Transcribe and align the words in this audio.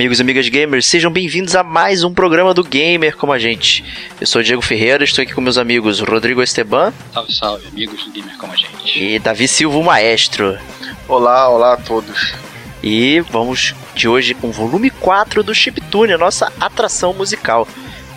Amigos 0.00 0.18
e 0.18 0.22
amigas 0.22 0.48
gamers, 0.48 0.86
sejam 0.86 1.12
bem-vindos 1.12 1.54
a 1.54 1.62
mais 1.62 2.02
um 2.02 2.14
programa 2.14 2.54
do 2.54 2.64
Gamer 2.64 3.14
como 3.18 3.34
a 3.34 3.38
gente. 3.38 3.84
Eu 4.18 4.26
sou 4.26 4.40
o 4.40 4.42
Diego 4.42 4.62
Ferreira, 4.62 5.04
estou 5.04 5.22
aqui 5.22 5.34
com 5.34 5.42
meus 5.42 5.58
amigos 5.58 6.00
Rodrigo 6.00 6.42
Esteban. 6.42 6.90
Salve, 7.12 7.34
salve, 7.34 7.68
amigos 7.68 8.02
do 8.06 8.10
Gamer 8.10 8.34
como 8.38 8.50
a 8.50 8.56
gente. 8.56 8.98
E 8.98 9.18
Davi 9.18 9.46
Silva, 9.46 9.76
o 9.76 9.84
maestro. 9.84 10.58
Olá, 11.06 11.50
olá 11.50 11.74
a 11.74 11.76
todos. 11.76 12.32
E 12.82 13.20
vamos 13.28 13.74
de 13.94 14.08
hoje 14.08 14.32
com 14.32 14.48
o 14.48 14.52
volume 14.52 14.88
4 14.88 15.42
do 15.42 15.54
Chiptune, 15.54 16.14
a 16.14 16.18
nossa 16.18 16.50
atração 16.58 17.12
musical. 17.12 17.68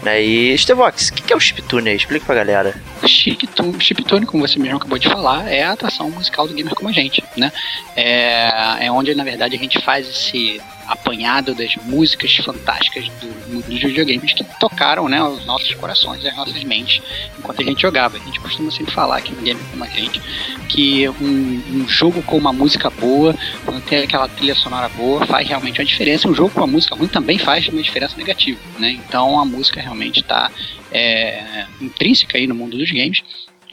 Né? 0.01 0.23
E 0.23 0.53
Estevox, 0.53 1.09
o 1.09 1.13
que 1.13 1.33
é 1.33 1.35
o 1.35 1.39
Chiptune? 1.39 1.93
Explica 1.93 2.25
pra 2.25 2.35
galera. 2.35 2.81
Chiptune, 3.05 3.81
Chiptune, 3.81 4.25
como 4.25 4.47
você 4.47 4.57
mesmo 4.57 4.77
acabou 4.77 4.97
de 4.97 5.09
falar, 5.09 5.51
é 5.51 5.63
a 5.63 5.73
atração 5.73 6.09
musical 6.09 6.47
do 6.47 6.53
Gamer 6.53 6.75
como 6.75 6.87
a 6.87 6.93
gente, 6.93 7.21
né? 7.35 7.51
É, 7.93 8.85
é 8.85 8.91
onde, 8.91 9.13
na 9.15 9.25
verdade, 9.25 9.53
a 9.53 9.59
gente 9.59 9.81
faz 9.81 10.07
esse 10.07 10.61
apanhado 10.87 11.53
das 11.53 11.75
músicas 11.77 12.35
fantásticas 12.37 13.07
do, 13.19 13.61
dos 13.61 13.81
videogames 13.81 14.33
que 14.33 14.43
tocaram 14.59 15.07
né, 15.07 15.23
os 15.23 15.45
nossos 15.45 15.73
corações 15.75 16.23
e 16.23 16.27
as 16.27 16.35
nossas 16.35 16.63
mentes 16.63 17.01
enquanto 17.37 17.61
a 17.61 17.65
gente 17.65 17.81
jogava. 17.81 18.17
A 18.17 18.19
gente 18.19 18.39
costuma 18.39 18.71
sempre 18.71 18.93
falar 18.93 19.17
aqui 19.17 19.33
no 19.33 19.41
Game 19.41 19.59
como 19.71 19.83
a 19.83 19.87
gente 19.87 20.21
que 20.69 21.07
um, 21.09 21.63
um, 21.71 21.87
jogo 21.87 22.21
com 22.23 22.37
uma 22.37 22.53
música 22.53 22.89
boa, 22.89 23.35
quando 23.65 23.83
tem 23.83 23.99
aquela 23.99 24.27
trilha 24.27 24.55
sonora 24.55 24.89
boa, 24.89 25.25
faz 25.25 25.47
realmente 25.47 25.79
uma 25.79 25.85
diferença. 25.85 26.27
Um 26.27 26.35
jogo 26.35 26.49
com 26.51 26.61
uma 26.61 26.67
música 26.67 26.95
ruim 26.95 27.07
também 27.07 27.37
faz 27.37 27.67
uma 27.67 27.81
diferença 27.81 28.15
negativa. 28.17 28.59
Né? 28.79 28.91
Então 28.91 29.39
a 29.39 29.45
música 29.45 29.81
realmente 29.81 30.21
está 30.21 30.51
é, 30.91 31.65
intrínseca 31.81 32.37
aí 32.37 32.47
no 32.47 32.55
mundo 32.55 32.77
dos 32.77 32.91
games 32.91 33.21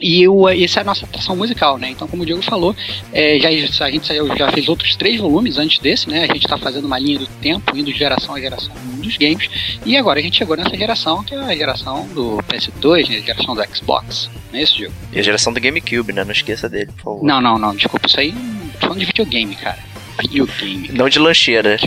e 0.01 0.27
o, 0.27 0.49
essa 0.49 0.79
é 0.79 0.81
a 0.81 0.83
nossa 0.83 1.05
atração 1.05 1.35
musical, 1.35 1.77
né? 1.77 1.89
Então, 1.89 2.07
como 2.07 2.23
o 2.23 2.25
Diego 2.25 2.41
falou, 2.41 2.75
é, 3.13 3.39
já, 3.39 3.49
a 3.85 3.91
gente 3.91 4.07
já 4.37 4.51
fez 4.51 4.67
outros 4.67 4.95
três 4.95 5.19
volumes 5.19 5.57
antes 5.57 5.79
desse, 5.79 6.09
né? 6.09 6.23
A 6.23 6.33
gente 6.33 6.45
está 6.45 6.57
fazendo 6.57 6.85
uma 6.85 6.97
linha 6.97 7.19
do 7.19 7.27
tempo, 7.27 7.77
indo 7.77 7.91
de 7.91 7.97
geração 7.97 8.35
a 8.35 8.39
geração 8.39 8.73
dos 8.97 9.15
games. 9.17 9.49
E 9.85 9.95
agora 9.95 10.19
a 10.19 10.23
gente 10.23 10.37
chegou 10.37 10.57
nessa 10.57 10.75
geração, 10.75 11.23
que 11.23 11.35
é 11.35 11.37
a 11.37 11.55
geração 11.55 12.07
do 12.07 12.37
PS2, 12.49 13.09
né? 13.09 13.17
A 13.17 13.21
geração 13.21 13.55
do 13.55 13.75
Xbox. 13.75 14.29
Não 14.51 14.59
é 14.59 14.63
isso, 14.63 14.75
Diego? 14.75 14.93
E 15.13 15.19
a 15.19 15.21
geração 15.21 15.53
do 15.53 15.59
GameCube, 15.59 16.11
né? 16.13 16.23
Não 16.23 16.31
esqueça 16.31 16.67
dele, 16.67 16.91
por 16.97 17.03
favor. 17.03 17.23
Não, 17.23 17.39
não, 17.39 17.59
não. 17.59 17.75
Desculpa, 17.75 18.07
isso 18.07 18.19
aí 18.19 18.33
falando 18.79 18.99
de 18.99 19.05
videogame, 19.05 19.55
cara. 19.55 19.77
Videogame. 20.19 20.89
Não 20.89 21.07
de 21.07 21.19
lancheira. 21.19 21.77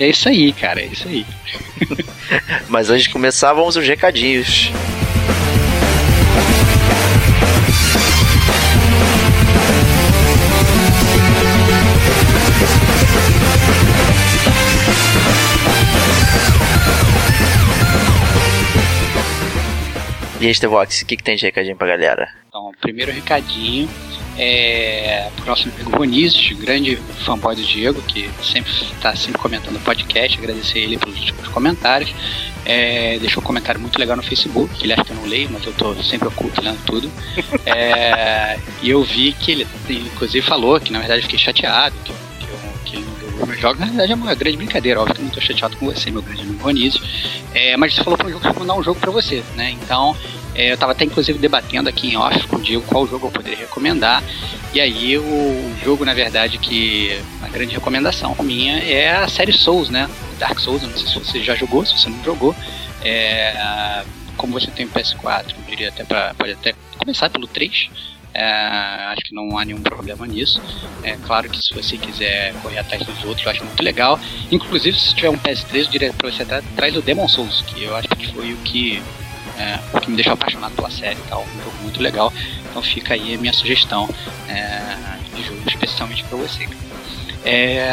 É 0.00 0.08
isso 0.08 0.28
aí, 0.28 0.52
cara, 0.52 0.80
é 0.80 0.86
isso 0.86 1.06
aí. 1.08 1.26
Mas 2.68 2.90
antes 2.90 3.04
de 3.04 3.10
começar, 3.10 3.52
vamos 3.52 3.76
os 3.76 3.86
recadinhos. 3.86 4.70
E 20.40 20.46
aí, 20.46 20.54
Stevox, 20.54 21.02
o 21.02 21.06
que, 21.06 21.16
que 21.16 21.22
tem 21.22 21.36
de 21.36 21.46
recadinho 21.46 21.76
pra 21.76 21.86
galera? 21.86 22.28
Então, 22.48 22.72
primeiro 22.80 23.12
recadinho 23.12 23.88
é 24.36 25.30
pro 25.36 25.46
nosso 25.46 25.68
amigo 25.68 25.96
Ronizes, 25.96 26.52
grande 26.58 26.96
fanboy 27.24 27.54
do 27.54 27.62
Diego, 27.62 28.02
que 28.02 28.28
sempre 28.42 28.70
está 28.72 29.14
sempre 29.14 29.40
comentando 29.40 29.76
o 29.76 29.80
podcast, 29.80 30.38
agradecer 30.38 30.80
ele 30.80 30.98
pelos 30.98 31.30
comentários. 31.52 32.12
É, 32.66 33.18
deixou 33.18 33.42
um 33.42 33.46
comentário 33.46 33.80
muito 33.80 33.98
legal 33.98 34.16
no 34.16 34.22
Facebook, 34.22 34.74
que 34.74 34.86
ele 34.86 34.94
acha 34.94 35.04
que 35.04 35.12
eu 35.12 35.16
não 35.16 35.26
leio, 35.26 35.50
mas 35.52 35.64
eu 35.64 35.72
tô 35.72 35.94
sempre 36.02 36.28
oculto 36.28 36.60
lendo 36.60 36.84
tudo. 36.84 37.10
É, 37.66 38.58
e 38.82 38.90
eu 38.90 39.02
vi 39.02 39.32
que 39.32 39.50
ele, 39.50 39.66
inclusive, 39.88 40.46
falou 40.46 40.78
que 40.78 40.92
na 40.92 40.98
verdade 40.98 41.20
eu 41.20 41.22
fiquei 41.24 41.38
chateado, 41.38 41.94
que, 42.04 42.10
eu, 42.10 42.16
os 43.42 43.60
jogos. 43.60 43.80
Na 43.80 43.86
verdade 43.86 44.12
é 44.12 44.14
uma 44.14 44.34
grande 44.34 44.56
brincadeira, 44.56 45.00
óbvio 45.00 45.14
que 45.14 45.20
eu 45.20 45.24
não 45.24 45.32
tô 45.32 45.40
chateado 45.40 45.76
com 45.76 45.86
você, 45.86 46.10
meu 46.10 46.22
grande 46.22 46.42
amigo 46.42 46.62
Ronizes. 46.62 47.00
É, 47.54 47.76
mas 47.76 47.94
você 47.94 48.04
falou 48.04 48.16
para 48.16 48.26
um 48.28 48.30
jogo 48.30 48.60
mandar 48.60 48.74
um 48.74 48.82
jogo 48.82 49.00
para 49.00 49.10
você, 49.10 49.42
né? 49.56 49.70
Então 49.70 50.16
é, 50.54 50.70
eu 50.70 50.74
estava 50.74 50.92
até 50.92 51.04
inclusive 51.04 51.38
debatendo 51.38 51.88
aqui 51.88 52.08
em 52.08 52.16
off 52.16 52.46
com 52.46 52.56
o 52.56 52.60
Diego 52.60 52.84
qual 52.86 53.06
jogo 53.06 53.26
eu 53.26 53.30
poderia 53.30 53.58
recomendar. 53.58 54.22
E 54.72 54.80
aí 54.80 55.18
o 55.18 55.74
jogo, 55.84 56.04
na 56.04 56.14
verdade, 56.14 56.58
que 56.58 57.20
a 57.42 57.48
grande 57.48 57.74
recomendação 57.74 58.34
minha 58.40 58.78
é 58.78 59.16
a 59.16 59.28
série 59.28 59.52
Souls, 59.52 59.88
né? 59.88 60.08
Dark 60.38 60.58
Souls, 60.58 60.82
eu 60.82 60.88
não 60.88 60.96
sei 60.96 61.06
se 61.06 61.18
você 61.18 61.42
já 61.42 61.54
jogou, 61.54 61.84
se 61.84 61.96
você 61.96 62.08
não 62.08 62.22
jogou. 62.24 62.54
É, 63.02 64.02
como 64.36 64.52
você 64.52 64.70
tem 64.70 64.86
o 64.86 64.88
PS4, 64.88 65.54
eu 65.56 65.62
diria 65.68 65.88
até 65.88 66.04
pra, 66.04 66.34
pode 66.34 66.52
até 66.52 66.74
começar 66.98 67.30
pelo 67.30 67.46
3. 67.46 67.90
É, 68.34 68.44
acho 69.12 69.22
que 69.22 69.34
não 69.34 69.56
há 69.56 69.64
nenhum 69.64 69.80
problema 69.80 70.26
nisso. 70.26 70.60
É 71.02 71.16
claro 71.24 71.48
que 71.48 71.62
se 71.62 71.72
você 71.72 71.96
quiser 71.96 72.52
correr 72.54 72.78
atrás 72.78 73.06
dos 73.06 73.24
outros, 73.24 73.46
eu 73.46 73.52
acho 73.52 73.64
muito 73.64 73.82
legal. 73.82 74.18
Inclusive, 74.50 74.98
se 74.98 75.14
tiver 75.14 75.30
um 75.30 75.38
PS3, 75.38 75.84
eu 75.84 75.86
diria 75.86 76.12
pra 76.12 76.30
você 76.30 76.42
atrás 76.42 76.92
do 76.92 77.00
Demon 77.00 77.28
Souls, 77.28 77.62
que 77.62 77.84
eu 77.84 77.94
acho 77.94 78.08
que 78.08 78.32
foi 78.32 78.52
o 78.52 78.56
que 78.58 79.02
é, 79.58 79.78
o 79.96 80.00
que 80.00 80.10
me 80.10 80.16
deixou 80.16 80.32
apaixonado 80.32 80.74
pela 80.74 80.90
série 80.90 81.18
e 81.18 81.28
tal. 81.28 81.42
Um 81.42 81.64
jogo 81.64 81.76
muito 81.82 82.02
legal. 82.02 82.32
Então 82.68 82.82
fica 82.82 83.14
aí 83.14 83.34
a 83.34 83.38
minha 83.38 83.52
sugestão 83.52 84.08
é, 84.48 85.18
de 85.34 85.42
jogo, 85.44 85.60
especialmente 85.66 86.24
para 86.24 86.36
você. 86.36 86.68
É, 87.44 87.92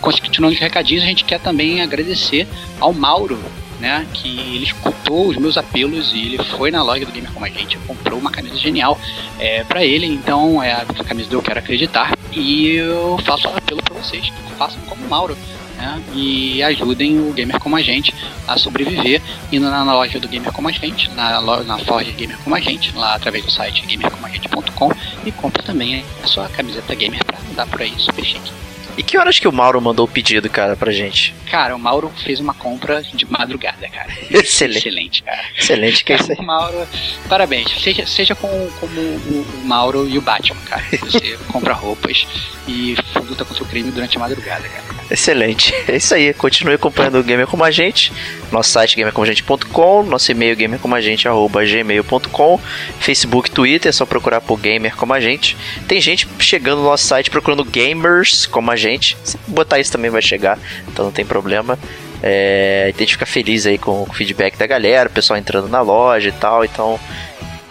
continuando 0.00 0.54
os 0.54 0.60
recadinhos, 0.60 1.02
a 1.02 1.06
gente 1.06 1.24
quer 1.24 1.40
também 1.40 1.82
agradecer 1.82 2.46
ao 2.78 2.92
Mauro, 2.92 3.38
né, 3.82 4.06
que 4.14 4.38
ele 4.38 4.64
escutou 4.64 5.26
os 5.26 5.36
meus 5.36 5.58
apelos 5.58 6.12
e 6.14 6.20
ele 6.20 6.44
foi 6.44 6.70
na 6.70 6.84
loja 6.84 7.04
do 7.04 7.10
Gamer 7.10 7.32
Como 7.32 7.44
a 7.44 7.48
Gente 7.48 7.76
comprou 7.78 8.16
uma 8.16 8.30
camisa 8.30 8.56
genial 8.56 8.96
é, 9.40 9.64
para 9.64 9.84
ele. 9.84 10.06
Então 10.06 10.62
é 10.62 10.72
a 10.72 11.04
camisa 11.04 11.28
do 11.28 11.36
Eu 11.36 11.42
Quero 11.42 11.58
Acreditar. 11.58 12.16
E 12.30 12.76
eu 12.76 13.18
faço 13.24 13.48
um 13.48 13.56
apelo 13.56 13.82
para 13.82 13.94
vocês: 13.94 14.32
façam 14.56 14.80
como 14.82 15.04
o 15.04 15.08
Mauro 15.08 15.36
né? 15.76 16.02
E 16.14 16.62
ajudem 16.62 17.18
o 17.18 17.32
gamer 17.32 17.58
como 17.58 17.76
a 17.76 17.82
gente 17.82 18.14
a 18.46 18.56
sobreviver 18.56 19.20
indo 19.50 19.68
na 19.68 19.82
loja 19.82 20.20
do 20.20 20.28
gamer 20.28 20.52
como 20.52 20.68
a 20.68 20.72
gente, 20.72 21.10
na, 21.10 21.40
loja, 21.40 21.64
na 21.64 21.78
Forge 21.78 22.12
Gamer 22.12 22.38
como 22.38 22.54
a 22.54 22.60
gente, 22.60 22.96
lá 22.96 23.14
através 23.14 23.44
do 23.44 23.50
site 23.50 23.84
gamercomagente.com 23.86 24.92
e 25.26 25.32
compre 25.32 25.62
também 25.62 26.04
a 26.22 26.26
sua 26.28 26.48
camiseta 26.48 26.94
gamer 26.94 27.24
para 27.24 27.38
andar 27.50 27.66
por 27.66 27.82
aí 27.82 27.92
super 27.98 28.24
chique. 28.24 28.52
E 28.96 29.02
que 29.02 29.16
horas 29.16 29.38
que 29.38 29.48
o 29.48 29.52
Mauro 29.52 29.80
mandou 29.80 30.04
o 30.04 30.08
pedido, 30.08 30.50
cara, 30.50 30.76
pra 30.76 30.92
gente? 30.92 31.34
Cara, 31.50 31.74
o 31.74 31.78
Mauro 31.78 32.12
fez 32.24 32.40
uma 32.40 32.54
compra 32.54 33.02
de 33.02 33.30
madrugada, 33.30 33.88
cara. 33.88 34.08
Excelente. 34.30 34.78
Excelente, 34.78 35.22
cara. 35.22 35.40
Excelente, 35.58 36.04
que 36.04 36.12
é 36.12 36.16
isso 36.16 36.32
aí. 36.32 36.44
Mauro, 36.44 36.86
parabéns. 37.28 37.70
Seja, 37.82 38.06
seja 38.06 38.34
como, 38.34 38.70
como 38.72 39.00
o, 39.00 39.46
o 39.62 39.66
Mauro 39.66 40.08
e 40.08 40.18
o 40.18 40.20
Batman, 40.20 40.60
cara. 40.66 40.82
Você 41.00 41.38
compra 41.48 41.72
roupas 41.72 42.26
e 42.68 42.94
luta 43.24 43.44
contra 43.44 43.64
o 43.64 43.66
crime 43.66 43.90
durante 43.90 44.16
a 44.16 44.20
madrugada, 44.20 44.68
cara. 44.68 44.84
Excelente. 45.10 45.74
É 45.86 45.96
isso 45.96 46.14
aí. 46.14 46.32
Continue 46.32 46.74
acompanhando 46.74 47.18
o 47.18 47.22
Gamer 47.22 47.46
Como 47.46 47.64
a 47.64 47.70
Gente. 47.70 48.12
Nosso 48.50 48.70
site 48.70 48.96
gamercomagente.com, 48.96 50.02
nosso 50.04 50.30
e-mail 50.30 50.56
gamercomagente.gmail.com, 50.56 52.60
Facebook, 52.98 53.50
Twitter, 53.50 53.88
é 53.88 53.92
só 53.92 54.06
procurar 54.06 54.40
por 54.40 54.58
Gamer 54.58 54.96
Como 54.96 55.12
a 55.12 55.20
Gente. 55.20 55.56
Tem 55.86 56.00
gente 56.00 56.26
chegando 56.38 56.78
no 56.78 56.84
nosso 56.84 57.04
site 57.04 57.30
procurando 57.30 57.64
gamers 57.64 58.46
como 58.46 58.70
a 58.70 58.76
gente. 58.76 58.81
Se 59.24 59.38
botar 59.46 59.78
isso 59.78 59.92
também 59.92 60.10
vai 60.10 60.22
chegar, 60.22 60.58
então 60.88 61.04
não 61.04 61.12
tem 61.12 61.24
problema. 61.24 61.78
É, 62.22 62.92
a 62.94 62.98
gente 62.98 63.14
fica 63.14 63.26
feliz 63.26 63.66
aí 63.66 63.78
com 63.78 64.02
o 64.02 64.12
feedback 64.12 64.56
da 64.56 64.66
galera, 64.66 65.08
o 65.08 65.12
pessoal 65.12 65.38
entrando 65.38 65.68
na 65.68 65.80
loja 65.80 66.28
e 66.28 66.32
tal, 66.32 66.64
então 66.64 66.98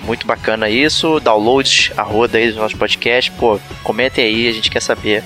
muito 0.02 0.26
bacana 0.26 0.70
isso. 0.70 1.20
Downloads, 1.20 1.92
a 1.96 2.02
roda 2.02 2.38
aí 2.38 2.52
do 2.52 2.60
nosso 2.60 2.78
podcast. 2.78 3.32
Pô, 3.32 3.60
comentem 3.84 4.26
aí, 4.26 4.48
a 4.48 4.52
gente 4.52 4.70
quer 4.70 4.82
saber 4.82 5.24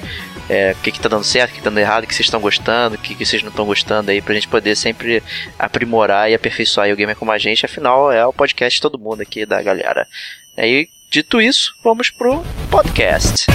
é, 0.50 0.76
o 0.78 0.82
que, 0.82 0.92
que 0.92 1.00
tá 1.00 1.10
dando 1.10 1.24
certo, 1.24 1.52
o 1.52 1.54
que, 1.56 1.62
tá 1.62 1.70
dando 1.70 1.80
errado, 1.80 2.04
o 2.04 2.08
que 2.08 2.14
vocês 2.14 2.28
estão 2.28 2.40
gostando, 2.40 2.96
o 2.96 3.00
que, 3.00 3.16
que 3.16 3.26
vocês 3.26 3.42
não 3.42 3.50
estão 3.50 3.66
gostando 3.66 4.12
aí, 4.12 4.22
pra 4.22 4.34
gente 4.34 4.48
poder 4.48 4.76
sempre 4.76 5.24
aprimorar 5.58 6.30
e 6.30 6.36
aperfeiçoar 6.36 6.92
o 6.92 6.96
Gamer 6.96 7.16
como 7.16 7.32
a 7.32 7.38
gente. 7.38 7.66
Afinal, 7.66 8.12
é 8.12 8.26
o 8.26 8.34
podcast 8.34 8.78
de 8.78 8.82
todo 8.82 9.00
mundo 9.00 9.22
aqui 9.22 9.46
da 9.46 9.62
galera. 9.62 10.08
Aí, 10.58 10.88
dito 11.10 11.42
isso, 11.42 11.74
vamos 11.84 12.10
pro 12.10 12.44
podcast. 12.70 13.48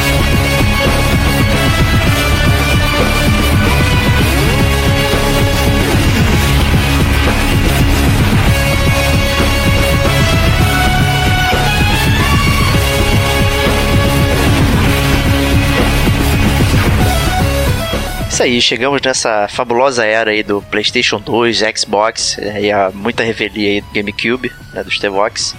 Isso 18.40 18.44
aí, 18.44 18.60
chegamos 18.62 19.02
nessa 19.02 19.46
fabulosa 19.48 20.06
era 20.06 20.30
aí 20.30 20.42
do 20.42 20.62
PlayStation 20.62 21.20
2, 21.20 21.62
Xbox 21.76 22.38
e 22.38 22.72
a 22.72 22.90
muita 22.90 23.22
revelia 23.22 23.68
aí 23.68 23.80
do 23.82 23.90
GameCube, 23.92 24.50
né, 24.72 24.82
dos 24.82 24.98
Tevox. 24.98 25.54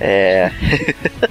É... 0.00 0.50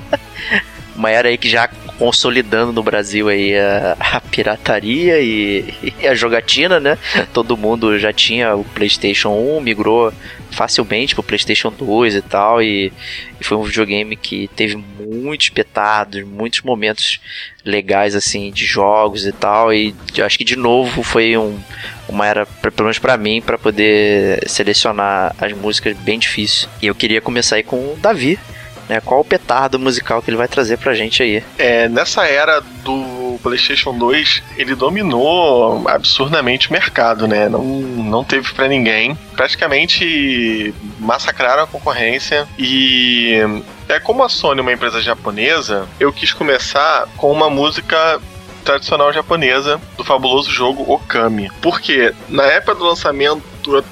Uma 0.96 1.10
era 1.10 1.28
aí 1.28 1.40
que 1.40 1.50
já 1.50 1.68
consolidando 1.98 2.72
no 2.72 2.84
Brasil 2.84 3.28
aí 3.30 3.58
a, 3.58 3.98
a 4.00 4.22
pirataria 4.22 5.20
e, 5.20 5.74
e, 6.00 6.08
a 6.08 6.14
jogatina, 6.14 6.80
né? 6.80 7.00
Todo 7.34 7.58
mundo 7.58 7.98
já 7.98 8.14
tinha 8.14 8.56
o 8.56 8.64
PlayStation 8.64 9.30
1, 9.30 9.62
migrou 9.62 10.14
facilmente 10.56 11.14
pro 11.14 11.24
PlayStation 11.24 11.70
2 11.70 12.16
e 12.16 12.22
tal, 12.22 12.62
e, 12.62 12.92
e 13.40 13.44
foi 13.44 13.58
um 13.58 13.64
videogame 13.64 14.16
que 14.16 14.48
teve 14.56 14.76
muitos 15.00 15.50
petados, 15.50 16.24
muitos 16.24 16.62
momentos 16.62 17.20
legais 17.64 18.16
assim 18.16 18.52
de 18.52 18.66
jogos 18.66 19.26
e 19.26 19.32
tal, 19.32 19.74
e 19.74 19.94
acho 20.24 20.38
que 20.38 20.44
de 20.44 20.56
novo 20.56 21.04
foi 21.04 21.36
um, 21.38 21.60
uma 22.08 22.26
era, 22.26 22.46
pelo 22.46 22.84
menos 22.84 23.00
para 23.00 23.18
mim, 23.18 23.42
para 23.42 23.58
poder 23.58 24.48
selecionar 24.48 25.36
as 25.40 25.52
músicas 25.52 25.96
bem 25.98 26.18
difícil. 26.18 26.70
E 26.82 26.88
eu 26.88 26.96
queria 26.96 27.22
começar 27.22 27.58
aí 27.58 27.64
com 27.64 27.78
o 27.78 27.98
Davi, 28.02 28.40
né? 28.88 29.02
Qual 29.02 29.22
o 29.22 29.26
petardo 29.26 29.80
musical 29.80 30.22
que 30.22 30.30
ele 30.30 30.38
vai 30.38 30.48
trazer 30.48 30.78
pra 30.78 30.94
gente 30.94 31.22
aí? 31.22 31.44
É, 31.58 31.90
nessa 31.90 32.26
era 32.26 32.60
do 32.60 33.15
PlayStation 33.40 33.98
2, 33.98 34.44
ele 34.58 34.76
dominou 34.76 35.88
absurdamente 35.88 36.70
o 36.70 36.74
mercado, 36.74 37.28
né? 37.28 37.50
Não, 37.50 37.64
não 37.64 38.24
teve 38.24 38.54
para 38.54 38.68
ninguém. 38.68 39.16
Praticamente 39.36 40.74
massacraram 41.00 41.64
a 41.64 41.68
concorrência 41.68 42.48
e 42.58 43.40
é 43.88 44.00
como 44.00 44.24
a 44.24 44.30
Sony 44.30 44.62
uma 44.62 44.74
empresa 44.74 45.02
japonesa, 45.02 45.88
eu 46.00 46.12
quis 46.12 46.34
começar 46.34 47.08
com 47.18 47.32
uma 47.32 47.50
música 47.50 48.20
tradicional 48.64 49.14
japonesa 49.14 49.80
do 49.96 50.04
fabuloso 50.04 50.50
jogo 50.50 50.92
Okami. 50.92 51.52
Porque 51.62 52.14
na 52.28 52.44
época 52.44 52.76
do 52.76 52.84
lançamento, 52.84 53.44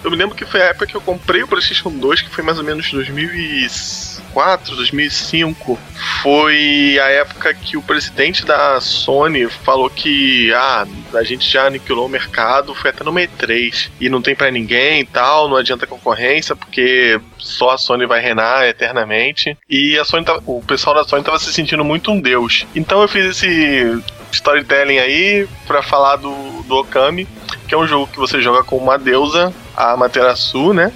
eu 0.04 0.12
me 0.12 0.18
lembro 0.18 0.36
que 0.36 0.46
foi 0.46 0.62
a 0.62 0.66
época 0.66 0.88
que 0.88 0.96
eu 0.96 1.02
comprei 1.02 1.44
o 1.44 1.48
PlayStation 1.48 1.92
2, 1.92 2.22
que 2.24 2.30
foi 2.30 2.44
mais 2.44 2.58
ou 2.58 2.64
menos 2.64 2.92
2006 2.92 4.13
2004, 4.34 4.76
2005, 4.76 5.80
foi 6.22 7.00
a 7.00 7.10
época 7.10 7.54
que 7.54 7.78
o 7.78 7.82
presidente 7.82 8.46
da 8.46 8.82
Sony 8.82 9.48
falou 9.48 9.90
que 9.90 10.52
ah, 10.54 10.88
a 11.14 11.24
gente 11.24 11.50
já 11.50 11.68
aniquilou 11.68 12.08
o 12.08 12.10
mercado, 12.10 12.74
foi 12.74 12.90
até 12.90 13.04
no 13.04 13.14
E3 13.14 13.90
e 14.00 14.10
não 14.10 14.22
tem 14.22 14.36
para 14.36 14.52
ninguém 14.52 15.02
e 15.02 15.06
tal, 15.06 15.48
não 15.48 15.56
adianta 15.56 15.86
concorrência 15.86 16.56
porque 16.56 17.20
só 17.38 17.72
a 17.72 17.78
Sony 17.78 18.06
vai 18.06 18.20
reinar 18.20 18.66
eternamente. 18.66 19.58
E 19.70 19.98
a 19.98 20.04
Sony, 20.04 20.26
o 20.46 20.62
pessoal 20.62 20.96
da 20.96 21.04
Sony 21.04 21.22
estava 21.22 21.40
se 21.40 21.54
sentindo 21.54 21.84
muito 21.84 22.12
um 22.12 22.20
deus. 22.20 22.66
Então 22.76 23.02
eu 23.02 23.08
fiz 23.08 23.26
esse 23.26 24.02
storytelling 24.32 24.98
aí 24.98 25.48
para 25.68 25.84
falar 25.84 26.16
do, 26.16 26.64
do 26.64 26.78
Okami, 26.78 27.28
que 27.68 27.76
é 27.76 27.78
um 27.78 27.88
jogo 27.88 28.08
que 28.08 28.18
você 28.18 28.42
joga 28.42 28.64
com 28.64 28.78
uma 28.78 28.98
deusa, 28.98 29.54
a 29.76 29.92
Amaterasu, 29.92 30.74
né? 30.74 30.92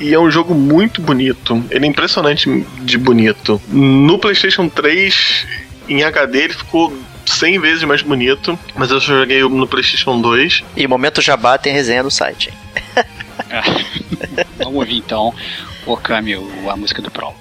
E 0.00 0.12
é 0.12 0.18
um 0.18 0.30
jogo 0.30 0.54
muito 0.54 1.00
bonito. 1.00 1.62
Ele 1.70 1.86
é 1.86 1.88
impressionante 1.88 2.66
de 2.82 2.98
bonito. 2.98 3.60
No 3.68 4.18
PlayStation 4.18 4.68
3, 4.68 5.46
em 5.88 6.02
HD, 6.02 6.44
ele 6.44 6.52
ficou 6.52 6.92
100 7.26 7.58
vezes 7.60 7.84
mais 7.84 8.02
bonito, 8.02 8.58
mas 8.74 8.90
eu 8.90 9.00
só 9.00 9.18
joguei 9.18 9.42
no 9.42 9.66
PlayStation 9.66 10.20
2. 10.20 10.64
E 10.76 10.86
momento 10.86 11.22
jabá 11.22 11.56
tem 11.56 11.72
resenha 11.72 12.02
no 12.02 12.10
site. 12.10 12.52
Vamos 14.58 14.74
ouvir 14.74 14.96
então 14.96 15.34
o 15.86 15.92
Okami, 15.92 16.34
a 16.34 16.76
música 16.76 17.00
do 17.00 17.10
Pro. 17.10 17.32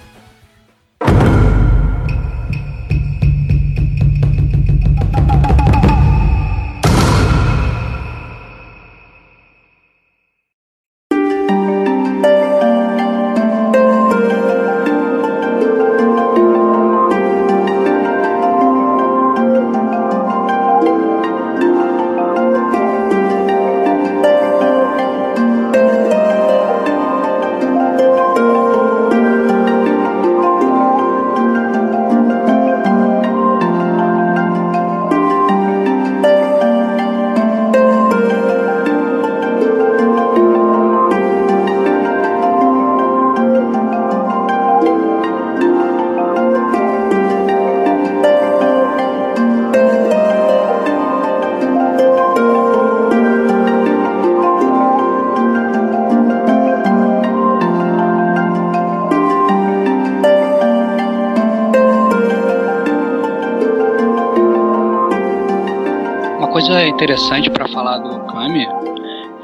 Interessante 66.94 67.50
para 67.50 67.68
falar 67.68 67.98
do 67.98 68.16
Okami 68.16 68.68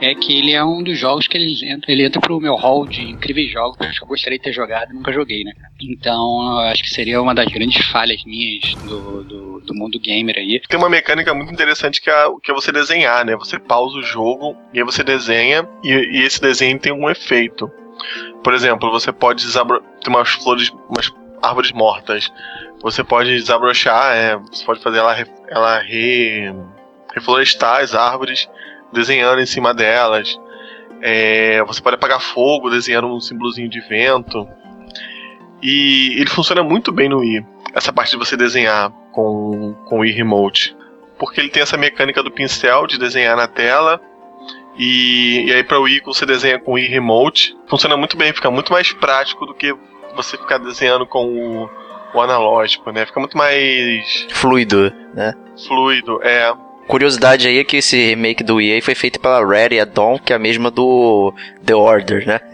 é 0.01 0.15
que 0.15 0.38
ele 0.38 0.53
é 0.53 0.63
um 0.63 0.82
dos 0.82 0.98
jogos 0.98 1.27
que 1.27 1.38
ele 1.38 1.70
entra, 1.70 1.91
ele 1.91 2.06
entra 2.06 2.22
pro 2.22 2.39
meu 2.39 2.56
hall 2.56 2.86
de 2.86 3.01
incríveis 3.01 3.51
jogos 3.51 3.77
que 3.77 4.03
eu 4.03 4.08
gostaria 4.08 4.38
de 4.38 4.44
ter 4.44 4.53
jogado 4.53 4.91
e 4.91 4.94
nunca 4.94 5.12
joguei, 5.12 5.44
né? 5.44 5.51
Então, 5.82 6.58
acho 6.60 6.84
que 6.84 6.89
seria 6.89 7.22
uma 7.22 7.36
das 7.36 7.48
grandes 7.48 7.86
falhas 7.88 8.24
minhas 8.24 8.75
do, 8.75 9.24
do, 9.24 9.60
do, 9.60 9.75
mundo 9.75 10.00
gamer 10.00 10.38
aí. 10.38 10.62
Tem 10.70 10.79
uma 10.79 10.89
mecânica 10.89 11.34
muito 11.34 11.51
interessante 11.51 12.01
que 12.01 12.10
é, 12.10 12.25
que 12.41 12.50
é 12.50 12.53
você 12.53 12.72
desenhar, 12.72 13.25
né? 13.25 13.36
Você 13.36 13.60
pausa 13.60 13.98
o 13.98 14.03
jogo 14.03 14.56
e 14.74 14.79
aí 14.79 14.86
você 14.86 15.03
desenha 15.03 15.68
e, 15.84 15.89
e 15.89 16.22
esse 16.22 16.39
desenho 16.39 16.79
tem 16.79 16.94
um 16.94 17.10
efeito. 17.10 17.70
Por 18.41 18.53
exemplo, 18.53 18.89
você 18.89 19.12
pode 19.12 19.44
desabro... 19.44 19.84
ter 20.01 20.10
umas 20.10 20.29
flores, 20.29 20.72
umas 20.88 21.12
árvores 21.41 21.74
mortas. 21.74 22.32
Você 22.82 23.03
pode 23.03 23.32
desabrochar, 23.32 24.15
é, 24.15 24.38
você 24.38 24.63
pode 24.63 24.82
fazer 24.82 25.00
ela, 25.00 25.13
ela 25.50 25.79
re 25.79 26.53
reflorestar 27.13 27.81
as 27.81 27.93
árvores 27.95 28.47
desenhando 28.91 29.41
em 29.41 29.45
cima 29.45 29.73
delas. 29.73 30.39
É, 31.01 31.63
você 31.63 31.81
pode 31.81 31.95
apagar 31.95 32.19
fogo 32.19 32.69
desenhando 32.69 33.07
um 33.07 33.19
símbolozinho 33.19 33.69
de 33.69 33.79
vento. 33.81 34.47
E 35.61 36.15
ele 36.19 36.29
funciona 36.29 36.63
muito 36.63 36.91
bem 36.91 37.09
no 37.09 37.19
Wii. 37.19 37.45
Essa 37.73 37.91
parte 37.93 38.11
de 38.11 38.17
você 38.17 38.35
desenhar 38.37 38.91
com, 39.11 39.73
com 39.85 39.97
o 39.97 39.99
Wii 39.99 40.13
Remote. 40.13 40.75
porque 41.17 41.39
ele 41.41 41.49
tem 41.49 41.61
essa 41.61 41.77
mecânica 41.77 42.23
do 42.23 42.31
pincel 42.31 42.87
de 42.87 42.97
desenhar 42.97 43.35
na 43.35 43.47
tela. 43.47 43.99
E, 44.77 45.45
e 45.47 45.53
aí 45.53 45.63
para 45.63 45.79
o 45.79 45.83
Wii 45.83 46.01
você 46.05 46.25
desenha 46.25 46.59
com 46.59 46.71
o 46.71 46.73
Wii 46.75 46.87
Remote. 46.87 47.55
Funciona 47.67 47.97
muito 47.97 48.15
bem, 48.17 48.33
fica 48.33 48.49
muito 48.49 48.71
mais 48.71 48.91
prático 48.93 49.45
do 49.45 49.53
que 49.53 49.75
você 50.15 50.37
ficar 50.37 50.57
desenhando 50.57 51.05
com 51.05 51.25
o, 51.25 51.69
o 52.13 52.21
analógico, 52.21 52.89
né? 52.91 53.05
Fica 53.05 53.19
muito 53.19 53.37
mais 53.37 54.27
Fluido, 54.31 54.91
né? 55.13 55.33
fluido. 55.67 56.19
É, 56.23 56.53
Curiosidade 56.89 57.48
aí 57.48 57.60
é 57.60 57.63
que 57.63 57.77
esse 57.77 57.96
remake 58.03 58.43
do 58.43 58.60
EA 58.60 58.81
foi 58.81 58.96
feito 58.96 59.19
pela 59.19 59.46
Rare 59.46 59.75
e 59.75 59.79
a 59.79 59.86
Dawn, 59.86 60.17
que 60.17 60.34
é 60.34 60.36
a 60.36 60.39
mesma 60.39 60.72
do 60.72 61.31
The 61.63 61.75
Order, 61.75 62.25
né? 62.25 62.39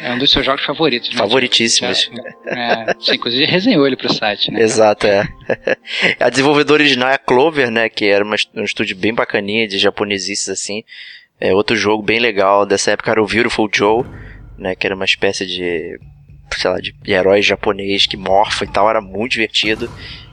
É 0.00 0.12
um 0.12 0.18
dos 0.18 0.30
seus 0.30 0.46
jogos 0.46 0.64
favoritos, 0.64 1.10
né? 1.10 1.16
Favoritíssimos. 1.16 2.08
É, 2.46 2.94
você 2.94 3.16
inclusive 3.16 3.44
resenhou 3.46 3.84
ele 3.84 3.96
pro 3.96 4.12
site, 4.12 4.48
né? 4.52 4.62
Exato, 4.62 5.08
é. 5.08 5.26
A 6.20 6.30
desenvolvedora 6.30 6.80
original 6.80 7.08
é 7.08 7.14
a 7.14 7.18
Clover, 7.18 7.68
né? 7.68 7.88
Que 7.88 8.04
era 8.04 8.24
uma, 8.24 8.36
um 8.54 8.62
estúdio 8.62 8.96
bem 8.96 9.12
bacaninha 9.12 9.66
de 9.66 9.76
japonesices, 9.76 10.48
assim. 10.50 10.84
É 11.40 11.52
outro 11.52 11.74
jogo 11.74 12.00
bem 12.00 12.20
legal 12.20 12.64
dessa 12.64 12.92
época 12.92 13.10
era 13.10 13.20
o 13.20 13.26
Beautiful 13.26 13.68
Joe, 13.74 14.04
né? 14.56 14.76
Que 14.76 14.86
era 14.86 14.94
uma 14.94 15.04
espécie 15.04 15.44
de, 15.44 15.98
sei 16.52 16.70
lá, 16.70 16.78
de 16.78 16.94
herói 17.04 17.42
japonês 17.42 18.06
que 18.06 18.16
morfa 18.16 18.64
e 18.64 18.68
tal. 18.68 18.88
Era 18.88 19.00
muito 19.00 19.32
divertido 19.32 19.90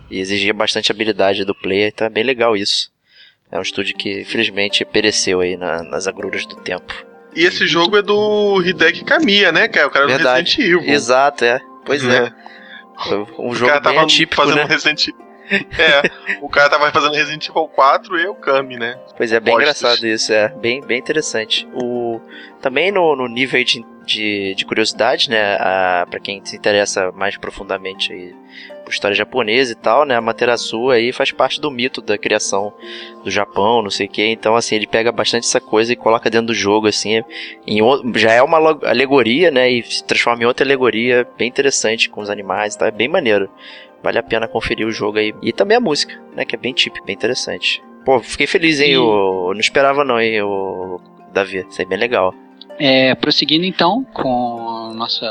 e 0.09 0.19
exigia 0.19 0.53
bastante 0.53 0.91
habilidade 0.91 1.43
do 1.45 1.55
player, 1.55 1.89
então 1.93 2.07
é 2.07 2.09
bem 2.09 2.23
legal 2.23 2.55
isso. 2.55 2.91
É 3.51 3.57
um 3.57 3.61
estúdio 3.61 3.95
que 3.95 4.21
infelizmente 4.21 4.83
pereceu 4.85 5.39
aí 5.41 5.55
na- 5.55 5.83
nas 5.83 6.07
agruras 6.07 6.45
do 6.45 6.55
tempo. 6.57 6.93
E 7.35 7.43
esse 7.43 7.67
jogo 7.67 7.97
é 7.97 8.01
do 8.01 8.61
Hideki 8.61 9.03
Kamiya, 9.03 9.51
né, 9.51 9.67
cara? 9.67 9.87
O 9.87 9.91
cara 9.91 10.05
do 10.05 10.13
Verdade. 10.13 10.55
Resident 10.57 10.81
Evil. 10.81 10.93
Exato, 10.93 11.43
é. 11.45 11.59
Pois 11.85 12.03
é. 12.07 12.17
É. 12.27 12.31
Um 13.37 13.49
O 13.49 13.55
jogo 13.55 13.71
cara 13.71 13.81
bem 13.81 13.93
tava 13.93 14.05
atípico, 14.05 14.41
fazendo 14.41 14.57
né? 14.57 14.65
Resident 14.65 15.07
É, 15.77 16.37
o 16.41 16.49
cara 16.49 16.69
tava 16.69 16.91
fazendo 16.91 17.13
Resident 17.13 17.47
Evil 17.49 17.67
4 17.67 18.17
e 18.19 18.25
o 18.27 18.33
Kami, 18.35 18.77
né? 18.77 18.97
Pois 19.15 19.31
é, 19.31 19.39
bem 19.39 19.53
Postos. 19.53 19.79
engraçado 19.81 20.07
isso, 20.07 20.33
é. 20.33 20.47
Bem, 20.49 20.81
bem 20.81 20.97
interessante. 20.97 21.67
O, 21.73 22.19
também 22.61 22.91
no, 22.91 23.15
no 23.15 23.27
nível 23.27 23.63
de, 23.63 23.85
de, 24.05 24.55
de 24.55 24.65
curiosidade, 24.65 25.29
né? 25.29 25.55
A, 25.59 26.07
pra 26.09 26.19
quem 26.19 26.43
se 26.43 26.55
interessa 26.55 27.11
mais 27.11 27.37
profundamente 27.37 28.11
aí 28.11 28.33
história 28.91 29.15
japonesa 29.15 29.71
e 29.71 29.75
tal, 29.75 30.05
né? 30.05 30.15
A 30.15 30.21
Materasu 30.21 30.89
aí 30.89 31.11
faz 31.11 31.31
parte 31.31 31.59
do 31.59 31.69
mito 31.71 32.01
da 32.01 32.17
criação 32.17 32.73
do 33.23 33.31
Japão, 33.31 33.81
não 33.81 33.89
sei 33.89 34.05
o 34.07 34.09
que. 34.09 34.25
Então, 34.25 34.55
assim, 34.55 34.75
ele 34.75 34.87
pega 34.87 35.11
bastante 35.11 35.43
essa 35.45 35.59
coisa 35.61 35.93
e 35.93 35.95
coloca 35.95 36.29
dentro 36.29 36.47
do 36.47 36.53
jogo, 36.53 36.87
assim. 36.87 37.23
Em, 37.65 37.81
o- 37.81 38.01
já 38.15 38.31
é 38.31 38.41
uma 38.41 38.57
alegoria, 38.83 39.49
né? 39.51 39.69
E 39.71 39.83
se 39.83 40.03
transforma 40.03 40.43
em 40.43 40.45
outra 40.45 40.65
alegoria 40.65 41.27
bem 41.37 41.47
interessante 41.47 42.09
com 42.09 42.21
os 42.21 42.29
animais 42.29 42.75
e 42.75 42.77
tal. 42.79 42.87
É 42.87 42.91
bem 42.91 43.07
maneiro. 43.07 43.49
Vale 44.03 44.19
a 44.19 44.23
pena 44.23 44.47
conferir 44.47 44.85
o 44.85 44.91
jogo 44.91 45.17
aí. 45.17 45.33
E 45.41 45.51
também 45.51 45.77
a 45.77 45.79
música, 45.81 46.19
né? 46.35 46.45
Que 46.45 46.55
é 46.55 46.59
bem 46.59 46.73
típica, 46.73 47.05
bem 47.05 47.15
interessante. 47.15 47.81
Pô, 48.05 48.19
fiquei 48.19 48.45
feliz, 48.45 48.79
hein? 48.79 48.89
E- 48.91 48.93
Eu 48.93 49.49
não 49.53 49.59
esperava 49.59 50.03
não, 50.03 50.19
hein, 50.21 50.41
o 50.43 50.99
Davi. 51.33 51.65
Isso 51.69 51.81
aí 51.81 51.85
é 51.85 51.89
bem 51.89 51.97
legal. 51.97 52.33
É, 52.77 53.15
prosseguindo 53.15 53.65
então 53.65 54.03
com 54.13 54.29
o 54.89 54.93
nosso 54.93 55.25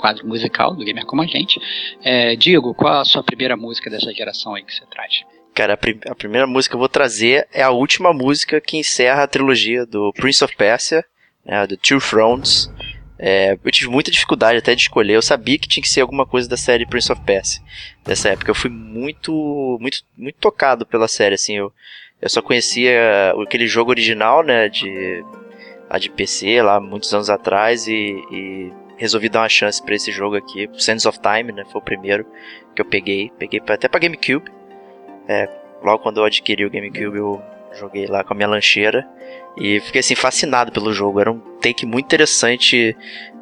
quadro 0.00 0.26
musical 0.26 0.74
do 0.74 0.84
Gamer 0.84 1.04
Como 1.04 1.22
a 1.22 1.26
Gente. 1.26 1.60
É, 2.02 2.34
Diego, 2.34 2.74
qual 2.74 3.00
a 3.00 3.04
sua 3.04 3.22
primeira 3.22 3.56
música 3.56 3.90
dessa 3.90 4.12
geração 4.12 4.54
aí 4.54 4.64
que 4.64 4.74
você 4.74 4.84
traz? 4.86 5.22
Cara, 5.54 5.74
a, 5.74 5.76
prim- 5.76 6.00
a 6.08 6.14
primeira 6.14 6.46
música 6.46 6.72
que 6.72 6.76
eu 6.76 6.80
vou 6.80 6.88
trazer 6.88 7.46
é 7.52 7.62
a 7.62 7.70
última 7.70 8.12
música 8.12 8.60
que 8.60 8.76
encerra 8.76 9.24
a 9.24 9.26
trilogia 9.28 9.84
do 9.84 10.12
Prince 10.14 10.42
of 10.42 10.56
Persia, 10.56 11.04
né, 11.44 11.66
do 11.66 11.76
Two 11.76 12.00
Thrones. 12.00 12.70
É, 13.18 13.58
eu 13.62 13.70
tive 13.70 13.90
muita 13.90 14.10
dificuldade 14.10 14.58
até 14.58 14.74
de 14.74 14.80
escolher. 14.80 15.14
Eu 15.14 15.22
sabia 15.22 15.58
que 15.58 15.68
tinha 15.68 15.82
que 15.82 15.88
ser 15.88 16.00
alguma 16.00 16.24
coisa 16.24 16.48
da 16.48 16.56
série 16.56 16.86
Prince 16.86 17.12
of 17.12 17.20
Persia. 17.22 17.60
Dessa 18.04 18.30
época 18.30 18.50
eu 18.50 18.54
fui 18.54 18.70
muito, 18.70 19.76
muito, 19.80 19.98
muito 20.16 20.36
tocado 20.38 20.86
pela 20.86 21.06
série. 21.06 21.34
Assim, 21.34 21.56
eu, 21.56 21.70
eu 22.22 22.28
só 22.30 22.40
conhecia 22.40 23.34
aquele 23.42 23.66
jogo 23.66 23.90
original, 23.90 24.42
né, 24.42 24.68
de 24.70 25.22
lá 25.90 25.98
de 25.98 26.08
PC, 26.08 26.62
lá 26.62 26.80
muitos 26.80 27.12
anos 27.12 27.28
atrás 27.28 27.86
e, 27.88 27.92
e 28.30 28.72
resolvi 29.00 29.30
dar 29.30 29.40
uma 29.40 29.48
chance 29.48 29.82
pra 29.82 29.94
esse 29.94 30.12
jogo 30.12 30.36
aqui, 30.36 30.68
Sands 30.74 31.06
of 31.06 31.18
Time, 31.20 31.52
né, 31.52 31.64
foi 31.64 31.80
o 31.80 31.84
primeiro 31.84 32.26
que 32.76 32.82
eu 32.82 32.84
peguei, 32.84 33.32
peguei 33.38 33.58
até 33.66 33.88
pra 33.88 33.98
GameCube. 33.98 34.50
É, 35.26 35.48
logo 35.82 36.02
quando 36.02 36.18
eu 36.18 36.24
adquiri 36.24 36.66
o 36.66 36.70
GameCube 36.70 37.16
eu 37.16 37.42
joguei 37.72 38.06
lá 38.06 38.22
com 38.22 38.34
a 38.34 38.36
minha 38.36 38.48
lancheira 38.48 39.08
e 39.56 39.80
fiquei 39.80 40.00
assim 40.00 40.14
fascinado 40.14 40.72
pelo 40.72 40.92
jogo. 40.92 41.20
Era 41.20 41.32
um 41.32 41.40
take 41.60 41.86
muito 41.86 42.06
interessante 42.06 42.96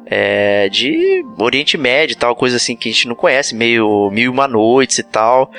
é, 0.05 0.67
de 0.69 1.23
Oriente 1.37 1.77
Médio 1.77 2.13
e 2.13 2.17
tal, 2.17 2.35
coisa 2.35 2.57
assim 2.57 2.75
que 2.75 2.89
a 2.89 2.91
gente 2.91 3.07
não 3.07 3.15
conhece, 3.15 3.55
meio 3.55 4.09
Mil 4.11 4.25
e 4.25 4.29
Uma 4.29 4.47
Noites 4.47 4.97
e 4.97 5.03
tal. 5.03 5.51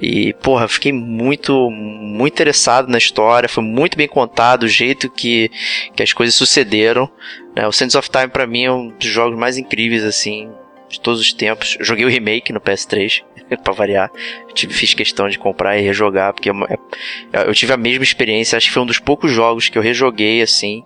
E, 0.00 0.34
porra, 0.34 0.68
fiquei 0.68 0.92
muito, 0.92 1.70
muito 1.70 2.34
interessado 2.34 2.88
na 2.88 2.98
história, 2.98 3.48
foi 3.48 3.64
muito 3.64 3.96
bem 3.96 4.06
contado 4.06 4.64
o 4.64 4.68
jeito 4.68 5.10
que, 5.10 5.50
que 5.94 6.02
as 6.02 6.12
coisas 6.12 6.34
sucederam. 6.34 7.10
né? 7.54 7.66
O 7.66 7.72
Sands 7.72 7.94
of 7.94 8.10
Time 8.10 8.28
pra 8.28 8.46
mim 8.46 8.64
é 8.64 8.72
um 8.72 8.88
dos 8.88 9.08
jogos 9.08 9.38
mais 9.38 9.56
incríveis, 9.56 10.04
assim, 10.04 10.50
de 10.88 11.00
todos 11.00 11.20
os 11.20 11.32
tempos. 11.32 11.76
Eu 11.78 11.84
joguei 11.84 12.04
o 12.04 12.08
remake 12.08 12.52
no 12.52 12.60
PS3, 12.60 13.22
pra 13.62 13.72
variar. 13.72 14.10
Tive, 14.54 14.72
fiz 14.74 14.94
questão 14.94 15.28
de 15.28 15.38
comprar 15.38 15.76
e 15.78 15.82
rejogar, 15.82 16.32
porque 16.32 16.48
é 16.48 16.52
uma- 16.52 16.66
é- 16.66 17.48
eu 17.48 17.54
tive 17.54 17.72
a 17.72 17.76
mesma 17.76 18.04
experiência, 18.04 18.56
acho 18.56 18.66
que 18.68 18.72
foi 18.72 18.82
um 18.82 18.86
dos 18.86 18.98
poucos 18.98 19.30
jogos 19.32 19.68
que 19.68 19.76
eu 19.78 19.82
rejoguei, 19.82 20.42
assim, 20.42 20.82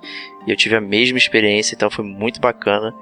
e 0.46 0.50
eu 0.50 0.56
tive 0.56 0.74
a 0.76 0.80
mesma 0.80 1.18
experiência, 1.18 1.74
então 1.74 1.90
foi 1.90 2.04
muito 2.04 2.40
bacana. 2.40 2.94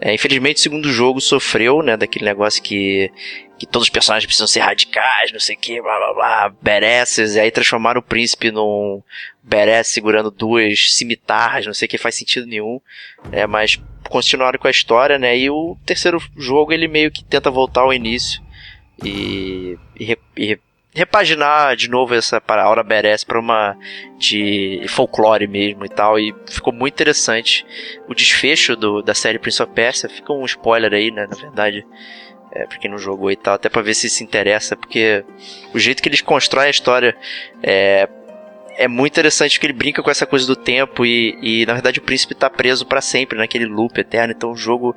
É, 0.00 0.12
infelizmente 0.14 0.56
o 0.56 0.60
segundo 0.60 0.90
jogo 0.92 1.20
sofreu, 1.20 1.82
né, 1.82 1.96
daquele 1.96 2.24
negócio 2.24 2.62
que, 2.62 3.10
que 3.58 3.66
todos 3.66 3.86
os 3.86 3.90
personagens 3.90 4.26
precisam 4.26 4.46
ser 4.46 4.60
radicais, 4.60 5.32
não 5.32 5.38
sei 5.40 5.54
o 5.56 5.58
que, 5.58 5.80
blá 5.80 5.96
blá 5.96 6.14
blá, 6.14 6.54
badasses, 6.60 7.34
e 7.36 7.40
aí 7.40 7.50
transformaram 7.50 8.00
o 8.00 8.02
príncipe 8.02 8.50
num 8.50 9.02
badass 9.42 9.88
segurando 9.88 10.30
duas 10.30 10.92
cimitarras, 10.92 11.66
não 11.66 11.74
sei 11.74 11.86
o 11.86 11.88
que, 11.88 11.98
faz 11.98 12.14
sentido 12.16 12.46
nenhum, 12.46 12.80
é, 13.30 13.46
mas 13.46 13.80
continuaram 14.08 14.58
com 14.58 14.66
a 14.66 14.70
história, 14.70 15.18
né, 15.18 15.36
e 15.38 15.48
o 15.50 15.76
terceiro 15.86 16.18
jogo 16.36 16.72
ele 16.72 16.88
meio 16.88 17.10
que 17.10 17.24
tenta 17.24 17.50
voltar 17.50 17.82
ao 17.82 17.92
início 17.92 18.42
e, 19.02 19.78
e, 19.98 20.18
e 20.36 20.46
re- 20.46 20.60
repaginar 20.94 21.74
de 21.74 21.88
novo 21.88 22.14
essa 22.14 22.40
para 22.40 22.62
a 22.62 22.66
Aura 22.66 22.82
Beres 22.84 23.24
para 23.24 23.40
uma 23.40 23.76
de 24.16 24.84
folclore 24.88 25.46
mesmo 25.48 25.84
e 25.84 25.88
tal 25.88 26.18
e 26.18 26.32
ficou 26.46 26.72
muito 26.72 26.94
interessante. 26.94 27.66
O 28.06 28.14
desfecho 28.14 28.76
do, 28.76 29.02
da 29.02 29.12
série 29.12 29.40
Prince 29.40 29.60
of 29.60 29.72
Persia 29.72 30.08
fica 30.08 30.32
um 30.32 30.44
spoiler 30.44 30.92
aí 30.92 31.10
né 31.10 31.26
na 31.28 31.36
verdade 31.36 31.84
é, 32.54 32.66
pra 32.66 32.78
quem 32.78 32.90
não 32.90 32.98
jogou 32.98 33.30
e 33.30 33.36
tal 33.36 33.54
até 33.54 33.68
pra 33.68 33.82
ver 33.82 33.94
se 33.94 34.08
se 34.08 34.22
interessa 34.22 34.76
porque 34.76 35.24
o 35.74 35.78
jeito 35.78 36.02
que 36.02 36.08
eles 36.08 36.20
constroem 36.20 36.66
a 36.68 36.70
história 36.70 37.16
é 37.62 38.08
é 38.76 38.88
muito 38.88 39.12
interessante 39.12 39.52
porque 39.56 39.66
ele 39.68 39.72
brinca 39.72 40.02
com 40.02 40.10
essa 40.10 40.26
coisa 40.26 40.44
do 40.48 40.56
tempo 40.56 41.06
e, 41.06 41.38
e 41.40 41.64
na 41.64 41.74
verdade 41.74 42.00
o 42.00 42.02
príncipe 42.02 42.34
tá 42.34 42.50
preso 42.50 42.84
pra 42.84 43.00
sempre 43.00 43.38
naquele 43.38 43.66
loop 43.66 43.96
eterno 44.00 44.32
então 44.36 44.50
o 44.50 44.56
jogo 44.56 44.96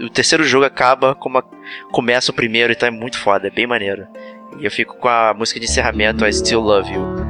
o 0.00 0.08
terceiro 0.10 0.42
jogo 0.42 0.64
acaba 0.64 1.14
como 1.14 1.38
a- 1.38 1.44
começa 1.92 2.32
o 2.32 2.34
primeiro 2.34 2.72
então 2.72 2.88
é 2.88 2.90
muito 2.90 3.16
foda 3.18 3.46
é 3.46 3.50
bem 3.50 3.68
maneiro. 3.68 4.06
E 4.58 4.64
eu 4.64 4.70
fico 4.70 4.96
com 4.96 5.06
a 5.08 5.32
música 5.32 5.60
de 5.60 5.66
encerramento 5.66 6.26
I 6.26 6.32
Still 6.32 6.58
Love 6.60 6.92
You 6.92 7.27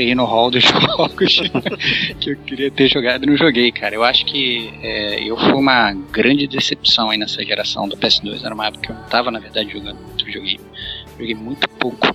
aí 0.00 0.14
no 0.14 0.24
hall 0.24 0.50
dos 0.50 0.64
jogos 0.64 1.42
que 2.20 2.30
eu 2.30 2.36
queria 2.36 2.70
ter 2.70 2.88
jogado 2.88 3.24
e 3.24 3.26
não 3.26 3.36
joguei, 3.36 3.70
cara. 3.70 3.94
Eu 3.94 4.04
acho 4.04 4.24
que 4.24 4.72
é, 4.82 5.22
eu 5.22 5.36
fui 5.36 5.52
uma 5.52 5.92
grande 6.10 6.46
decepção 6.46 7.10
aí 7.10 7.18
nessa 7.18 7.44
geração 7.44 7.88
do 7.88 7.96
PS2. 7.96 8.44
Era 8.44 8.54
uma 8.54 8.66
época 8.66 8.86
que 8.86 8.92
eu 8.92 8.96
não 8.96 9.04
tava, 9.04 9.30
na 9.30 9.38
verdade, 9.38 9.72
jogando 9.72 9.98
muito 10.00 10.24
videogame. 10.24 10.60
Joguei 11.18 11.34
muito 11.34 11.68
pouco 11.68 12.06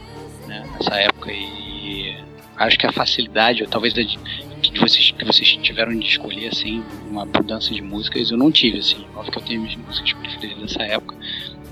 né, 0.48 0.67
nessa 0.74 0.96
época 0.96 1.31
e 1.31 2.15
acho 2.57 2.77
que 2.77 2.88
a 2.88 2.91
facilidade, 2.91 3.63
ou 3.63 3.69
talvez 3.69 3.93
que 3.93 4.79
vocês, 4.79 5.12
que 5.12 5.25
vocês 5.25 5.48
tiveram 5.57 5.98
de 5.98 6.07
escolher 6.07 6.48
assim, 6.48 6.84
uma 7.10 7.25
mudança 7.25 7.74
de 7.74 7.81
músicas, 7.81 8.31
eu 8.31 8.38
não 8.38 8.51
tive, 8.51 8.79
assim. 8.79 9.05
Óbvio 9.15 9.31
que 9.31 9.38
eu 9.38 9.43
tenho 9.43 9.62
minhas 9.62 9.75
músicas 9.75 10.13
preferidas 10.13 10.57
dessa 10.57 10.84
época. 10.84 11.15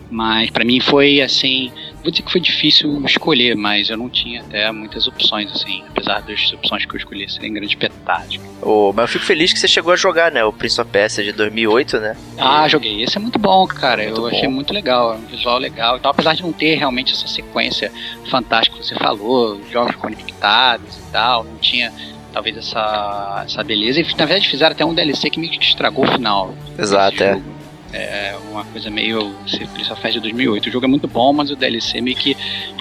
Mas 0.10 0.50
pra 0.52 0.64
mim 0.64 0.80
foi 0.80 1.22
assim, 1.22 1.72
vou 2.06 2.12
dizer 2.12 2.24
que 2.24 2.32
foi 2.32 2.40
difícil 2.40 3.04
escolher, 3.04 3.56
mas 3.56 3.90
eu 3.90 3.98
não 3.98 4.08
tinha 4.10 4.42
até 4.42 4.72
muitas 4.72 5.08
opções, 5.08 5.52
assim, 5.52 5.84
apesar 5.90 6.22
das 6.22 6.54
opções 6.54 6.86
que 6.86 6.94
eu 6.94 6.98
escolhi 6.98 7.28
serem 7.28 7.52
grandes 7.52 7.76
petardos. 7.76 8.40
Ô, 8.62 8.94
mas 8.94 9.04
eu 9.04 9.08
fico 9.08 9.26
feliz 9.26 9.52
que 9.52 9.60
você 9.60 9.68
chegou 9.68 9.92
a 9.92 9.96
jogar, 9.96 10.32
né? 10.32 10.44
O 10.44 10.54
Prince 10.54 10.80
of 10.80 10.90
Persia 10.92 11.24
de 11.24 11.32
2008, 11.32 12.00
né? 12.00 12.16
Ah, 12.38 12.68
joguei. 12.68 13.04
Esse 13.04 13.18
é 13.18 13.20
muito 13.20 13.40
bom, 13.40 13.66
cara. 13.66 14.04
Muito 14.04 14.22
eu 14.22 14.28
achei 14.28 14.48
bom. 14.48 14.52
muito 14.52 14.72
legal. 14.72 15.14
é 15.14 15.18
Um 15.18 15.26
visual 15.26 15.58
legal 15.58 15.98
e 15.98 16.00
tal. 16.00 16.12
Apesar 16.12 16.36
de 16.36 16.44
não 16.44 16.54
ter 16.54 16.76
realmente 16.76 17.14
essa 17.14 17.28
sequência 17.28 17.92
fantástica 18.30 18.78
que 18.78 18.86
você 18.86 18.96
falou, 18.96 19.60
jogos 19.72 19.96
conectados 19.96 20.98
e 20.98 21.12
tal, 21.12 21.44
não 21.44 21.58
tinha 21.58 21.92
talvez 22.32 22.56
essa, 22.56 23.44
essa 23.46 23.64
beleza. 23.64 24.00
E 24.00 24.04
na 24.04 24.26
verdade 24.26 24.48
fizeram 24.48 24.74
até 24.74 24.86
um 24.86 24.94
DLC 24.94 25.30
que 25.30 25.42
que 25.48 25.64
estragou 25.64 26.06
o 26.06 26.12
final. 26.12 26.54
Exato, 26.78 27.24
é. 27.24 27.34
jogo. 27.34 27.55
É 27.94 28.36
uma 28.50 28.66
coisa 28.66 28.90
meio. 28.90 29.34
Prince 29.74 29.92
of 29.92 30.02
Persia 30.02 30.20
de 30.20 30.32
2008. 30.32 30.68
O 30.68 30.72
jogo 30.72 30.86
é 30.86 30.90
muito 30.90 31.08
bom, 31.08 31.32
mas 31.34 31.50
o 31.52 31.56
DLC 31.56 32.02
meio 32.02 32.18
que 32.18 32.36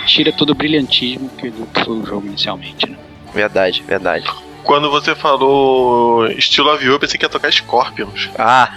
tira 0.06 0.32
todo 0.32 0.50
o 0.50 0.54
brilhantismo 0.54 1.28
que 1.30 1.52
foi 1.84 1.96
o 1.96 2.06
jogo 2.06 2.26
inicialmente, 2.26 2.88
né? 2.88 2.96
Verdade, 3.32 3.82
verdade. 3.86 4.26
Quando 4.62 4.90
você 4.90 5.14
falou 5.14 6.26
estilo 6.26 6.70
avião, 6.70 6.92
eu 6.92 7.00
pensei 7.00 7.18
que 7.18 7.24
ia 7.24 7.28
tocar 7.28 7.52
Scorpions. 7.52 8.30
Ah! 8.38 8.72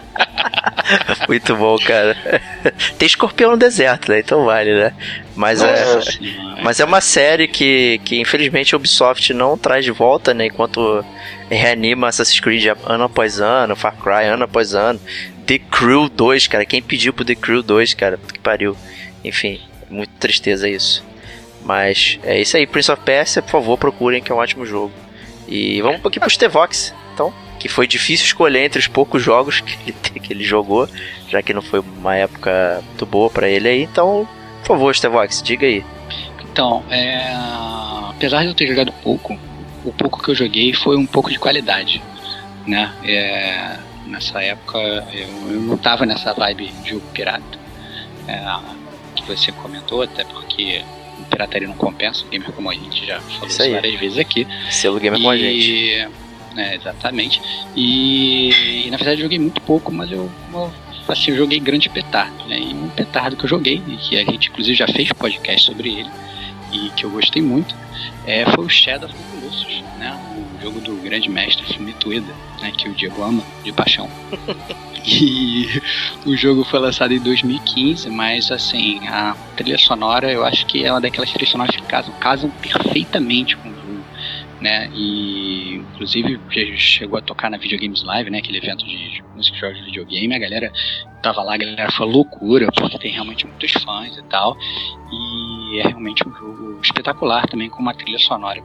Muito 1.28 1.56
bom, 1.56 1.76
cara. 1.78 2.16
Tem 2.98 3.06
escorpião 3.06 3.52
no 3.52 3.56
deserto, 3.56 4.10
né? 4.10 4.20
Então 4.20 4.44
vale, 4.44 4.74
né? 4.74 4.92
Mas 5.34 5.62
é. 5.62 5.94
Nossa 5.94 6.12
senhora. 6.12 6.62
Mas 6.62 6.80
é 6.80 6.84
uma 6.84 7.00
série 7.00 7.48
que, 7.48 8.00
que 8.04 8.20
infelizmente 8.20 8.74
a 8.74 8.78
Ubisoft 8.78 9.32
não 9.34 9.58
traz 9.58 9.84
de 9.84 9.90
volta, 9.90 10.32
né? 10.32 10.46
Enquanto 10.46 11.04
reanima 11.50 12.08
Assassin's 12.08 12.40
Creed 12.40 12.66
ano 12.84 13.04
após 13.04 13.40
ano, 13.40 13.76
Far 13.76 13.94
Cry 13.96 14.26
ano 14.26 14.44
após 14.44 14.74
ano. 14.74 15.00
The 15.46 15.58
Crew 15.58 16.08
2, 16.08 16.48
cara. 16.48 16.64
Quem 16.64 16.82
pediu 16.82 17.12
pro 17.12 17.24
The 17.24 17.34
Crew 17.34 17.62
2, 17.62 17.94
cara? 17.94 18.18
Que 18.32 18.38
pariu. 18.38 18.76
Enfim, 19.24 19.60
muita 19.88 20.12
tristeza 20.18 20.68
isso. 20.68 21.04
Mas 21.64 22.18
é 22.22 22.40
isso 22.40 22.56
aí. 22.56 22.66
Prince 22.66 22.90
of 22.90 23.02
Persia, 23.02 23.42
por 23.42 23.50
favor, 23.50 23.76
procurem 23.76 24.22
que 24.22 24.30
é 24.30 24.34
um 24.34 24.38
ótimo 24.38 24.64
jogo. 24.64 24.92
E 25.48 25.80
vamos 25.80 25.98
um 25.98 26.02
pouquinho 26.02 26.22
pro 26.22 26.30
Stevox, 26.30 26.92
então. 27.14 27.32
Que 27.58 27.68
foi 27.68 27.86
difícil 27.86 28.26
escolher 28.26 28.64
entre 28.64 28.78
os 28.78 28.86
poucos 28.86 29.22
jogos 29.22 29.60
que 29.60 29.78
ele, 29.86 30.20
que 30.20 30.32
ele 30.32 30.44
jogou, 30.44 30.88
já 31.28 31.42
que 31.42 31.52
não 31.52 31.62
foi 31.62 31.80
uma 31.80 32.14
época 32.14 32.82
muito 32.86 33.06
boa 33.06 33.30
pra 33.30 33.48
ele 33.48 33.68
aí. 33.68 33.82
Então, 33.82 34.28
por 34.60 34.66
favor, 34.68 34.94
Stevox, 34.94 35.42
diga 35.42 35.66
aí. 35.66 35.84
Então, 36.42 36.84
é, 36.90 37.32
apesar 38.10 38.42
de 38.42 38.48
eu 38.48 38.54
ter 38.54 38.66
jogado 38.66 38.92
pouco, 39.02 39.38
o 39.84 39.92
pouco 39.92 40.22
que 40.22 40.30
eu 40.30 40.34
joguei 40.34 40.72
foi 40.72 40.96
um 40.96 41.06
pouco 41.06 41.30
de 41.30 41.38
qualidade, 41.38 42.02
né? 42.66 42.92
É, 43.04 43.76
nessa 44.06 44.42
época 44.42 44.78
eu, 45.12 45.52
eu 45.52 45.60
não 45.60 45.76
tava 45.76 46.06
nessa 46.06 46.32
vibe 46.32 46.68
de 46.82 46.90
jogo 46.90 47.06
pirata, 47.12 47.58
é, 48.26 48.42
que 49.14 49.22
você 49.24 49.52
comentou, 49.52 50.02
até 50.02 50.24
porque 50.24 50.82
pirataria 51.30 51.68
não 51.68 51.76
compensa, 51.76 52.24
gamer 52.30 52.52
como 52.52 52.70
a 52.70 52.74
gente 52.74 53.06
já 53.06 53.20
falou 53.20 53.48
várias 53.72 54.00
vezes 54.00 54.18
aqui. 54.18 54.46
Selo 54.70 54.98
Gamer 54.98 55.20
com 55.20 55.30
a 55.30 55.36
gente. 55.36 56.08
É, 56.56 56.74
exatamente. 56.74 57.40
E, 57.74 58.86
e, 58.86 58.90
na 58.90 58.96
verdade 58.96 59.20
eu 59.20 59.24
joguei 59.24 59.38
muito 59.38 59.60
pouco, 59.60 59.92
mas 59.92 60.10
eu, 60.10 60.30
eu, 60.52 60.72
assim, 61.08 61.30
eu 61.30 61.36
joguei 61.36 61.60
grande 61.60 61.88
petardo, 61.88 62.44
né? 62.46 62.58
E 62.58 62.74
um 62.74 62.88
petardo 62.88 63.36
que 63.36 63.44
eu 63.44 63.48
joguei, 63.48 63.82
e 63.86 63.96
que 63.96 64.16
a 64.16 64.24
gente 64.24 64.48
inclusive 64.48 64.76
já 64.76 64.88
fez 64.88 65.12
podcast 65.12 65.66
sobre 65.66 65.90
ele, 66.00 66.10
e 66.72 66.90
que 66.90 67.04
eu 67.04 67.10
gostei 67.10 67.42
muito, 67.42 67.74
é, 68.26 68.44
foi 68.50 68.64
o 68.64 68.68
Shadow 68.68 69.08
of 69.08 69.16
the 69.16 69.24
Colossus, 69.30 69.82
né? 69.98 70.18
O 70.58 70.62
jogo 70.62 70.80
do 70.80 70.96
grande 70.96 71.28
mestre 71.28 71.64
Fumito 71.74 72.08
Ueda, 72.08 72.34
né? 72.60 72.72
Que 72.76 72.88
o 72.88 72.94
Diego 72.94 73.22
ama 73.22 73.42
de 73.62 73.72
paixão. 73.72 74.08
E 75.08 75.80
o 76.26 76.36
jogo 76.36 76.64
foi 76.64 76.80
lançado 76.80 77.14
em 77.14 77.20
2015, 77.20 78.10
mas 78.10 78.50
assim, 78.50 79.06
a 79.06 79.36
trilha 79.56 79.78
sonora 79.78 80.32
eu 80.32 80.44
acho 80.44 80.66
que 80.66 80.84
é 80.84 80.90
uma 80.90 81.00
daquelas 81.00 81.30
trilhas 81.30 81.50
sonoras 81.50 81.76
que 81.76 81.82
casam, 81.82 82.12
casam 82.14 82.50
perfeitamente 82.60 83.56
com 83.56 83.75
né? 84.60 84.88
E 84.92 85.76
inclusive 85.76 86.40
chegou 86.76 87.18
a 87.18 87.22
tocar 87.22 87.50
na 87.50 87.56
Videogames 87.56 88.02
Live, 88.02 88.30
né? 88.30 88.38
Aquele 88.38 88.58
evento 88.58 88.84
de 88.84 89.22
música 89.34 89.56
jogos 89.58 89.78
de 89.78 89.84
videogame, 89.84 90.34
a 90.34 90.38
galera 90.38 90.72
tava 91.22 91.42
lá, 91.42 91.54
a 91.54 91.58
galera 91.58 91.90
foi 91.92 92.06
loucura, 92.06 92.70
porque 92.72 92.98
tem 92.98 93.12
realmente 93.12 93.46
muitos 93.46 93.72
fãs 93.72 94.16
e 94.16 94.22
tal. 94.24 94.56
E 95.12 95.80
é 95.80 95.88
realmente 95.88 96.26
um 96.26 96.34
jogo 96.34 96.80
espetacular 96.82 97.46
também 97.48 97.68
com 97.68 97.80
uma 97.80 97.94
trilha 97.94 98.18
sonora 98.18 98.62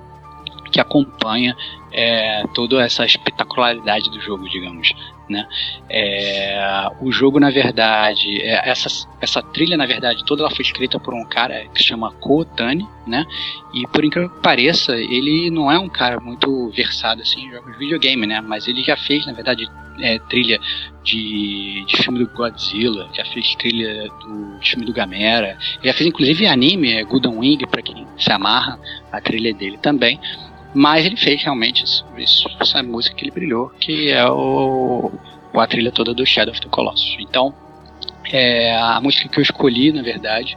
que 0.72 0.80
acompanha 0.80 1.56
é, 1.92 2.44
toda 2.56 2.82
essa 2.82 3.06
espetacularidade 3.06 4.10
do 4.10 4.22
jogo, 4.22 4.48
digamos. 4.50 4.94
Né? 5.32 5.48
É, 5.90 6.88
o 7.00 7.12
jogo, 7.12 7.40
na 7.40 7.50
verdade, 7.50 8.42
é, 8.42 8.70
essa, 8.70 9.08
essa 9.22 9.42
trilha, 9.42 9.78
na 9.78 9.86
verdade, 9.86 10.26
toda 10.26 10.44
ela 10.44 10.52
foi 10.52 10.64
escrita 10.64 11.00
por 11.00 11.14
um 11.14 11.24
cara 11.24 11.66
que 11.74 11.82
se 11.82 11.88
chama 11.88 12.12
Ko 12.14 12.44
Tani, 12.44 12.86
né? 13.08 13.26
E 13.74 13.88
por 13.88 14.04
incrível 14.04 14.30
que 14.30 14.42
pareça, 14.42 14.96
ele 14.96 15.50
não 15.50 15.72
é 15.72 15.80
um 15.80 15.90
cara 15.90 16.20
muito 16.20 16.70
versado 16.72 17.22
assim, 17.22 17.46
em 17.46 17.52
jogos 17.52 17.72
de 17.72 17.80
videogame, 17.80 18.28
né? 18.28 18.42
Mas 18.42 18.68
ele 18.68 18.84
já 18.84 18.98
fez, 18.98 19.26
na 19.26 19.34
verdade, 19.34 19.68
é, 20.00 20.20
trilha 20.20 20.60
de, 21.04 21.86
de 21.86 21.98
filme 22.04 22.20
do 22.20 22.28
Godzilla, 22.28 23.10
já 23.14 23.26
fez 23.26 23.56
trilha 23.56 24.08
do 24.08 24.60
filme 24.62 24.86
do 24.86 24.94
Gamera, 24.94 25.58
já 25.84 25.94
fez 25.94 26.08
inclusive 26.08 26.46
anime, 26.46 26.94
é 26.94 27.04
Gundam 27.04 27.40
Wing, 27.40 27.66
para 27.68 27.82
quem 27.82 28.06
se 28.18 28.32
amarra, 28.32 28.80
a 29.12 29.22
trilha 29.22 29.54
dele 29.54 29.78
também. 29.78 30.20
Mas 30.74 31.06
ele 31.06 31.18
fez 31.18 31.44
realmente 31.44 31.84
isso, 31.84 32.06
isso, 32.18 32.50
essa 32.60 32.82
música 32.82 33.16
que 33.16 33.24
ele 33.26 33.32
brilhou, 33.32 33.70
que 33.80 34.10
é 34.10 34.26
o, 34.30 35.12
a 35.54 35.68
trilha 35.68 35.92
toda 35.92 36.14
do 36.14 36.26
Shadow 36.26 36.52
of 36.52 36.62
the 36.62 36.70
Colossus. 36.70 37.18
Então, 37.20 37.54
é, 38.32 38.74
a 38.74 39.00
música 39.02 39.28
que 39.28 39.38
eu 39.38 39.44
escolhi, 39.44 39.92
na 39.92 40.02
verdade, 40.02 40.56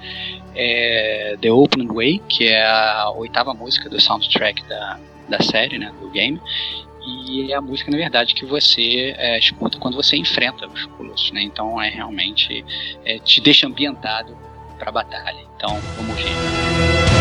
é 0.55 1.37
The 1.41 1.51
Open 1.51 1.89
Way, 1.89 2.23
que 2.29 2.47
é 2.47 2.65
a 2.65 3.11
oitava 3.11 3.53
música 3.53 3.91
do 3.91 4.01
soundtrack 4.01 4.63
da, 4.69 5.01
da 5.29 5.43
série, 5.43 5.79
né, 5.79 5.93
do 6.01 6.09
game. 6.11 6.41
E 7.07 7.53
é 7.53 7.57
a 7.57 7.61
música, 7.61 7.91
na 7.91 7.99
verdade, 7.99 8.35
que 8.35 8.47
você 8.47 9.15
é, 9.19 9.39
escuta 9.39 9.79
quando 9.79 9.95
você 9.95 10.17
enfrenta 10.17 10.67
os 10.67 10.87
colossos, 10.87 11.33
né? 11.33 11.43
Então 11.43 11.81
é 11.83 11.91
realmente 11.91 12.65
é, 13.05 13.19
te 13.19 13.43
deixa 13.43 13.67
ambientado 13.67 14.35
para 14.79 14.89
a 14.89 14.93
batalha. 14.93 15.45
Então 15.55 15.79
vamos 15.97 16.17
ver. 16.17 17.14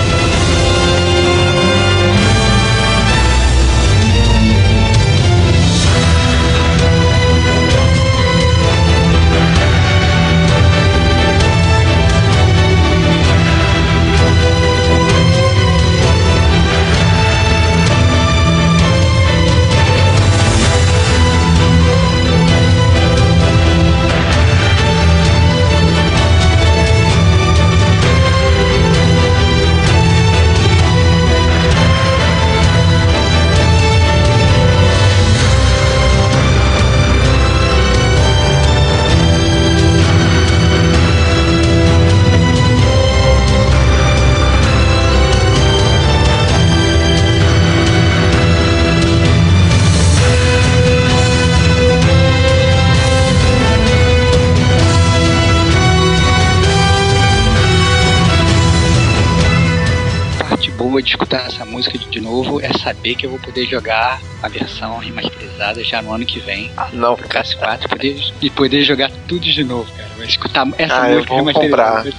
Música 61.84 61.98
de, 61.98 62.10
de 62.10 62.22
novo 62.22 62.62
é 62.62 62.72
saber 62.74 63.16
que 63.16 63.26
eu 63.26 63.30
vou 63.32 63.40
poder 63.40 63.66
jogar 63.66 64.22
a 64.42 64.48
versão 64.48 64.98
remasterizada 64.98 65.84
já 65.84 66.02
no 66.02 66.14
ano 66.14 66.26
que 66.26 66.40
vem. 66.40 66.72
Não, 66.94 67.16
Pro 67.16 67.28
PS4 67.28 67.88
poder, 67.88 68.22
e 68.42 68.50
poder 68.50 68.84
jogar 68.84 69.12
tudo 69.28 69.42
de 69.42 69.64
novo, 69.64 69.92
cara. 69.92 70.10
Vai 70.18 70.28
escutar 70.28 70.68
essa 70.78 71.02
Ah, 71.02 71.10
eu 71.10 71.16
música 71.18 71.34
vou 71.34 71.46
remasterizada. 71.46 72.14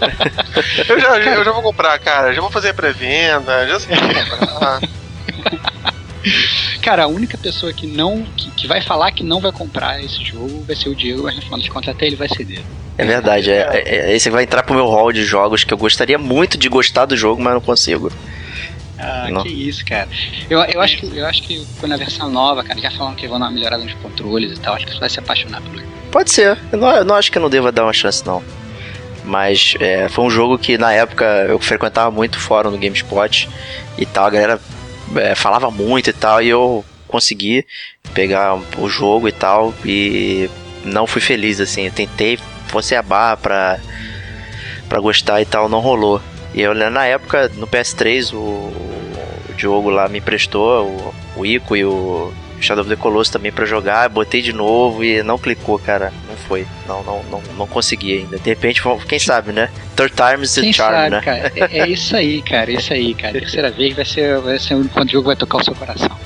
Eu 0.88 1.00
já, 1.00 1.18
eu 1.18 1.44
já 1.44 1.52
vou 1.52 1.62
comprar, 1.62 1.98
cara. 1.98 2.32
Já 2.34 2.40
vou 2.40 2.50
fazer 2.50 2.70
a 2.70 2.74
pré-venda. 2.74 3.66
Já 3.66 3.80
sei 3.80 3.96
comprar. 3.96 4.80
Cara, 6.82 7.04
a 7.04 7.06
única 7.06 7.38
pessoa 7.38 7.72
que 7.72 7.86
não. 7.86 8.22
Que, 8.36 8.50
que 8.50 8.66
vai 8.66 8.80
falar 8.82 9.12
que 9.12 9.22
não 9.22 9.40
vai 9.40 9.52
comprar 9.52 10.02
esse 10.02 10.22
jogo 10.24 10.62
vai 10.66 10.76
ser 10.76 10.88
o 10.90 10.94
Diego, 10.94 11.22
mas 11.22 11.36
no 11.36 11.42
final 11.42 11.58
das 11.58 11.68
contas 11.68 11.94
até 11.94 12.06
ele 12.06 12.16
vai 12.16 12.28
ceder. 12.28 12.60
É 12.96 13.04
verdade, 13.04 13.50
é, 13.50 13.68
é, 13.72 13.82
é- 14.10 14.14
esse 14.14 14.30
vai 14.30 14.44
entrar 14.44 14.62
pro 14.62 14.74
meu 14.74 14.86
hall 14.86 15.12
de 15.12 15.24
jogos 15.24 15.64
que 15.64 15.72
eu 15.72 15.78
gostaria 15.78 16.18
muito 16.18 16.56
de 16.58 16.68
gostar 16.68 17.06
do 17.06 17.16
jogo, 17.16 17.42
mas 17.42 17.54
não 17.54 17.60
consigo. 17.60 18.12
Ah, 18.98 19.28
Não. 19.30 19.42
que 19.42 19.48
isso, 19.48 19.84
cara. 19.84 20.08
Eu, 20.48 20.60
eu, 20.60 20.80
acho 20.80 20.98
que, 20.98 21.16
eu 21.16 21.26
acho 21.26 21.42
que 21.42 21.64
quando 21.80 21.92
a 21.92 21.96
versão 21.96 22.30
nova, 22.30 22.62
cara, 22.62 22.80
já 22.80 22.90
falando 22.90 23.16
que 23.16 23.26
vão 23.26 23.38
dar 23.38 23.46
uma 23.46 23.52
melhorada 23.52 23.82
nos 23.82 23.94
controles 23.94 24.56
e 24.56 24.60
tal, 24.60 24.74
acho 24.74 24.86
que 24.86 24.92
você 24.92 25.00
vai 25.00 25.10
se 25.10 25.18
apaixonar 25.18 25.60
pelo 25.62 25.78
jogo. 25.78 25.92
Pode 26.10 26.30
ser, 26.30 26.58
eu 26.70 26.78
não, 26.78 26.90
eu 26.90 27.04
não 27.04 27.14
acho 27.14 27.30
que 27.30 27.38
eu 27.38 27.42
não 27.42 27.50
deva 27.50 27.72
dar 27.72 27.84
uma 27.84 27.92
chance, 27.92 28.24
não. 28.24 28.42
Mas 29.24 29.74
é, 29.80 30.08
foi 30.08 30.24
um 30.24 30.30
jogo 30.30 30.58
que 30.58 30.78
na 30.78 30.92
época 30.92 31.24
eu 31.48 31.58
frequentava 31.58 32.10
muito 32.10 32.38
fórum 32.38 32.70
no 32.70 32.78
GameSpot 32.78 33.48
e 33.98 34.06
tal, 34.06 34.26
a 34.26 34.30
galera 34.30 34.60
é, 35.16 35.34
falava 35.34 35.70
muito 35.70 36.10
e 36.10 36.12
tal, 36.12 36.42
e 36.42 36.48
eu 36.48 36.84
consegui 37.08 37.66
pegar 38.12 38.58
o 38.78 38.88
jogo 38.88 39.28
e 39.28 39.32
tal, 39.32 39.74
e 39.84 40.48
não 40.84 41.06
fui 41.06 41.20
feliz, 41.20 41.58
assim. 41.60 41.86
Eu 41.86 41.92
tentei 41.92 42.38
forcei 42.74 42.96
a 42.96 43.02
barra 43.02 43.36
pra, 43.36 43.78
pra 44.88 44.98
gostar 44.98 45.40
e 45.40 45.44
tal, 45.44 45.68
não 45.68 45.78
rolou. 45.78 46.20
E 46.54 46.62
eu 46.62 46.74
na 46.74 47.04
época, 47.06 47.50
no 47.56 47.66
PS3, 47.66 48.32
o, 48.32 48.36
o 48.36 49.54
Diogo 49.56 49.90
lá 49.90 50.08
me 50.08 50.18
emprestou, 50.18 50.86
o, 50.86 51.14
o 51.40 51.46
Ico 51.46 51.76
e 51.76 51.84
o 51.84 52.32
Shadow 52.60 52.82
of 52.82 52.88
the 52.88 52.96
Colossus 52.96 53.30
também 53.30 53.52
pra 53.52 53.66
jogar, 53.66 54.08
botei 54.08 54.40
de 54.40 54.52
novo 54.52 55.04
e 55.04 55.22
não 55.22 55.36
clicou, 55.36 55.78
cara. 55.78 56.12
Não 56.28 56.36
foi. 56.36 56.66
Não, 56.86 57.02
não, 57.02 57.22
não, 57.24 57.42
não 57.58 57.66
consegui 57.66 58.18
ainda. 58.18 58.38
De 58.38 58.48
repente, 58.48 58.82
quem 59.06 59.18
sabe, 59.18 59.52
né? 59.52 59.68
Third 59.96 60.14
time's 60.14 60.54
the 60.54 60.72
charm, 60.72 60.94
sabe, 60.94 61.10
né? 61.10 61.20
cara? 61.20 61.52
É, 61.56 61.80
é 61.80 61.88
isso 61.88 62.16
aí, 62.16 62.40
cara. 62.40 62.70
É 62.70 62.74
isso 62.74 62.92
aí, 62.92 63.14
cara. 63.14 63.32
Terceira 63.32 63.70
vez 63.70 63.94
vai 63.94 64.04
ser, 64.04 64.38
vai 64.38 64.58
ser 64.58 64.76
quando 64.88 65.08
o 65.08 65.12
jogo 65.12 65.26
vai 65.26 65.36
tocar 65.36 65.58
o 65.58 65.64
seu 65.64 65.74
coração. 65.74 66.16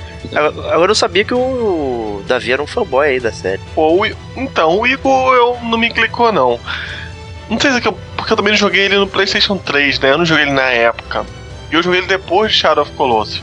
Agora 0.71 0.91
eu 0.91 0.95
sabia 0.95 1.23
que 1.23 1.33
o 1.33 2.23
Davi 2.27 2.51
era 2.51 2.61
um 2.61 2.67
fanboy 2.67 3.07
aí 3.07 3.19
da 3.19 3.31
série. 3.31 3.61
Pô, 3.73 4.01
o 4.01 4.05
então, 4.37 4.79
o 4.79 4.85
Igor 4.85 5.33
eu 5.33 5.57
não 5.63 5.77
me 5.77 5.89
clicou, 5.89 6.31
não. 6.31 6.59
Não 7.49 7.59
sei 7.59 7.71
se 7.71 7.77
é 7.77 7.81
que 7.81 7.87
eu, 7.87 7.97
porque 8.19 8.33
eu 8.33 8.37
também 8.37 8.51
não 8.51 8.57
joguei 8.57 8.85
ele 8.85 8.97
no 8.97 9.07
PlayStation 9.07 9.57
3, 9.57 9.99
né? 9.99 10.11
Eu 10.11 10.17
não 10.17 10.25
joguei 10.25 10.45
ele 10.45 10.51
na 10.51 10.69
época. 10.69 11.25
E 11.71 11.75
eu 11.75 11.81
joguei 11.81 12.01
ele 12.01 12.07
depois 12.07 12.51
de 12.51 12.57
Shadow 12.57 12.83
of 12.83 12.91
Colossus. 12.93 13.41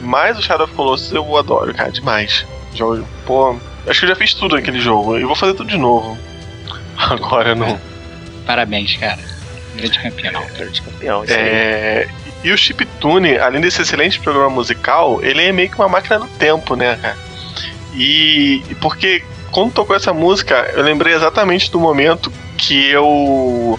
Mas 0.00 0.38
o 0.38 0.42
Shadow 0.42 0.66
of 0.66 0.74
Colossus 0.74 1.12
eu 1.12 1.36
adoro, 1.36 1.72
cara, 1.74 1.90
demais. 1.90 2.46
Jogo, 2.74 3.06
pô, 3.24 3.56
acho 3.86 4.00
que 4.00 4.06
eu 4.06 4.10
já 4.10 4.16
fiz 4.16 4.34
tudo 4.34 4.56
naquele 4.56 4.80
jogo. 4.80 5.18
E 5.18 5.24
vou 5.24 5.36
fazer 5.36 5.54
tudo 5.54 5.70
de 5.70 5.78
novo. 5.78 6.18
Agora 6.96 7.54
não. 7.54 7.80
Parabéns, 8.46 8.96
cara. 8.96 9.18
Grande 9.76 9.98
campeão. 9.98 10.46
Grande 10.56 10.82
campeão. 10.82 11.24
Isso 11.24 11.32
aí. 11.34 11.40
É, 11.40 12.08
e 12.42 12.50
o 12.50 12.58
Chiptune, 12.58 13.38
além 13.38 13.60
desse 13.60 13.82
excelente 13.82 14.18
programa 14.18 14.50
musical, 14.50 15.22
ele 15.22 15.42
é 15.42 15.52
meio 15.52 15.70
que 15.70 15.76
uma 15.76 15.88
máquina 15.88 16.18
do 16.18 16.26
tempo, 16.26 16.74
né, 16.74 16.98
cara? 17.00 17.16
E, 17.94 18.62
e 18.68 18.74
porque 18.76 19.22
quando 19.50 19.72
tocou 19.72 19.94
essa 19.94 20.12
música, 20.12 20.70
eu 20.74 20.82
lembrei 20.82 21.14
exatamente 21.14 21.70
do 21.70 21.78
momento 21.78 22.32
que 22.56 22.90
eu 22.90 23.78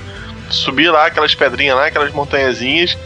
subi 0.52 0.90
lá 0.90 1.06
aquelas 1.06 1.34
pedrinhas 1.36 1.76
lá, 1.76 1.88
aquelas 1.88 2.14
montanhazinhas, 2.14 2.98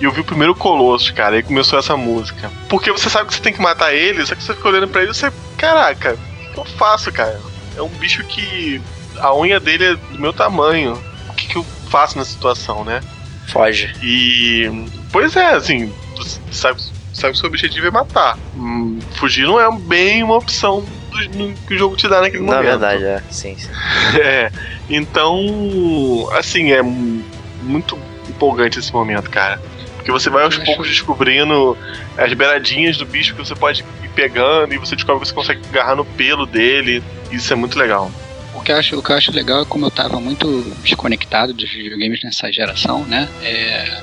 e 0.00 0.04
eu 0.04 0.12
vi 0.12 0.20
o 0.20 0.24
primeiro 0.24 0.54
Colossus, 0.54 1.10
cara, 1.10 1.36
aí 1.36 1.42
começou 1.42 1.78
essa 1.78 1.96
música. 1.96 2.50
Porque 2.68 2.90
você 2.92 3.10
sabe 3.10 3.28
que 3.28 3.34
você 3.34 3.42
tem 3.42 3.52
que 3.52 3.60
matar 3.60 3.92
ele, 3.92 4.24
só 4.24 4.34
que 4.34 4.42
você 4.42 4.54
fica 4.54 4.68
olhando 4.68 4.88
pra 4.88 5.02
ele 5.02 5.10
e 5.10 5.14
você, 5.14 5.32
caraca, 5.56 6.14
o 6.14 6.52
que 6.52 6.58
eu 6.58 6.64
faço, 6.64 7.10
cara? 7.10 7.40
É 7.76 7.82
um 7.82 7.88
bicho 7.88 8.24
que 8.24 8.80
a 9.18 9.34
unha 9.34 9.58
dele 9.58 9.84
é 9.84 9.94
do 9.94 10.20
meu 10.20 10.32
tamanho. 10.32 11.00
O 11.28 11.34
que, 11.34 11.48
que 11.48 11.56
eu 11.56 11.64
faço 11.90 12.18
nessa 12.18 12.30
situação, 12.30 12.84
né? 12.84 13.00
Foge. 13.48 13.94
E. 14.02 14.70
Pois 15.10 15.34
é, 15.36 15.54
assim, 15.54 15.92
você 16.16 16.38
sabe, 16.52 16.80
sabe 17.12 17.32
que 17.32 17.38
o 17.38 17.40
seu 17.40 17.48
objetivo 17.48 17.86
é 17.86 17.90
matar. 17.90 18.38
Hum, 18.56 18.98
fugir 19.16 19.46
não 19.46 19.60
é 19.60 19.70
bem 19.78 20.22
uma 20.22 20.36
opção 20.36 20.84
do- 21.26 21.38
no- 21.38 21.54
que 21.66 21.74
o 21.74 21.78
jogo 21.78 21.96
te 21.96 22.06
dá 22.08 22.20
naquele 22.20 22.42
Na 22.44 22.56
momento. 22.56 22.64
verdade, 22.80 23.04
é. 23.04 23.22
Sim, 23.30 23.56
sim. 23.56 23.68
É. 24.20 24.50
Então, 24.88 26.28
assim, 26.32 26.72
é 26.72 26.82
mu- 26.82 27.22
muito 27.62 27.98
empolgante 28.28 28.78
esse 28.78 28.92
momento, 28.92 29.28
cara. 29.30 29.60
Porque 29.96 30.10
você 30.12 30.30
vai 30.30 30.44
aos 30.44 30.56
poucos 30.58 30.88
descobrindo 30.88 31.76
as 32.16 32.32
beiradinhas 32.32 32.96
do 32.96 33.04
bicho 33.04 33.34
que 33.34 33.44
você 33.44 33.54
pode 33.54 33.84
ir 34.02 34.08
pegando 34.14 34.72
e 34.72 34.78
você 34.78 34.94
descobre 34.96 35.20
que 35.22 35.28
você 35.28 35.34
consegue 35.34 35.60
agarrar 35.70 35.96
no 35.96 36.04
pelo 36.04 36.46
dele. 36.46 37.02
Isso 37.30 37.52
é 37.52 37.56
muito 37.56 37.78
legal. 37.78 38.10
O 38.54 38.60
que, 38.62 38.72
eu 38.72 38.76
acho, 38.76 38.98
o 38.98 39.02
que 39.02 39.12
eu 39.12 39.16
acho 39.16 39.30
legal 39.32 39.62
é 39.62 39.64
como 39.64 39.84
eu 39.86 39.90
tava 39.90 40.18
muito 40.18 40.62
desconectado 40.82 41.52
dos 41.52 41.70
videogames 41.70 42.22
nessa 42.22 42.50
geração, 42.50 43.04
né? 43.04 43.28
É, 43.42 44.02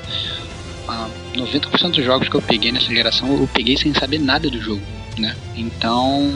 ah, 0.88 1.08
90% 1.34 1.90
dos 1.96 2.04
jogos 2.04 2.28
que 2.28 2.36
eu 2.36 2.40
peguei 2.42 2.70
nessa 2.72 2.86
geração 2.94 3.28
eu 3.28 3.48
peguei 3.52 3.76
sem 3.76 3.92
saber 3.92 4.18
nada 4.18 4.48
do 4.48 4.60
jogo, 4.60 4.80
né? 5.18 5.34
Então, 5.56 6.30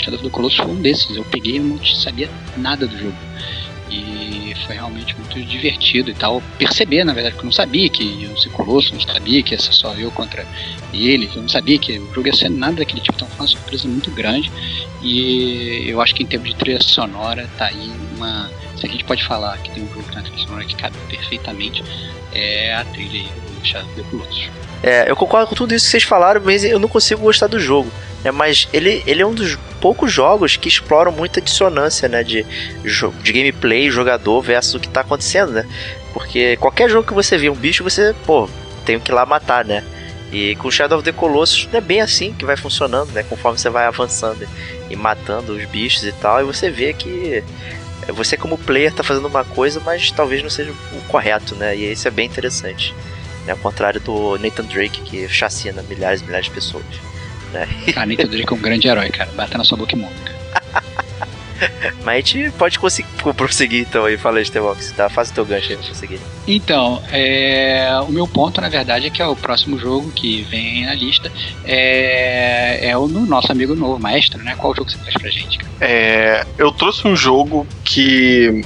Shadow 0.00 0.16
of 0.16 0.24
the 0.24 0.30
Colossus 0.30 0.58
foi 0.58 0.66
um 0.66 0.80
desses. 0.80 1.16
Eu 1.16 1.24
peguei 1.24 1.56
e 1.56 1.60
não 1.60 1.84
sabia 1.84 2.28
nada 2.56 2.86
do 2.86 2.98
jogo. 2.98 3.16
E 3.90 4.54
foi 4.66 4.76
realmente 4.76 5.16
muito 5.16 5.42
divertido 5.42 6.10
e 6.10 6.14
tal. 6.14 6.42
Perceber, 6.58 7.04
na 7.04 7.12
verdade, 7.12 7.34
que 7.34 7.40
eu 7.40 7.46
não 7.46 7.52
sabia 7.52 7.88
que 7.88 8.04
ia 8.04 8.36
ser 8.36 8.48
Colosso, 8.50 8.94
não 8.94 9.00
sabia 9.00 9.42
que 9.42 9.52
ia 9.52 9.58
ser 9.58 9.72
só 9.72 9.94
eu 9.94 10.10
contra 10.12 10.46
ele, 10.92 11.28
eu 11.34 11.42
não 11.42 11.48
sabia 11.48 11.78
que 11.78 11.98
o 11.98 12.14
jogo 12.14 12.28
ia 12.28 12.32
ser 12.32 12.48
nada 12.48 12.74
daquele 12.74 13.00
tipo, 13.00 13.16
então 13.16 13.28
foi 13.28 13.38
uma 13.38 13.48
surpresa 13.48 13.88
muito 13.88 14.10
grande. 14.12 14.50
E 15.02 15.84
eu 15.88 16.00
acho 16.00 16.14
que 16.14 16.22
em 16.22 16.26
termos 16.26 16.50
de 16.50 16.56
trilha 16.56 16.80
sonora, 16.80 17.48
tá 17.58 17.66
aí 17.66 17.92
uma. 18.16 18.50
Se 18.76 18.86
a 18.86 18.88
gente 18.88 19.04
pode 19.04 19.24
falar 19.24 19.58
que 19.58 19.70
tem 19.70 19.82
um 19.82 19.88
jogo 19.88 20.04
uma 20.12 20.22
trilha 20.22 20.38
sonora 20.38 20.64
que 20.64 20.76
cabe 20.76 20.96
perfeitamente, 21.08 21.82
é 22.32 22.74
a 22.74 22.84
trilha 22.84 23.20
aí 23.20 23.28
do 23.58 23.66
Shadow 23.66 23.88
of 23.90 24.00
the 24.00 24.08
Colossus. 24.08 24.50
É, 24.82 25.10
eu 25.10 25.16
concordo 25.16 25.46
com 25.46 25.54
tudo 25.54 25.74
isso 25.74 25.84
que 25.84 25.90
vocês 25.90 26.04
falaram, 26.04 26.40
mas 26.44 26.64
eu 26.64 26.78
não 26.78 26.88
consigo 26.88 27.20
gostar 27.22 27.48
do 27.48 27.58
jogo. 27.58 27.90
Né? 28.24 28.30
Mas 28.30 28.68
ele, 28.72 29.02
ele 29.06 29.22
é 29.22 29.26
um 29.26 29.34
dos 29.34 29.56
poucos 29.80 30.12
jogos 30.12 30.56
que 30.56 30.68
exploram 30.68 31.12
muita 31.12 31.40
dissonância 31.40 32.08
né? 32.08 32.22
de, 32.22 32.44
de 33.22 33.32
gameplay, 33.32 33.90
jogador 33.90 34.40
versus 34.42 34.74
o 34.74 34.80
que 34.80 34.88
tá 34.88 35.00
acontecendo, 35.00 35.52
né? 35.52 35.66
Porque 36.12 36.56
qualquer 36.56 36.90
jogo 36.90 37.06
que 37.06 37.14
você 37.14 37.38
vê 37.38 37.48
um 37.48 37.54
bicho, 37.54 37.84
você, 37.84 38.14
pô, 38.26 38.48
tem 38.84 38.98
que 38.98 39.10
ir 39.10 39.14
lá 39.14 39.24
matar, 39.24 39.64
né? 39.64 39.84
E 40.32 40.54
com 40.56 40.70
Shadow 40.70 40.98
of 40.98 41.04
the 41.04 41.12
Colossus 41.12 41.68
é 41.72 41.80
bem 41.80 42.00
assim 42.00 42.32
que 42.32 42.44
vai 42.44 42.56
funcionando, 42.56 43.10
né? 43.12 43.22
Conforme 43.22 43.58
você 43.58 43.70
vai 43.70 43.86
avançando 43.86 44.46
e 44.88 44.96
matando 44.96 45.52
os 45.52 45.64
bichos 45.66 46.04
e 46.04 46.12
tal, 46.12 46.40
e 46.40 46.44
você 46.44 46.70
vê 46.70 46.92
que 46.92 47.42
você 48.08 48.36
como 48.36 48.58
player 48.58 48.92
tá 48.92 49.02
fazendo 49.02 49.26
uma 49.26 49.44
coisa, 49.44 49.80
mas 49.80 50.10
talvez 50.10 50.42
não 50.42 50.50
seja 50.50 50.70
o 50.70 51.00
correto, 51.08 51.54
né? 51.54 51.76
E 51.76 51.92
isso 51.92 52.06
é 52.08 52.10
bem 52.10 52.26
interessante. 52.26 52.94
Né? 53.46 53.52
Ao 53.52 53.58
contrário 53.58 54.00
do 54.00 54.38
Nathan 54.38 54.64
Drake, 54.64 55.00
que 55.02 55.28
chacina 55.28 55.82
milhares 55.82 56.20
e 56.20 56.24
milhares 56.24 56.46
de 56.46 56.52
pessoas. 56.52 56.84
Né? 57.52 57.68
Cara, 57.92 58.06
Nathan 58.06 58.28
Drake 58.28 58.52
é 58.52 58.56
um 58.56 58.60
grande 58.60 58.88
herói, 58.88 59.08
cara. 59.10 59.30
Bata 59.34 59.58
na 59.58 59.64
sua 59.64 59.76
boca 59.76 59.94
e 59.94 59.98
monta, 59.98 60.14
cara. 60.24 60.40
Mas 62.04 62.14
a 62.14 62.20
gente 62.20 62.50
pode 62.52 62.78
conseguir 62.78 63.08
prosseguir 63.36 63.80
então 63.80 64.04
aí, 64.04 64.16
fala 64.16 64.38
aí, 64.38 64.44
Stevox, 64.44 64.92
tá? 64.92 65.08
Faz 65.08 65.30
o 65.30 65.34
teu 65.34 65.44
gancho 65.44 65.70
aí 65.70 65.76
pra 65.76 65.86
prosseguir. 65.86 66.18
Então, 66.46 67.02
é, 67.12 67.90
o 68.08 68.10
meu 68.10 68.26
ponto, 68.26 68.60
na 68.60 68.68
verdade, 68.68 69.06
é 69.06 69.10
que 69.10 69.20
é 69.20 69.26
o 69.26 69.36
próximo 69.36 69.78
jogo 69.78 70.10
que 70.10 70.42
vem 70.44 70.86
na 70.86 70.94
lista 70.94 71.30
é, 71.64 72.88
é 72.90 72.96
o 72.96 73.06
no 73.06 73.26
nosso 73.26 73.52
amigo 73.52 73.74
novo, 73.74 73.98
Maestro, 73.98 74.42
né? 74.42 74.54
Qual 74.56 74.74
jogo 74.74 74.90
você 74.90 74.98
traz 74.98 75.14
pra 75.14 75.30
gente, 75.30 75.58
cara? 75.58 75.70
É, 75.80 76.46
eu 76.56 76.72
trouxe 76.72 77.06
um 77.06 77.14
jogo 77.14 77.66
que 77.84 78.64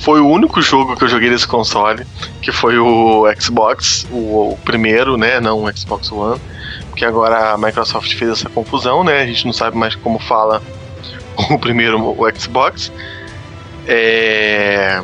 foi 0.00 0.20
o 0.20 0.28
único 0.28 0.60
jogo 0.60 0.96
que 0.96 1.04
eu 1.04 1.08
joguei 1.08 1.30
nesse 1.30 1.46
console, 1.46 2.04
que 2.42 2.52
foi 2.52 2.78
o 2.78 3.24
Xbox, 3.40 4.06
o, 4.10 4.52
o 4.52 4.58
primeiro, 4.64 5.16
né? 5.16 5.40
Não 5.40 5.64
o 5.64 5.76
Xbox 5.76 6.10
One. 6.12 6.40
Porque 6.94 7.04
agora 7.04 7.50
a 7.50 7.58
Microsoft 7.58 8.14
fez 8.14 8.30
essa 8.30 8.48
confusão, 8.48 9.02
né? 9.02 9.20
A 9.20 9.26
gente 9.26 9.44
não 9.46 9.52
sabe 9.52 9.76
mais 9.76 9.96
como 9.96 10.20
fala 10.20 10.62
o 11.50 11.58
primeiro, 11.58 11.98
o 12.00 12.38
Xbox. 12.38 12.92
É, 13.84 15.02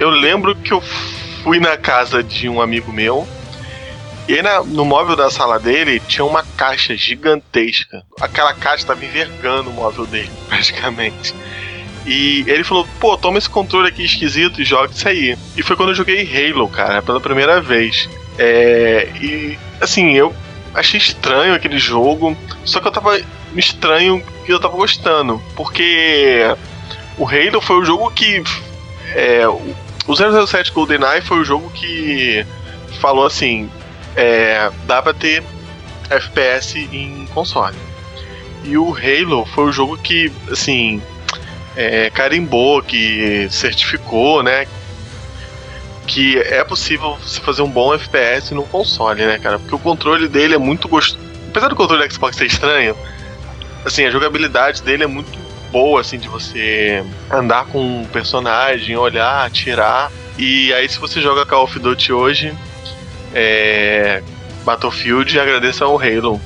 eu 0.00 0.08
lembro 0.08 0.56
que 0.56 0.72
eu 0.72 0.80
fui 1.44 1.60
na 1.60 1.76
casa 1.76 2.22
de 2.22 2.48
um 2.48 2.62
amigo 2.62 2.90
meu. 2.90 3.28
E 4.26 4.40
na- 4.40 4.64
no 4.64 4.86
móvel 4.86 5.14
da 5.14 5.30
sala 5.30 5.58
dele 5.58 6.00
tinha 6.00 6.24
uma 6.24 6.42
caixa 6.56 6.96
gigantesca. 6.96 8.02
Aquela 8.18 8.54
caixa 8.54 8.76
estava 8.84 9.04
envergando 9.04 9.68
o 9.68 9.74
móvel 9.74 10.06
dele, 10.06 10.30
praticamente. 10.48 11.34
E 12.06 12.42
ele 12.46 12.64
falou, 12.64 12.88
pô, 12.98 13.18
toma 13.18 13.36
esse 13.36 13.50
controle 13.50 13.88
aqui 13.88 14.02
esquisito 14.02 14.62
e 14.62 14.64
joga 14.64 14.90
isso 14.94 15.06
aí. 15.06 15.36
E 15.58 15.62
foi 15.62 15.76
quando 15.76 15.90
eu 15.90 15.94
joguei 15.94 16.26
Halo, 16.50 16.66
cara, 16.70 17.02
pela 17.02 17.20
primeira 17.20 17.60
vez. 17.60 18.08
É, 18.38 19.08
e 19.20 19.58
assim, 19.78 20.12
eu 20.16 20.34
achei 20.74 20.98
estranho 20.98 21.54
aquele 21.54 21.78
jogo, 21.78 22.36
só 22.64 22.80
que 22.80 22.88
eu 22.88 22.92
tava 22.92 23.20
estranho 23.54 24.24
que 24.44 24.52
eu 24.52 24.60
tava 24.60 24.76
gostando, 24.76 25.42
porque 25.54 26.40
o 27.18 27.26
Halo 27.26 27.60
foi 27.60 27.76
o 27.76 27.84
jogo 27.84 28.10
que. 28.10 28.42
É, 29.14 29.46
o 29.46 29.74
o 30.06 30.14
007 30.46 30.72
GoldenEye 30.72 31.20
foi 31.20 31.38
o 31.38 31.44
jogo 31.44 31.70
que 31.70 32.44
falou 33.00 33.26
assim: 33.26 33.70
é, 34.16 34.70
dá 34.84 35.00
pra 35.00 35.14
ter 35.14 35.42
FPS 36.10 36.76
em 36.92 37.26
console. 37.32 37.76
E 38.64 38.76
o 38.76 38.94
Halo 38.94 39.44
foi 39.46 39.64
o 39.64 39.72
jogo 39.72 39.96
que, 39.98 40.32
assim, 40.50 41.02
é, 41.76 42.10
carimbou, 42.10 42.82
que 42.82 43.48
certificou, 43.50 44.42
né? 44.42 44.66
Que 46.06 46.38
é 46.38 46.62
possível 46.64 47.16
se 47.24 47.40
fazer 47.40 47.62
um 47.62 47.70
bom 47.70 47.94
FPS 47.94 48.52
no 48.54 48.64
console, 48.64 49.24
né, 49.24 49.38
cara? 49.38 49.58
Porque 49.58 49.74
o 49.74 49.78
controle 49.78 50.28
dele 50.28 50.54
é 50.54 50.58
muito 50.58 50.88
gostoso. 50.88 51.18
Apesar 51.48 51.68
do 51.68 51.76
controle 51.76 52.06
do 52.06 52.12
Xbox 52.12 52.36
ser 52.36 52.46
estranho, 52.46 52.96
assim, 53.84 54.04
a 54.04 54.10
jogabilidade 54.10 54.82
dele 54.82 55.04
é 55.04 55.06
muito 55.06 55.38
boa, 55.70 56.00
assim, 56.00 56.18
de 56.18 56.28
você 56.28 57.04
andar 57.30 57.66
com 57.66 58.02
um 58.02 58.04
personagem, 58.04 58.96
olhar, 58.96 59.46
atirar. 59.46 60.10
E 60.38 60.72
aí, 60.74 60.88
se 60.88 60.98
você 60.98 61.20
joga 61.20 61.46
Call 61.46 61.64
of 61.64 61.78
Duty 61.78 62.12
hoje, 62.12 62.54
é, 63.34 64.22
Battlefield, 64.64 65.38
agradeça 65.38 65.84
ao 65.84 65.98
Halo. 65.98 66.40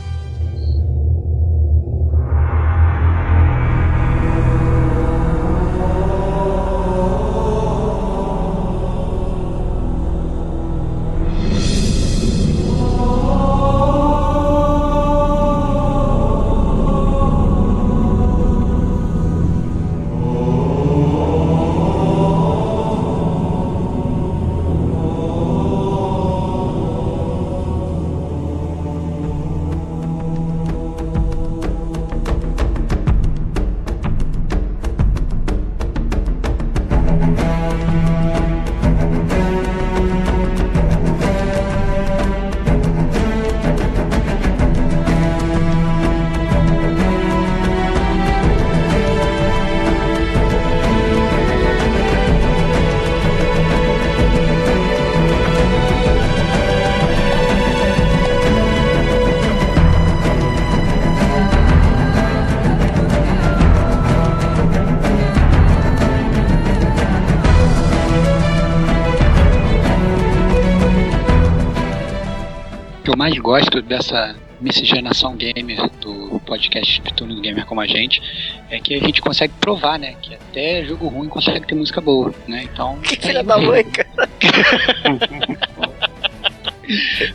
Que 73.07 73.11
eu 73.11 73.17
mais 73.17 73.39
gosto 73.39 73.81
dessa 73.81 74.35
miscigenação 74.61 75.37
gamer 75.37 75.89
do 76.01 76.41
podcast 76.45 77.01
do 77.15 77.41
Gamer 77.41 77.65
como 77.65 77.81
a 77.81 77.87
gente 77.87 78.21
é 78.69 78.81
que 78.81 78.95
a 78.95 78.99
gente 78.99 79.21
consegue 79.21 79.55
provar, 79.61 79.97
né? 79.97 80.17
Que 80.21 80.35
até 80.35 80.85
jogo 80.85 81.07
ruim 81.07 81.29
consegue 81.29 81.65
ter 81.69 81.77
música 81.77 82.01
boa, 82.01 82.35
né? 82.49 82.65
Então. 82.65 82.99
Que 83.07 83.15
filha 83.15 83.45
da 83.45 83.59
o 83.59 83.63
mãe, 83.63 83.85
cara. 83.85 84.29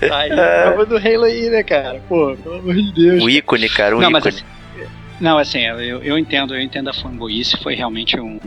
Tá 0.09 0.17
aí, 0.19 0.29
prova 0.29 0.85
do 0.85 0.97
Halo 0.97 1.23
aí, 1.23 1.49
né, 1.49 1.63
cara? 1.63 2.01
Pô, 2.09 2.35
pelo 2.35 2.55
amor 2.55 2.75
de 2.75 2.91
Deus. 2.91 3.23
O 3.23 3.29
ícone, 3.29 3.69
cara, 3.69 3.95
o 3.95 4.01
Não, 4.01 4.11
mas 4.11 4.25
ícone. 4.25 4.35
assim, 4.35 4.45
não, 5.21 5.37
assim, 5.37 5.59
eu, 5.59 6.03
eu 6.03 6.17
entendo, 6.17 6.53
eu 6.53 6.61
entendo 6.61 6.89
a 6.89 6.93
fanboyice, 6.93 7.55
foi 7.63 7.75
realmente 7.75 8.19
um 8.19 8.39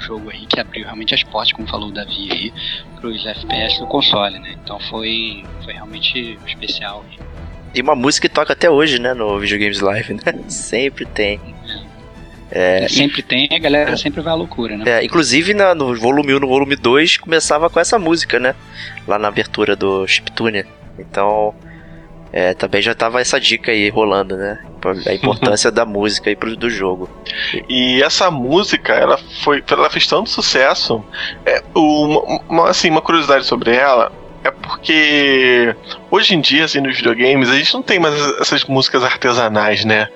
jogo 0.00 0.30
aí 0.30 0.46
que 0.46 0.58
abriu 0.58 0.84
realmente 0.84 1.14
as 1.14 1.22
portas, 1.22 1.52
como 1.52 1.68
falou 1.68 1.88
o 1.88 1.92
Davi 1.92 2.28
aí, 2.30 2.52
pros 3.00 3.24
FPS 3.24 3.78
do 3.78 3.86
console, 3.86 4.38
né? 4.38 4.56
Então 4.64 4.78
foi, 4.80 5.44
foi 5.64 5.74
realmente 5.74 6.38
especial. 6.46 7.04
Tem 7.72 7.82
uma 7.82 7.94
música 7.94 8.28
que 8.28 8.34
toca 8.34 8.52
até 8.52 8.68
hoje, 8.68 8.98
né, 8.98 9.14
no 9.14 9.38
Videogames 9.38 9.80
Live, 9.80 10.14
né? 10.14 10.22
Sempre 10.48 11.04
tem. 11.06 11.40
É, 12.52 12.88
sempre 12.88 13.22
tem, 13.22 13.48
a 13.52 13.58
galera 13.60 13.96
sempre 13.96 14.20
vai 14.22 14.32
à 14.32 14.34
loucura, 14.34 14.76
né? 14.76 14.84
É, 14.84 15.04
inclusive 15.04 15.54
na- 15.54 15.72
no 15.72 15.94
volume 15.94 16.34
1 16.34 16.36
e 16.36 16.40
no 16.40 16.48
volume 16.48 16.74
2 16.74 17.16
começava 17.16 17.70
com 17.70 17.78
essa 17.78 17.96
música, 17.96 18.40
né? 18.40 18.56
Lá 19.06 19.20
na 19.20 19.28
abertura 19.28 19.76
do 19.76 20.04
Chiptune. 20.08 20.64
Então, 20.98 21.54
é, 22.32 22.54
também 22.54 22.80
já 22.80 22.94
tava 22.94 23.20
essa 23.20 23.40
dica 23.40 23.72
aí 23.72 23.88
rolando, 23.88 24.36
né? 24.36 24.58
A 25.06 25.12
importância 25.14 25.70
da 25.72 25.84
música 25.84 26.30
aí 26.30 26.36
pro, 26.36 26.56
do 26.56 26.70
jogo. 26.70 27.08
E 27.68 28.02
essa 28.02 28.30
música, 28.30 28.92
ela 28.94 29.18
foi, 29.42 29.62
ela 29.70 29.90
fez 29.90 30.06
tanto 30.06 30.30
sucesso. 30.30 31.04
É, 31.44 31.62
uma, 31.74 32.40
uma- 32.48 32.68
assim, 32.70 32.90
uma 32.90 33.02
curiosidade 33.02 33.44
sobre 33.44 33.74
ela 33.74 34.12
é 34.42 34.50
porque 34.50 35.74
hoje 36.10 36.34
em 36.34 36.40
dia, 36.40 36.64
assim, 36.64 36.80
nos 36.80 36.96
videogames, 36.96 37.50
a 37.50 37.56
gente 37.56 37.74
não 37.74 37.82
tem 37.82 37.98
mais 37.98 38.14
essas 38.40 38.64
músicas 38.64 39.04
artesanais, 39.04 39.84
né? 39.84 40.08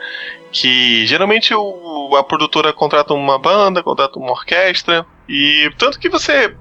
Que 0.50 1.05
geralmente 1.07 1.53
o, 1.53 2.14
a 2.16 2.22
produtora 2.22 2.72
contrata 2.72 3.12
uma 3.12 3.38
banda, 3.38 3.83
contrata 3.83 4.18
uma 4.18 4.31
orquestra. 4.31 5.05
E 5.29 5.70
tanto 5.77 5.98
que 5.98 6.09
você. 6.09 6.55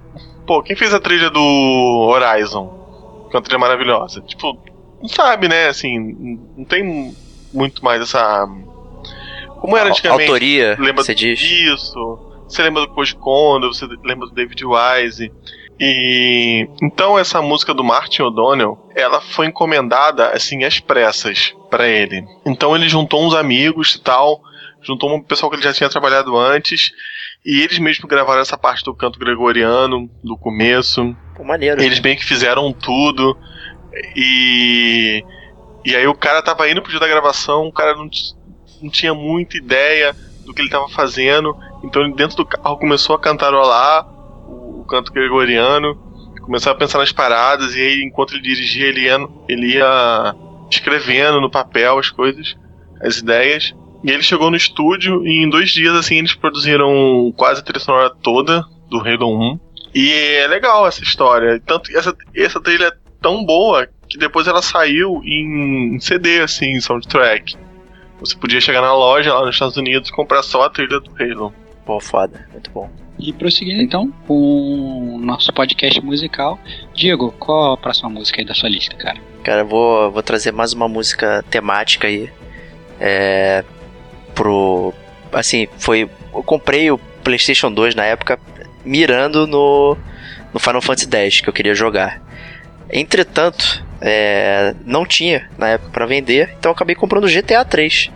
Pô, 0.47 0.61
quem 0.63 0.75
fez 0.75 0.93
a 0.93 0.99
trilha 0.99 1.29
do 1.29 1.39
Horizon? 1.39 3.27
Que 3.29 3.35
é 3.35 3.39
uma 3.39 3.43
trilha 3.43 3.59
maravilhosa. 3.59 4.19
Tipo, 4.21 4.57
não 5.03 5.09
sabe, 5.09 5.49
né? 5.49 5.67
Assim, 5.67 6.39
não 6.55 6.63
tem 6.63 7.13
muito 7.53 7.83
mais 7.83 8.01
essa. 8.01 8.47
Como 9.59 9.75
era 9.75 9.89
antigamente. 9.89 10.29
Autoria, 10.29 10.77
Lembra 10.79 11.03
você 11.03 11.13
diz? 11.13 11.41
Isso. 11.41 12.19
Você 12.47 12.63
lembra 12.63 12.83
do 12.83 12.93
Koji 12.93 13.15
Kondo, 13.15 13.73
você 13.73 13.85
lembra 14.03 14.27
do 14.27 14.33
David 14.33 14.63
Wise. 14.65 15.31
E 15.79 16.67
então 16.81 17.19
essa 17.19 17.41
música 17.41 17.73
do 17.73 17.83
Martin 17.83 18.21
O'Donnell, 18.21 18.77
ela 18.95 19.19
foi 19.19 19.47
encomendada 19.47 20.29
assim 20.29 20.63
às 20.63 20.79
pressas 20.79 21.53
pra 21.69 21.87
ele. 21.87 22.23
Então 22.45 22.75
ele 22.75 22.87
juntou 22.87 23.25
uns 23.25 23.33
amigos 23.33 23.95
e 23.95 24.01
tal, 24.01 24.39
juntou 24.81 25.13
um 25.13 25.21
pessoal 25.21 25.49
que 25.49 25.57
ele 25.57 25.63
já 25.63 25.73
tinha 25.73 25.89
trabalhado 25.89 26.37
antes, 26.37 26.91
e 27.43 27.61
eles 27.61 27.79
mesmos 27.79 28.07
gravaram 28.07 28.41
essa 28.41 28.57
parte 28.57 28.83
do 28.83 28.95
canto 28.95 29.19
gregoriano 29.19 30.09
do 30.23 30.37
começo. 30.37 31.15
Pô, 31.35 31.43
maneiro. 31.43 31.81
Eles 31.81 31.99
bem 31.99 32.15
que 32.15 32.23
fizeram 32.23 32.71
tudo. 32.71 33.35
E. 34.15 35.23
E 35.86 35.95
aí 35.95 36.08
o 36.08 36.15
cara 36.15 36.41
tava 36.41 36.69
indo 36.69 36.82
pro 36.82 36.91
dia 36.91 36.99
da 36.99 37.08
gravação, 37.08 37.67
o 37.67 37.71
cara 37.71 37.93
não, 37.93 38.10
não 38.82 38.89
tinha 38.89 39.13
muita 39.13 39.58
ideia 39.58 40.15
do 40.45 40.53
que 40.53 40.62
ele 40.62 40.69
tava 40.69 40.88
fazendo. 40.89 41.56
Então 41.84 42.01
ele 42.01 42.13
dentro 42.13 42.38
do 42.38 42.45
carro 42.45 42.77
começou 42.77 43.15
a 43.15 43.19
cantarolar 43.19 44.08
o, 44.47 44.82
o 44.82 44.86
canto 44.86 45.12
gregoriano, 45.12 45.95
começou 46.41 46.71
a 46.71 46.75
pensar 46.75 46.99
nas 46.99 47.12
paradas, 47.12 47.75
e 47.75 47.82
aí 47.82 48.03
enquanto 48.03 48.34
ele 48.34 48.41
dirigia, 48.43 48.88
ele 48.88 49.01
ia, 49.01 49.27
ele 49.49 49.73
ia 49.73 50.36
escrevendo 50.71 51.41
no 51.41 51.49
papel 51.49 51.99
as 51.99 52.10
coisas, 52.10 52.56
as 53.01 53.17
ideias. 53.17 53.73
E 54.03 54.12
ele 54.12 54.23
chegou 54.23 54.49
no 54.49 54.58
estúdio 54.58 55.25
e 55.25 55.43
em 55.43 55.49
dois 55.49 55.71
dias 55.71 55.93
assim 55.95 56.17
eles 56.17 56.34
produziram 56.34 57.34
quase 57.38 57.62
a 57.62 57.63
trilha 57.63 57.79
sonora 57.79 58.10
toda 58.21 58.65
do 58.89 58.99
Halo 58.99 59.53
1. 59.53 59.60
E 59.95 60.12
é 60.12 60.47
legal 60.47 60.86
essa 60.88 61.03
história. 61.03 61.62
Tanto 61.65 61.95
essa, 61.95 62.15
essa 62.36 62.60
trilha 62.60 62.91
tão 63.23 63.43
boa 63.43 63.88
que 64.07 64.17
depois 64.17 64.45
ela 64.45 64.62
saiu 64.62 65.21
em 65.23 65.97
CD, 65.99 66.41
assim, 66.41 66.73
em 66.73 66.81
soundtrack. 66.81 67.55
Você 68.19 68.36
podia 68.36 68.62
chegar 68.62 68.81
na 68.81 68.93
loja 68.93 69.33
lá 69.33 69.45
nos 69.45 69.55
Estados 69.55 69.77
Unidos 69.77 70.09
e 70.09 70.12
comprar 70.12 70.43
só 70.43 70.63
a 70.63 70.69
trilha 70.69 70.99
do 70.99 71.09
Halo. 71.19 71.53
Pô, 71.86 71.99
foda. 71.99 72.47
Muito 72.51 72.69
bom. 72.69 72.89
E 73.19 73.31
prosseguindo 73.31 73.81
então 73.81 74.12
com 74.27 75.15
o 75.15 75.19
nosso 75.19 75.51
podcast 75.53 75.99
musical. 76.01 76.59
Diego, 76.93 77.31
qual 77.39 77.73
a 77.73 77.77
próxima 77.77 78.09
música 78.09 78.41
aí 78.41 78.45
da 78.45 78.53
sua 78.53 78.69
lista, 78.69 78.95
cara? 78.95 79.19
Cara, 79.43 79.62
eu 79.62 79.67
vou, 79.67 80.12
vou 80.12 80.23
trazer 80.23 80.51
mais 80.51 80.73
uma 80.73 80.88
música 80.88 81.43
temática 81.49 82.07
aí. 82.07 82.29
É. 82.99 83.63
Pro. 84.33 84.93
Assim, 85.31 85.67
foi. 85.77 86.09
Eu 86.33 86.43
comprei 86.43 86.89
o 86.91 86.97
PlayStation 87.23 87.71
2 87.71 87.95
na 87.95 88.05
época 88.05 88.39
mirando 88.86 89.45
no, 89.47 89.97
no 90.53 90.59
Final 90.59 90.81
Fantasy 90.81 91.09
X 91.12 91.41
que 91.41 91.49
eu 91.49 91.53
queria 91.53 91.75
jogar. 91.75 92.21
Entretanto, 92.95 93.84
é, 93.99 94.75
não 94.86 95.03
tinha 95.03 95.49
na 95.58 95.69
época 95.69 95.89
pra 95.89 96.06
vender, 96.06 96.53
então 96.60 96.69
eu 96.69 96.75
acabei 96.75 96.95
comprando 96.95 97.23
o 97.23 97.27
GTA 97.27 97.65
3. 97.65 98.12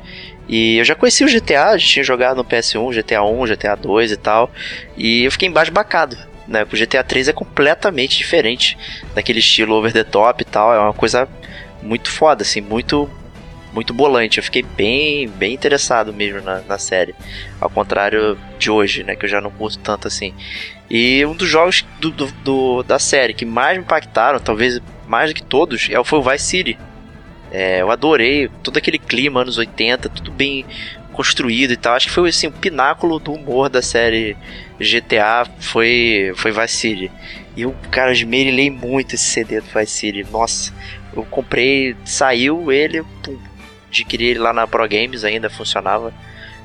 E 0.48 0.78
eu 0.78 0.86
já 0.86 0.94
conhecia 0.94 1.26
o 1.26 1.30
GTA, 1.30 1.76
já 1.78 1.88
tinha 1.88 2.04
jogado 2.04 2.38
no 2.38 2.46
PS1, 2.46 2.94
GTA 2.94 3.24
1, 3.24 3.46
GTA 3.48 3.76
2 3.76 4.12
e 4.12 4.18
tal. 4.18 4.52
E 4.96 5.24
eu 5.24 5.32
fiquei 5.32 5.50
embasbacado, 5.50 6.16
né? 6.48 6.64
O 6.64 6.76
GTA 6.78 7.04
3 7.04 7.30
é 7.30 7.34
completamente 7.34 8.18
diferente 8.18 8.78
daquele 9.16 9.40
estilo 9.40 9.74
over 9.76 9.92
the 9.92 10.04
top 10.04 10.44
e 10.44 10.46
tal. 10.46 10.74
É 10.74 10.80
uma 10.80 10.94
coisa 10.94 11.28
muito 11.82 12.12
foda, 12.12 12.44
assim, 12.44 12.62
muito 12.62 13.10
muito 13.74 13.94
bolante. 13.94 14.38
Eu 14.38 14.44
fiquei 14.44 14.64
bem, 14.64 15.28
bem 15.28 15.54
interessado 15.54 16.14
mesmo 16.14 16.42
na, 16.42 16.62
na 16.62 16.78
série. 16.78 17.14
Ao 17.60 17.70
contrário 17.70 18.38
de 18.58 18.70
hoje, 18.72 19.04
né? 19.04 19.16
Que 19.16 19.26
eu 19.26 19.30
já 19.30 19.42
não 19.42 19.52
curto 19.52 19.80
tanto 19.80 20.08
assim. 20.08 20.34
E 20.90 21.26
um 21.26 21.36
dos 21.36 21.48
jogos 21.50 21.86
do, 22.00 22.10
do- 22.12 22.32
do- 22.44 22.84
da 22.84 22.98
série 23.00 23.34
que 23.34 23.46
mais 23.46 23.78
me 23.78 23.84
impactaram, 23.84 24.40
talvez 24.40 24.80
mais 25.08 25.32
do 25.32 25.36
que 25.36 25.44
todos, 25.44 25.88
é 25.92 26.00
o 26.00 26.04
foi 26.04 26.20
o 26.20 26.24
Vice 26.24 26.46
City. 26.46 26.78
É, 27.52 27.82
eu 27.82 27.90
adorei 27.92 28.50
todo 28.62 28.78
aquele 28.78 28.98
clima 29.00 29.42
anos 29.42 29.58
80, 29.58 30.10
tudo 30.10 30.32
bem 30.32 30.66
construído 31.14 31.72
e 31.72 31.78
tal. 31.78 31.96
Acho 31.96 32.08
que 32.08 32.14
foi 32.14 32.30
assim, 32.30 32.48
o 32.48 32.52
pináculo 32.52 33.20
do 33.20 33.34
humor 33.34 33.70
da 33.70 33.82
série 33.82 34.36
GTA 34.80 35.48
foi, 35.60 36.32
foi 36.36 36.52
Vice 36.52 36.76
City. 36.76 37.12
E 37.56 37.62
eu, 37.64 37.76
cara, 37.90 38.12
esmerilhei 38.12 38.70
muito 38.70 39.16
esse 39.16 39.24
CD 39.26 39.60
do 39.62 39.68
Vice 39.68 39.92
City. 39.94 40.26
Nossa, 40.32 40.74
eu 41.16 41.24
comprei, 41.24 41.96
saiu 42.06 42.72
ele, 42.72 43.02
pum, 43.24 43.38
adquiri 44.02 44.28
ele 44.28 44.40
lá 44.40 44.54
na 44.54 44.68
Pro 44.68 44.88
Games 44.88 45.24
ainda, 45.24 45.50
funcionava 45.50 46.14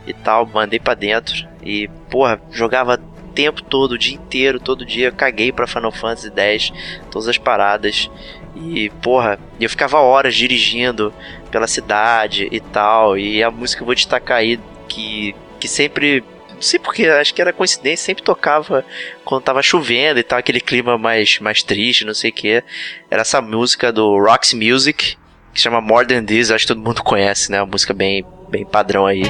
e 0.06 0.12
tal, 0.12 0.46
mandei 0.46 0.78
pra 0.78 0.94
dentro. 0.94 1.46
E, 1.62 1.88
porra, 2.10 2.40
jogava 2.50 2.98
tempo 3.34 3.62
todo, 3.62 3.92
o 3.92 3.98
dia 3.98 4.14
inteiro, 4.14 4.60
todo 4.60 4.84
dia. 4.84 5.10
Caguei 5.10 5.52
pra 5.52 5.66
Final 5.66 5.92
Fantasy 5.92 6.32
X, 6.34 6.72
todas 7.10 7.28
as 7.28 7.38
paradas. 7.38 8.10
E, 8.54 8.90
porra, 9.02 9.38
eu 9.60 9.68
ficava 9.68 9.98
horas 9.98 10.34
dirigindo 10.34 11.12
pela 11.50 11.66
cidade 11.66 12.48
e 12.50 12.60
tal. 12.60 13.18
E 13.18 13.42
a 13.42 13.50
música 13.50 13.82
eu 13.82 13.86
vou 13.86 13.94
destacar 13.94 14.38
aí 14.38 14.58
que, 14.88 15.34
que 15.58 15.68
sempre. 15.68 16.22
Não 16.54 16.62
sei 16.62 16.78
porque, 16.78 17.06
acho 17.06 17.34
que 17.34 17.42
era 17.42 17.52
coincidência, 17.52 18.06
sempre 18.06 18.22
tocava 18.22 18.84
quando 19.24 19.42
tava 19.42 19.60
chovendo 19.62 20.20
e 20.20 20.22
tal, 20.22 20.38
aquele 20.38 20.60
clima 20.60 20.96
mais, 20.96 21.40
mais 21.40 21.60
triste, 21.60 22.04
não 22.04 22.14
sei 22.14 22.30
o 22.30 22.32
que. 22.32 22.62
Era 23.10 23.22
essa 23.22 23.40
música 23.42 23.92
do 23.92 24.16
Roxy 24.16 24.54
Music, 24.54 25.16
que 25.52 25.60
chama 25.60 25.80
More 25.80 26.06
Than 26.06 26.24
This, 26.24 26.50
acho 26.50 26.66
que 26.66 26.74
todo 26.74 26.84
mundo 26.84 27.02
conhece, 27.02 27.50
né? 27.50 27.60
Uma 27.60 27.70
música 27.70 27.92
bem, 27.92 28.24
bem 28.48 28.64
padrão 28.64 29.06
aí, 29.06 29.22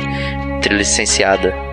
trilha 0.60 0.78
licenciada. 0.78 1.71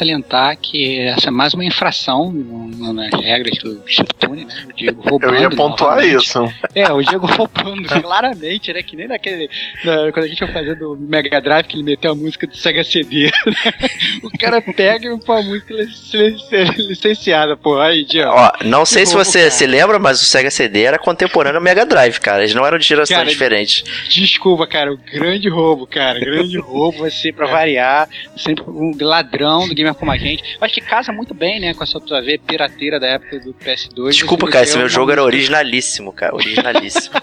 Salientar 0.00 0.56
que 0.56 0.98
essa 1.00 1.28
é 1.28 1.30
mais 1.30 1.52
uma 1.52 1.64
infração 1.64 2.32
nas 2.32 3.12
regras 3.20 3.58
do 3.58 3.82
Chiptune, 3.86 4.46
né? 4.46 4.54
O 4.68 4.72
Diego 4.72 5.02
roubando. 5.02 5.34
Eu 5.34 5.40
ia 5.42 5.50
pontuar 5.50 5.96
novamente. 5.96 6.16
isso. 6.16 6.38
É, 6.74 6.90
o 6.90 7.02
Diego 7.02 7.26
claramente, 8.02 8.72
né? 8.72 8.82
Que 8.82 8.96
nem 8.96 9.08
naquele. 9.08 9.48
na- 9.84 10.12
quando 10.12 10.24
a 10.24 10.28
gente 10.28 10.38
foi 10.38 10.48
fazer 10.48 10.74
do 10.76 10.96
Mega 10.96 11.40
Drive, 11.40 11.66
que 11.66 11.76
ele 11.76 11.82
meteu 11.82 12.12
a 12.12 12.14
música 12.14 12.46
do 12.46 12.56
Sega 12.56 12.82
CD. 12.84 13.24
né? 13.46 13.72
o 14.22 14.30
cara 14.38 14.60
pega 14.60 15.12
e 15.12 15.18
põe 15.20 15.40
a 15.40 15.42
música 15.42 15.74
lic- 15.74 15.90
lic- 16.14 16.78
licenciada, 16.88 17.56
pô. 17.56 17.78
Aí, 17.80 18.04
Diego. 18.04 18.30
Ó, 18.30 18.52
não 18.64 18.84
sei 18.84 19.06
se 19.06 19.14
você 19.14 19.38
cara. 19.40 19.50
se 19.50 19.66
lembra, 19.66 19.98
mas 19.98 20.20
o 20.20 20.24
Sega 20.24 20.50
CD 20.50 20.82
era 20.82 20.98
contemporâneo 20.98 21.58
ao 21.58 21.62
Mega 21.64 21.84
Drive, 21.86 22.18
cara. 22.18 22.42
Eles 22.42 22.54
não 22.54 22.66
eram 22.66 22.78
de 22.78 22.86
gerações 22.86 23.16
Cara, 23.16 23.28
diferentes. 23.28 23.84
Desculpa, 24.08 24.66
cara, 24.66 24.92
o 24.92 24.96
grande 24.96 25.48
roubo, 25.48 25.86
cara. 25.86 26.18
Grande 26.18 26.58
roubo, 26.60 26.98
você, 26.98 27.32
pra 27.32 27.46
variar, 27.46 28.08
sempre 28.36 28.64
um 28.66 28.92
ladrão 29.00 29.68
do 29.68 29.74
gamer 29.74 29.94
como 29.94 30.10
a 30.10 30.16
gente. 30.18 30.42
Eu 30.42 30.64
acho 30.64 30.74
que 30.74 30.80
casa 30.80 31.12
muito 31.12 31.34
bem, 31.34 31.60
né, 31.60 31.74
com 31.74 31.82
essa 31.82 32.00
tua 32.00 32.20
veia 32.20 32.38
pirateira 32.38 32.98
da 33.00 33.06
época 33.06 33.38
do 33.40 33.52
PS2. 33.54 34.10
Desculpa, 34.10 34.46
Você 34.46 34.52
cara, 34.52 34.64
esse 34.64 34.72
meteu 34.74 34.80
meu 34.86 34.88
jogo 34.88 35.12
era 35.12 35.22
originalíssimo, 35.22 36.12
cara. 36.12 36.34
Originalíssimo. 36.34 37.14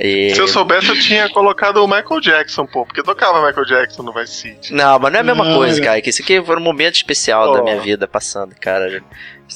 E- 0.00 0.34
Se 0.34 0.40
eu 0.40 0.48
soubesse, 0.48 0.88
eu 0.88 0.98
tinha 1.00 1.28
colocado 1.28 1.76
o 1.78 1.86
Michael 1.86 2.20
Jackson, 2.20 2.66
pô, 2.66 2.84
porque 2.84 3.02
tocava 3.02 3.46
Michael 3.46 3.64
Jackson 3.66 4.02
no 4.02 4.12
Vice 4.12 4.32
City. 4.34 4.72
Não, 4.72 4.98
mas 4.98 5.12
não 5.12 5.18
é 5.18 5.20
a 5.20 5.24
mesma 5.24 5.44
Não, 5.44 5.56
coisa, 5.56 5.78
não. 5.78 5.84
cara. 5.86 6.00
Que 6.00 6.10
isso 6.10 6.20
aqui 6.22 6.42
foi 6.42 6.56
um 6.56 6.60
momento 6.60 6.96
especial 6.96 7.52
da 7.52 7.60
Oh. 7.60 7.64
minha 7.64 7.80
vida 7.80 8.06
passando, 8.08 8.54
cara. 8.56 8.88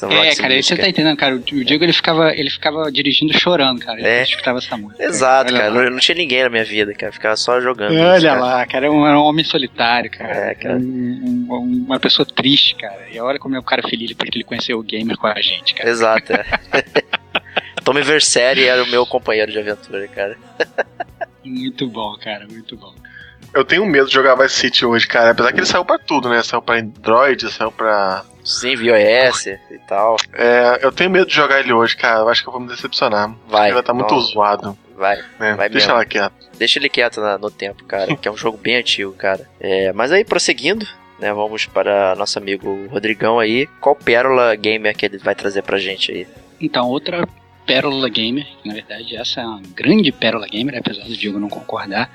É, 0.02 0.06
Roxy 0.06 0.40
cara, 0.40 0.54
aí 0.54 0.62
você 0.62 0.76
tá 0.76 0.88
entendendo, 0.88 1.16
cara. 1.16 1.34
O 1.34 1.38
Diego 1.40 1.82
ele 1.82 1.92
ficava, 1.92 2.32
ele 2.32 2.50
ficava 2.50 2.90
dirigindo 2.92 3.36
chorando, 3.36 3.80
cara. 3.80 3.98
Ele 3.98 4.06
É. 4.06 4.22
escutava 4.22 4.58
essa 4.58 4.76
música. 4.76 5.02
Exato, 5.02 5.52
cara. 5.52 5.70
Não, 5.70 5.90
não 5.90 5.98
tinha 5.98 6.14
ninguém 6.14 6.42
na 6.44 6.50
minha 6.50 6.64
vida, 6.64 6.94
cara. 6.94 7.10
Ficava 7.10 7.34
só 7.36 7.60
jogando. 7.60 7.94
isso, 7.94 8.02
Olha 8.02 8.28
cara. 8.30 8.40
lá, 8.40 8.66
cara, 8.66 8.86
era 8.86 8.92
um, 8.94 9.06
era 9.06 9.18
um 9.18 9.22
homem 9.24 9.44
solitário, 9.44 10.10
cara. 10.10 10.30
É, 10.50 10.54
cara. 10.54 10.76
Um- 10.76 11.46
um- 11.50 11.84
uma 11.86 11.98
pessoa 11.98 12.24
triste, 12.26 12.76
cara. 12.76 13.06
E 13.10 13.18
olha 13.18 13.38
como 13.40 13.56
é 13.56 13.58
o 13.58 13.62
cara 13.62 13.82
feliz 13.82 14.12
porque 14.12 14.36
ele 14.36 14.44
conheceu 14.44 14.78
o 14.78 14.82
gamer 14.82 15.16
com 15.16 15.26
a 15.26 15.40
gente, 15.40 15.74
cara. 15.74 15.88
Exato, 15.90 16.32
é. 16.32 16.44
Tommy 17.88 18.02
Verseri 18.02 18.66
era 18.66 18.82
o 18.82 18.86
meu 18.86 19.06
companheiro 19.06 19.50
de 19.50 19.58
aventura, 19.58 20.06
cara. 20.08 20.36
Muito 21.42 21.88
bom, 21.88 22.14
cara, 22.22 22.46
muito 22.46 22.76
bom. 22.76 22.92
Eu 23.54 23.64
tenho 23.64 23.86
medo 23.86 24.08
de 24.08 24.12
jogar 24.12 24.34
Vice 24.34 24.56
City 24.56 24.84
hoje, 24.84 25.06
cara. 25.06 25.30
Apesar 25.30 25.52
que 25.52 25.58
ele 25.60 25.66
saiu 25.66 25.86
pra 25.86 25.98
tudo, 25.98 26.28
né? 26.28 26.42
Saiu 26.42 26.60
pra 26.60 26.76
Android, 26.78 27.50
saiu 27.50 27.72
pra. 27.72 28.24
Sim, 28.44 28.74
iOS 28.74 29.46
e 29.46 29.78
tal. 29.88 30.16
É, 30.34 30.80
eu 30.82 30.92
tenho 30.92 31.08
medo 31.08 31.26
de 31.26 31.34
jogar 31.34 31.60
ele 31.60 31.72
hoje, 31.72 31.96
cara. 31.96 32.20
Eu 32.20 32.28
acho 32.28 32.42
que 32.42 32.48
eu 32.48 32.52
vou 32.52 32.60
me 32.60 32.68
decepcionar. 32.68 33.34
Vai. 33.48 33.68
Ele 33.68 33.72
vai 33.72 33.80
estar 33.80 33.94
muito 33.94 34.20
zoado. 34.20 34.76
Vai. 34.94 35.16
Né? 35.38 35.54
Vai 35.54 35.70
Deixa 35.70 35.86
mesmo. 35.86 35.92
ela 35.92 36.04
quieto. 36.04 36.34
Deixa 36.58 36.78
ele 36.78 36.90
quieto 36.90 37.22
na- 37.22 37.38
no 37.38 37.50
tempo, 37.50 37.84
cara. 37.84 38.14
Que 38.16 38.28
é 38.28 38.30
um 38.30 38.36
jogo 38.36 38.58
bem 38.58 38.76
antigo, 38.80 39.12
cara. 39.14 39.48
É, 39.58 39.94
mas 39.94 40.12
aí, 40.12 40.26
prosseguindo, 40.26 40.86
né? 41.18 41.32
Vamos 41.32 41.64
para 41.64 42.14
nosso 42.16 42.38
amigo 42.38 42.86
Rodrigão 42.90 43.38
aí. 43.40 43.66
Qual 43.80 43.94
pérola 43.96 44.54
gamer 44.56 44.94
que 44.94 45.06
ele 45.06 45.16
vai 45.16 45.34
trazer 45.34 45.62
pra 45.62 45.78
gente 45.78 46.12
aí? 46.12 46.26
Então, 46.60 46.86
outra 46.88 47.26
pérola 47.68 48.08
gamer, 48.08 48.48
na 48.64 48.72
verdade 48.72 49.14
essa 49.14 49.42
é 49.42 49.46
uma 49.46 49.60
grande 49.74 50.10
pérola 50.10 50.48
gamer, 50.48 50.78
apesar 50.78 51.04
do 51.04 51.14
Diego 51.14 51.38
não 51.38 51.50
concordar, 51.50 52.10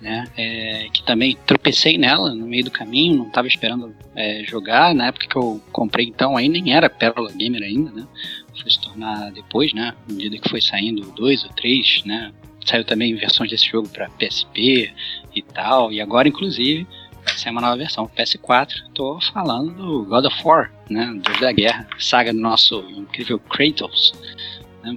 né? 0.00 0.24
É, 0.34 0.88
que 0.90 1.02
também 1.02 1.36
tropecei 1.44 1.98
nela 1.98 2.34
no 2.34 2.46
meio 2.46 2.64
do 2.64 2.70
caminho, 2.70 3.18
não 3.18 3.26
estava 3.26 3.46
esperando 3.46 3.94
é, 4.16 4.42
jogar, 4.44 4.94
na 4.94 5.08
época 5.08 5.28
que 5.28 5.36
eu 5.36 5.62
comprei 5.70 6.06
então 6.06 6.38
aí 6.38 6.48
nem 6.48 6.72
era 6.72 6.88
pérola 6.88 7.30
gamer 7.32 7.62
ainda, 7.62 7.90
né? 7.90 8.06
Foi 8.58 8.70
se 8.70 8.80
tornar 8.80 9.30
depois, 9.32 9.74
né? 9.74 9.92
À 10.08 10.12
medida 10.12 10.38
que 10.38 10.48
foi 10.48 10.62
saindo 10.62 11.02
2 11.10 11.44
ou 11.44 11.50
3, 11.50 12.04
né? 12.06 12.32
Saiu 12.64 12.82
também 12.82 13.14
versões 13.14 13.50
desse 13.50 13.66
jogo 13.66 13.86
para 13.90 14.08
PSP 14.08 14.90
e 15.36 15.42
tal, 15.42 15.92
e 15.92 16.00
agora 16.00 16.26
inclusive 16.26 16.86
vai 17.22 17.34
sair 17.36 17.52
uma 17.52 17.60
nova 17.60 17.76
versão 17.76 18.08
PS4. 18.08 18.72
Tô 18.94 19.20
falando 19.20 19.74
do 19.74 20.04
God 20.06 20.24
of 20.24 20.36
War, 20.42 20.72
né? 20.88 21.14
Deus 21.22 21.40
da 21.40 21.52
Guerra, 21.52 21.86
saga 21.98 22.32
do 22.32 22.40
nosso 22.40 22.80
incrível 22.88 23.38
Kratos. 23.38 24.14
Né? 24.84 24.96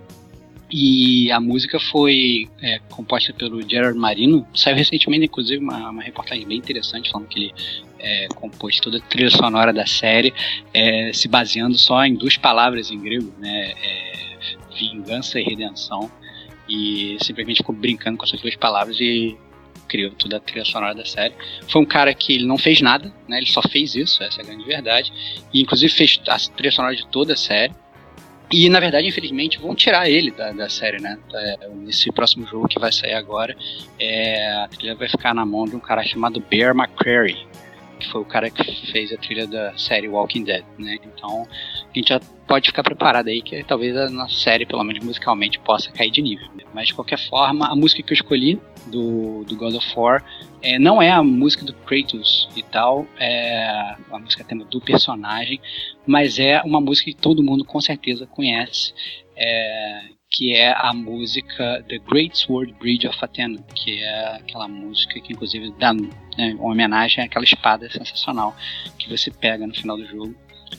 E 0.69 1.31
a 1.31 1.39
música 1.39 1.79
foi 1.79 2.49
é, 2.61 2.79
composta 2.89 3.31
pelo 3.33 3.61
Gerard 3.67 3.97
Marino. 3.97 4.45
Saiu 4.53 4.75
recentemente, 4.75 5.25
inclusive, 5.25 5.63
uma, 5.63 5.89
uma 5.89 6.03
reportagem 6.03 6.45
bem 6.45 6.57
interessante 6.57 7.09
falando 7.09 7.27
que 7.27 7.39
ele 7.39 7.53
é, 7.99 8.27
compôs 8.35 8.79
toda 8.81 8.97
a 8.97 9.01
trilha 9.01 9.29
sonora 9.29 9.71
da 9.71 9.85
série, 9.85 10.33
é, 10.73 11.11
se 11.13 11.27
baseando 11.29 11.77
só 11.77 12.03
em 12.03 12.15
duas 12.15 12.35
palavras 12.35 12.91
em 12.91 12.99
grego, 12.99 13.33
né? 13.39 13.73
É, 13.81 14.37
vingança 14.77 15.39
e 15.39 15.43
redenção. 15.43 16.11
E 16.67 17.17
simplesmente 17.21 17.57
ficou 17.57 17.73
brincando 17.73 18.17
com 18.17 18.25
essas 18.25 18.41
duas 18.41 18.55
palavras 18.57 18.99
e 18.99 19.37
criou 19.87 20.11
toda 20.11 20.35
a 20.35 20.39
trilha 20.39 20.65
sonora 20.65 20.93
da 20.93 21.05
série. 21.05 21.33
Foi 21.69 21.81
um 21.81 21.85
cara 21.85 22.13
que 22.13 22.33
ele 22.33 22.45
não 22.45 22.57
fez 22.57 22.81
nada, 22.81 23.13
né? 23.27 23.37
Ele 23.37 23.47
só 23.47 23.61
fez 23.61 23.95
isso, 23.95 24.21
essa 24.21 24.41
é 24.41 24.43
a 24.43 24.47
grande 24.47 24.65
verdade. 24.65 25.13
E 25.53 25.61
inclusive 25.61 25.93
fez 25.93 26.19
a 26.27 26.37
trilha 26.55 26.71
sonora 26.71 26.95
de 26.95 27.07
toda 27.07 27.33
a 27.33 27.37
série. 27.37 27.73
E 28.51 28.69
na 28.69 28.79
verdade, 28.79 29.07
infelizmente, 29.07 29.59
vão 29.59 29.75
tirar 29.75 30.09
ele 30.09 30.31
da, 30.31 30.51
da 30.51 30.69
série, 30.69 31.01
né? 31.01 31.17
É, 31.33 31.67
nesse 31.75 32.11
próximo 32.11 32.45
jogo 32.45 32.67
que 32.67 32.79
vai 32.79 32.91
sair 32.91 33.13
agora, 33.13 33.55
é, 33.99 34.67
vai 34.97 35.09
ficar 35.09 35.33
na 35.33 35.45
mão 35.45 35.65
de 35.65 35.75
um 35.75 35.79
cara 35.79 36.03
chamado 36.03 36.39
Bear 36.49 36.73
McCreary. 36.75 37.45
Que 37.97 38.09
foi 38.09 38.21
o 38.21 38.25
cara 38.25 38.49
que 38.49 38.63
fez 38.91 39.11
a 39.11 39.17
trilha 39.17 39.47
da 39.47 39.77
série 39.77 40.07
Walking 40.07 40.43
Dead, 40.43 40.63
né? 40.77 40.97
Então 41.03 41.47
a 41.83 41.97
gente 41.97 42.09
já 42.09 42.19
pode 42.47 42.67
ficar 42.67 42.83
preparado 42.83 43.27
aí 43.27 43.41
que 43.41 43.63
talvez 43.63 43.95
a 43.97 44.09
nossa 44.09 44.35
série, 44.35 44.65
pelo 44.65 44.83
menos 44.83 45.03
musicalmente, 45.03 45.59
possa 45.59 45.91
cair 45.91 46.11
de 46.11 46.21
nível. 46.21 46.47
Mas 46.73 46.87
de 46.87 46.93
qualquer 46.93 47.19
forma, 47.19 47.67
a 47.67 47.75
música 47.75 48.01
que 48.03 48.13
eu 48.13 48.15
escolhi 48.15 48.59
do, 48.87 49.43
do 49.43 49.55
God 49.55 49.75
of 49.75 49.93
War 49.95 50.23
é, 50.61 50.79
não 50.79 51.01
é 51.01 51.09
a 51.09 51.23
música 51.23 51.65
do 51.65 51.73
Kratos 51.73 52.47
e 52.55 52.63
tal, 52.63 53.05
é 53.19 53.95
a 54.11 54.19
música 54.19 54.43
tema 54.43 54.65
do 54.65 54.79
personagem, 54.79 55.59
mas 56.05 56.39
é 56.39 56.61
uma 56.61 56.79
música 56.79 57.11
que 57.11 57.17
todo 57.17 57.43
mundo 57.43 57.65
com 57.65 57.79
certeza 57.81 58.25
conhece, 58.27 58.93
é, 59.35 60.16
que 60.29 60.53
é 60.53 60.73
a 60.73 60.93
música 60.93 61.83
The 61.87 61.99
Great 61.99 62.37
Sword 62.37 62.73
Bridge 62.73 63.07
of 63.07 63.17
Athena, 63.21 63.63
que 63.75 64.03
é 64.03 64.35
aquela 64.35 64.67
música 64.67 65.19
que 65.19 65.33
inclusive 65.33 65.73
dá 65.79 65.93
né, 65.93 66.55
uma 66.59 66.71
homenagem 66.71 67.23
àquela 67.23 67.45
espada 67.45 67.89
sensacional 67.89 68.55
que 68.97 69.09
você 69.09 69.31
pega 69.31 69.65
no 69.65 69.73
final 69.73 69.97
do 69.97 70.05
jogo 70.05 70.35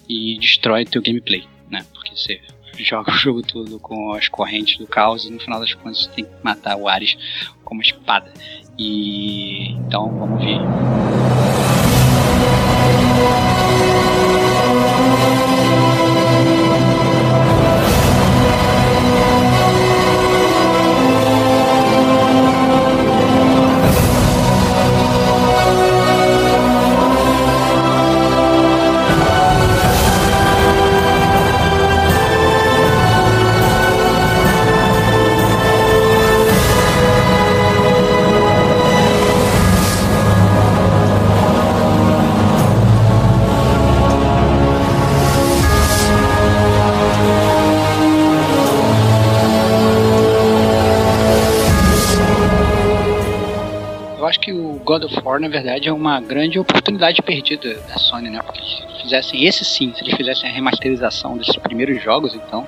e 0.09 0.38
destrói 0.38 0.84
teu 0.84 1.01
gameplay, 1.01 1.46
né? 1.70 1.84
Porque 1.92 2.14
você 2.14 2.40
joga 2.78 3.11
o 3.12 3.16
jogo 3.16 3.42
todo 3.42 3.80
com 3.80 4.12
as 4.12 4.28
correntes 4.28 4.76
do 4.78 4.86
caos 4.86 5.24
e 5.24 5.30
no 5.30 5.40
final 5.40 5.61
das 5.61 5.74
contas 5.74 6.05
você 6.05 6.11
tem 6.11 6.24
que 6.24 6.30
matar 6.42 6.76
o 6.76 6.88
Ares 6.88 7.16
com 7.64 7.74
uma 7.74 7.82
espada. 7.82 8.32
E 8.78 9.72
então 9.72 10.11
vamos 10.11 10.44
ver. 10.44 10.59
God 54.89 55.05
of 55.05 55.20
War, 55.22 55.39
na 55.39 55.49
verdade, 55.49 55.86
é 55.89 55.93
uma 55.93 56.18
grande 56.18 56.59
oportunidade 56.59 57.20
perdida 57.20 57.74
da 57.89 57.99
Sony, 57.99 58.30
né? 58.30 58.41
Porque 58.43 58.61
se 58.62 58.82
eles 58.82 59.03
fizessem 59.03 59.45
esse 59.45 59.62
sim, 59.64 59.93
se 59.95 60.03
eles 60.03 60.14
fizessem 60.14 60.49
a 60.49 60.53
remasterização 60.53 61.36
desses 61.36 61.57
primeiros 61.57 62.03
jogos, 62.03 62.34
então, 62.34 62.66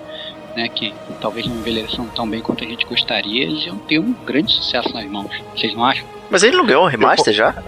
né, 0.55 0.69
que 0.69 0.93
talvez 1.19 1.47
não 1.47 1.57
envelheceram 1.57 2.07
tão 2.09 2.29
bem 2.29 2.43
quanto 2.43 2.63
a 2.63 2.67
gente 2.67 2.85
gostaria, 2.85 3.45
eles 3.45 3.65
iam 3.65 3.79
ter 3.79 3.99
um 3.99 4.13
grande 4.13 4.53
sucesso 4.53 4.93
nas 4.93 5.07
mãos. 5.07 5.31
Vocês 5.57 5.73
não 5.75 5.83
acham? 5.85 6.05
Mas 6.31 6.43
ele 6.43 6.57
não 6.59 6.67
ganhou 6.67 6.85
um 6.85 6.89
remaster 6.89 7.33
já? 7.33 7.55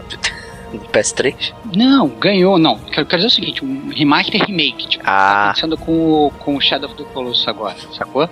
No 0.72 0.80
PS3? 0.80 1.52
Não, 1.76 2.08
ganhou, 2.08 2.58
não. 2.58 2.78
Quero, 2.78 3.04
quero 3.06 3.16
dizer 3.22 3.26
o 3.26 3.30
seguinte, 3.30 3.62
um 3.62 3.90
remaster 3.90 4.42
remake, 4.42 4.88
tipo, 4.88 5.04
tá 5.04 5.10
Ah, 5.10 5.44
acontecendo 5.50 5.76
com, 5.76 5.92
o- 5.92 6.30
com 6.38 6.56
o 6.56 6.60
Shadow 6.62 6.88
of 6.90 6.96
the 6.96 7.04
Colossus 7.12 7.46
agora, 7.46 7.76
sacou? 7.94 8.26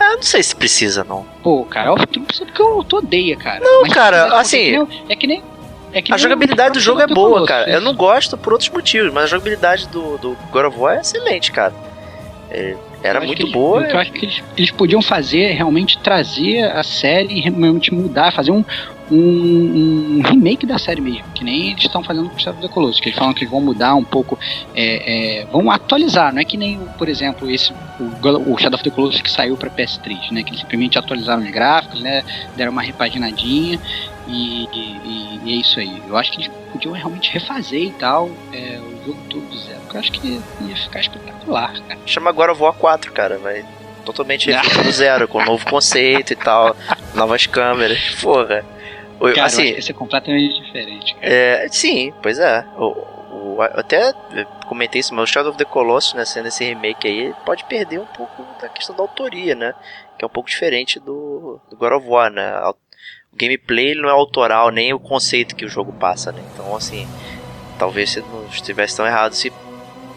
Eu 0.00 0.16
não 0.16 0.22
sei 0.22 0.42
se 0.42 0.54
precisa, 0.54 1.04
não. 1.04 1.24
Pô, 1.42 1.64
cara, 1.64 1.90
eu 1.90 1.96
não 1.96 2.24
precisa 2.24 2.46
porque 2.46 2.62
eu 2.62 2.84
tô 2.84 2.98
odeia, 2.98 3.36
cara. 3.36 3.60
Não, 3.60 3.82
Mas 3.82 3.92
cara, 3.92 4.38
assim, 4.38 4.74
acontecer, 4.76 5.04
É 5.12 5.16
que 5.16 5.26
nem. 5.26 5.42
É 5.92 6.02
que 6.02 6.12
A 6.12 6.16
nem 6.16 6.22
jogabilidade 6.22 6.74
do 6.74 6.80
jogo 6.80 7.00
é 7.00 7.06
boa, 7.06 7.46
cara. 7.46 7.68
Eu 7.70 7.76
isso. 7.76 7.84
não 7.84 7.94
gosto 7.94 8.36
por 8.36 8.52
outros 8.52 8.70
motivos, 8.70 9.12
mas 9.12 9.24
a 9.24 9.26
jogabilidade 9.26 9.88
do, 9.88 10.18
do 10.18 10.36
God 10.52 10.66
of 10.66 10.78
War 10.78 10.96
é 10.96 11.00
excelente, 11.00 11.50
cara. 11.50 11.72
É, 12.50 12.76
Era 13.02 13.20
Eu 13.20 13.26
muito 13.26 13.42
eles- 13.42 13.52
boa. 13.52 13.82
Eu 13.82 13.98
acho 13.98 14.12
que 14.12 14.24
eles, 14.26 14.42
eles 14.56 14.70
podiam 14.70 15.00
fazer, 15.00 15.52
realmente 15.52 15.98
trazer 15.98 16.64
a 16.64 16.82
série 16.82 17.34
e 17.38 17.40
realmente 17.40 17.92
mudar, 17.94 18.32
fazer 18.32 18.50
um, 18.50 18.62
um, 19.10 20.18
um 20.18 20.22
remake 20.22 20.66
da 20.66 20.78
série 20.78 21.00
mesmo, 21.00 21.24
que 21.34 21.42
nem 21.44 21.70
eles 21.70 21.84
estão 21.84 22.02
fazendo 22.02 22.28
com 22.28 22.36
o 22.36 22.38
Shadow 22.38 22.58
of 22.60 22.68
the 22.68 22.72
Colossus, 22.74 23.00
que 23.00 23.08
eles 23.08 23.18
falam 23.18 23.32
que 23.32 23.40
eles 23.40 23.50
vão 23.50 23.60
mudar 23.60 23.94
um 23.94 24.04
pouco, 24.04 24.38
é, 24.74 25.40
é, 25.42 25.46
vão 25.46 25.70
atualizar, 25.70 26.32
não 26.34 26.40
é 26.40 26.44
que 26.44 26.56
nem, 26.56 26.78
por 26.98 27.08
exemplo, 27.08 27.50
esse 27.50 27.72
o, 28.00 28.52
o 28.52 28.58
Shadow 28.58 28.76
of 28.76 28.84
the 28.84 28.90
Colossus 28.90 29.20
que 29.20 29.30
saiu 29.30 29.56
para 29.56 29.70
PS3, 29.70 30.30
né, 30.32 30.42
que 30.42 30.50
eles 30.50 30.60
simplesmente 30.60 30.98
atualizaram 30.98 31.42
os 31.42 31.50
gráficos, 31.50 32.00
né, 32.00 32.22
deram 32.56 32.72
uma 32.72 32.82
repaginadinha 32.82 33.78
e, 34.26 34.64
e- 34.72 35.40
e 35.44 35.52
é 35.52 35.56
isso 35.56 35.80
aí. 35.80 36.02
Eu 36.06 36.16
acho 36.16 36.30
que 36.32 36.38
eles 36.42 36.50
podiam 36.72 36.92
realmente 36.92 37.32
refazer 37.32 37.82
e 37.82 37.92
tal 37.92 38.30
é, 38.52 38.78
o 38.80 39.06
jogo 39.06 39.18
todo 39.30 39.42
do 39.48 39.58
zero, 39.58 39.80
porque 39.80 39.96
eu 39.96 40.00
acho 40.00 40.12
que 40.12 40.40
ia 40.60 40.76
ficar 40.76 41.00
espetacular, 41.00 41.72
cara. 41.88 41.98
Chama 42.06 42.28
agora 42.30 42.54
War 42.54 42.72
4, 42.74 43.12
cara. 43.12 43.38
Vai 43.38 43.64
totalmente 44.04 44.50
do 44.52 44.90
zero, 44.92 45.26
com 45.28 45.44
novo 45.44 45.64
conceito 45.68 46.32
e 46.32 46.36
tal, 46.36 46.76
novas 47.14 47.46
câmeras. 47.46 47.98
Porra. 48.20 48.64
O- 49.20 49.24
Cara, 49.26 49.38
eu 49.40 49.44
assim, 49.44 49.62
acho 49.62 49.70
que 49.72 49.76
ia 49.78 49.82
ser 49.82 49.92
completamente 49.94 50.62
diferente, 50.62 51.14
cara. 51.14 51.26
É, 51.26 51.66
sim, 51.70 52.12
pois 52.22 52.38
é. 52.38 52.64
O, 52.76 52.84
o- 52.86 53.17
até 53.62 54.12
comentei 54.66 55.00
isso, 55.00 55.14
mas 55.14 55.28
o 55.28 55.32
Shadow 55.32 55.50
of 55.50 55.58
the 55.58 55.64
Colossus, 55.64 56.14
né, 56.14 56.24
sendo 56.24 56.48
esse 56.48 56.64
remake 56.64 57.08
aí, 57.08 57.34
pode 57.44 57.64
perder 57.64 57.98
um 57.98 58.06
pouco 58.06 58.44
da 58.60 58.68
questão 58.68 58.94
da 58.94 59.02
autoria, 59.02 59.54
né? 59.54 59.74
Que 60.16 60.24
é 60.24 60.26
um 60.26 60.30
pouco 60.30 60.48
diferente 60.48 61.00
do, 61.00 61.60
do 61.70 61.76
God 61.76 61.92
of 61.92 62.08
War, 62.08 62.30
né? 62.30 62.56
O 63.32 63.36
gameplay 63.36 63.94
não 63.94 64.08
é 64.08 64.12
autoral, 64.12 64.70
nem 64.70 64.92
o 64.92 65.00
conceito 65.00 65.56
que 65.56 65.64
o 65.64 65.68
jogo 65.68 65.92
passa, 65.92 66.32
né? 66.32 66.42
Então, 66.52 66.74
assim, 66.74 67.08
talvez 67.78 68.10
você 68.10 68.20
não 68.20 68.46
estivesse 68.46 68.96
tão 68.96 69.06
errado 69.06 69.32
se, 69.32 69.52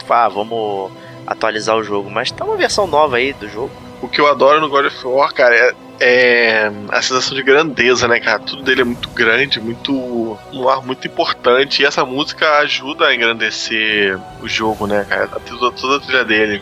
ah, 0.10 0.30
vamos 0.30 0.92
atualizar 1.26 1.76
o 1.76 1.84
jogo. 1.84 2.10
Mas 2.10 2.32
tá 2.32 2.44
uma 2.44 2.58
versão 2.58 2.88
nova 2.88 3.18
aí 3.18 3.34
do 3.34 3.48
jogo. 3.48 3.72
O 4.02 4.08
que 4.08 4.20
eu 4.20 4.28
adoro 4.28 4.60
no 4.60 4.70
God 4.70 4.88
of 4.88 5.08
War, 5.08 5.34
cara, 5.34 5.56
é, 5.56 5.76
é 6.04 6.72
a 6.90 7.02
sensação 7.02 7.36
de 7.36 7.44
grandeza, 7.44 8.08
né, 8.08 8.20
cara? 8.20 8.40
Tudo 8.40 8.64
dele 8.64 8.82
é 8.82 8.84
muito 8.84 9.10
grande, 9.10 9.60
muito. 9.60 10.38
um 10.52 10.68
ar 10.68 10.82
muito 10.86 11.08
importante. 11.08 11.82
E 11.82 11.86
essa 11.86 12.04
música 12.04 12.58
ajuda 12.58 13.06
a 13.08 13.16
engrandecer 13.16 14.20
o 14.42 14.48
jogo, 14.48 14.88
né, 14.88 15.06
cara? 15.08 15.28
Toda, 15.28 15.72
toda 15.72 15.98
a 15.98 16.00
trilha 16.00 16.26
dele. 16.26 16.62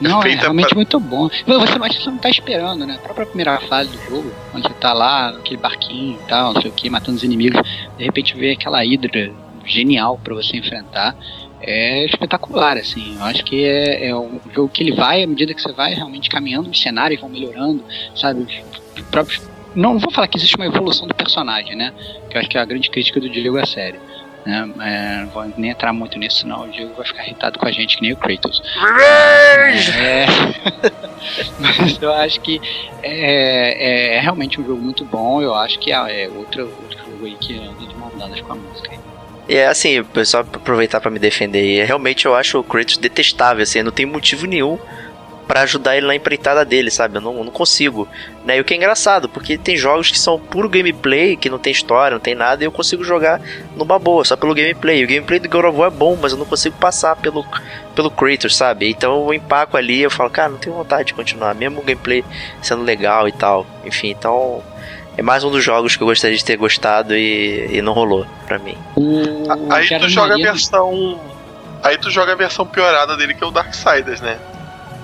Não, 0.00 0.22
é 0.22 0.30
realmente 0.34 0.68
pra- 0.68 0.76
muito 0.76 0.98
bom. 0.98 1.28
Você, 1.28 1.78
mas 1.78 1.94
você 1.96 2.10
não 2.10 2.18
tá 2.18 2.30
esperando, 2.30 2.86
né? 2.86 2.94
A 2.98 3.02
própria 3.02 3.26
primeira 3.26 3.58
fase 3.68 3.90
do 3.90 3.98
jogo, 4.08 4.32
quando 4.50 4.66
você 4.66 4.74
tá 4.74 4.92
lá, 4.94 5.30
naquele 5.32 5.60
barquinho 5.60 6.18
e 6.24 6.26
tal, 6.28 6.54
não 6.54 6.60
sei 6.62 6.70
o 6.70 6.74
que, 6.74 6.88
matando 6.88 7.18
os 7.18 7.22
inimigos, 7.22 7.60
de 7.98 8.04
repente 8.04 8.34
vê 8.34 8.52
aquela 8.52 8.82
hidra 8.84 9.30
genial 9.66 10.18
pra 10.24 10.34
você 10.34 10.56
enfrentar. 10.56 11.14
É 11.62 12.04
espetacular, 12.06 12.76
assim. 12.78 13.16
Eu 13.16 13.24
acho 13.24 13.44
que 13.44 13.64
é, 13.64 14.08
é 14.08 14.16
um 14.16 14.40
jogo 14.54 14.68
que 14.68 14.82
ele 14.82 14.92
vai, 14.92 15.22
à 15.22 15.26
medida 15.26 15.52
que 15.54 15.60
você 15.60 15.72
vai 15.72 15.92
realmente 15.94 16.28
caminhando, 16.30 16.70
os 16.70 16.80
cenários 16.80 17.20
vão 17.20 17.28
melhorando, 17.28 17.84
sabe? 18.14 18.46
Os 18.96 19.02
próprios. 19.10 19.42
Não 19.74 19.98
vou 19.98 20.10
falar 20.10 20.26
que 20.26 20.36
existe 20.38 20.56
uma 20.56 20.66
evolução 20.66 21.06
do 21.06 21.14
personagem, 21.14 21.76
né? 21.76 21.92
Que 22.28 22.36
eu 22.36 22.40
acho 22.40 22.48
que 22.50 22.58
é 22.58 22.60
a 22.60 22.64
grande 22.64 22.90
crítica 22.90 23.20
do 23.20 23.28
Diego 23.28 23.56
à 23.58 23.66
série. 23.66 24.00
Né? 24.44 24.72
É, 24.80 25.20
não 25.22 25.28
vou 25.28 25.44
nem 25.58 25.70
entrar 25.70 25.92
muito 25.92 26.18
nisso, 26.18 26.38
senão 26.38 26.62
o 26.64 26.68
Diego 26.70 26.94
vai 26.96 27.04
ficar 27.06 27.24
irritado 27.24 27.58
com 27.58 27.66
a 27.66 27.70
gente, 27.70 27.96
que 27.96 28.02
nem 28.02 28.12
o 28.12 28.16
Kratos. 28.16 28.62
É. 29.98 30.26
Mas 31.60 32.00
eu 32.00 32.12
acho 32.14 32.40
que 32.40 32.60
é, 33.02 34.14
é- 34.14 34.16
é 34.16 34.20
realmente 34.20 34.58
um 34.60 34.64
jogo 34.66 34.80
muito 34.80 35.04
bom. 35.04 35.42
Eu 35.42 35.54
acho 35.54 35.78
que 35.78 35.92
é, 35.92 36.24
é 36.24 36.28
outro, 36.30 36.62
outro 36.82 36.98
jogo 36.98 37.26
aí 37.26 37.36
que 37.36 37.58
anda 37.58 37.86
de 37.86 37.94
mão 37.96 38.10
dadas 38.18 38.40
com 38.40 38.52
a 38.54 38.56
música. 38.56 38.90
E 39.50 39.56
é 39.56 39.66
assim, 39.66 40.06
só 40.24 40.38
aproveitar 40.38 41.00
pra 41.00 41.10
me 41.10 41.18
defender, 41.18 41.84
realmente 41.84 42.24
eu 42.24 42.36
acho 42.36 42.60
o 42.60 42.62
Kratos 42.62 42.96
detestável, 42.96 43.64
assim, 43.64 43.82
não 43.82 43.90
tem 43.90 44.06
motivo 44.06 44.46
nenhum 44.46 44.78
pra 45.44 45.62
ajudar 45.62 45.96
ele 45.96 46.06
na 46.06 46.14
empreitada 46.14 46.64
dele, 46.64 46.88
sabe? 46.88 47.16
Eu 47.16 47.20
não, 47.20 47.42
não 47.42 47.50
consigo. 47.50 48.06
Né? 48.44 48.58
E 48.58 48.60
o 48.60 48.64
que 48.64 48.74
é 48.74 48.76
engraçado, 48.76 49.28
porque 49.28 49.58
tem 49.58 49.76
jogos 49.76 50.08
que 50.08 50.16
são 50.16 50.38
puro 50.38 50.68
gameplay, 50.68 51.36
que 51.36 51.50
não 51.50 51.58
tem 51.58 51.72
história, 51.72 52.14
não 52.14 52.20
tem 52.20 52.36
nada, 52.36 52.62
e 52.62 52.66
eu 52.68 52.70
consigo 52.70 53.02
jogar 53.02 53.40
numa 53.74 53.98
boa, 53.98 54.24
só 54.24 54.36
pelo 54.36 54.54
gameplay. 54.54 55.02
O 55.02 55.08
gameplay 55.08 55.40
do 55.40 55.48
God 55.48 55.64
of 55.64 55.76
War 55.76 55.88
é 55.88 55.96
bom, 55.96 56.16
mas 56.22 56.30
eu 56.30 56.38
não 56.38 56.46
consigo 56.46 56.76
passar 56.76 57.16
pelo, 57.16 57.44
pelo 57.96 58.08
Kratos, 58.08 58.54
sabe? 58.54 58.88
Então 58.88 59.26
eu 59.26 59.34
empaco 59.34 59.76
ali, 59.76 60.00
eu 60.00 60.10
falo, 60.12 60.30
cara, 60.30 60.50
não 60.50 60.58
tenho 60.58 60.76
vontade 60.76 61.08
de 61.08 61.14
continuar, 61.14 61.56
mesmo 61.56 61.80
o 61.80 61.82
gameplay 61.82 62.24
sendo 62.62 62.84
legal 62.84 63.26
e 63.26 63.32
tal. 63.32 63.66
Enfim, 63.84 64.10
então 64.10 64.62
é 65.20 65.22
mais 65.22 65.44
um 65.44 65.50
dos 65.50 65.62
jogos 65.62 65.96
que 65.96 66.02
eu 66.02 66.06
gostaria 66.06 66.34
de 66.34 66.42
ter 66.42 66.56
gostado 66.56 67.14
e, 67.14 67.68
e 67.76 67.82
não 67.82 67.92
rolou 67.92 68.26
pra 68.46 68.58
mim. 68.58 68.74
O 68.96 69.22
Aí 69.70 69.86
tu 69.86 70.08
joga 70.08 70.32
a 70.32 70.38
versão. 70.38 71.20
Aí 71.82 71.98
tu 71.98 72.10
joga 72.10 72.32
a 72.32 72.34
versão 72.34 72.64
piorada 72.64 73.18
dele, 73.18 73.34
que 73.34 73.44
é 73.44 73.46
o 73.46 73.50
Darksiders, 73.50 74.22
né? 74.22 74.38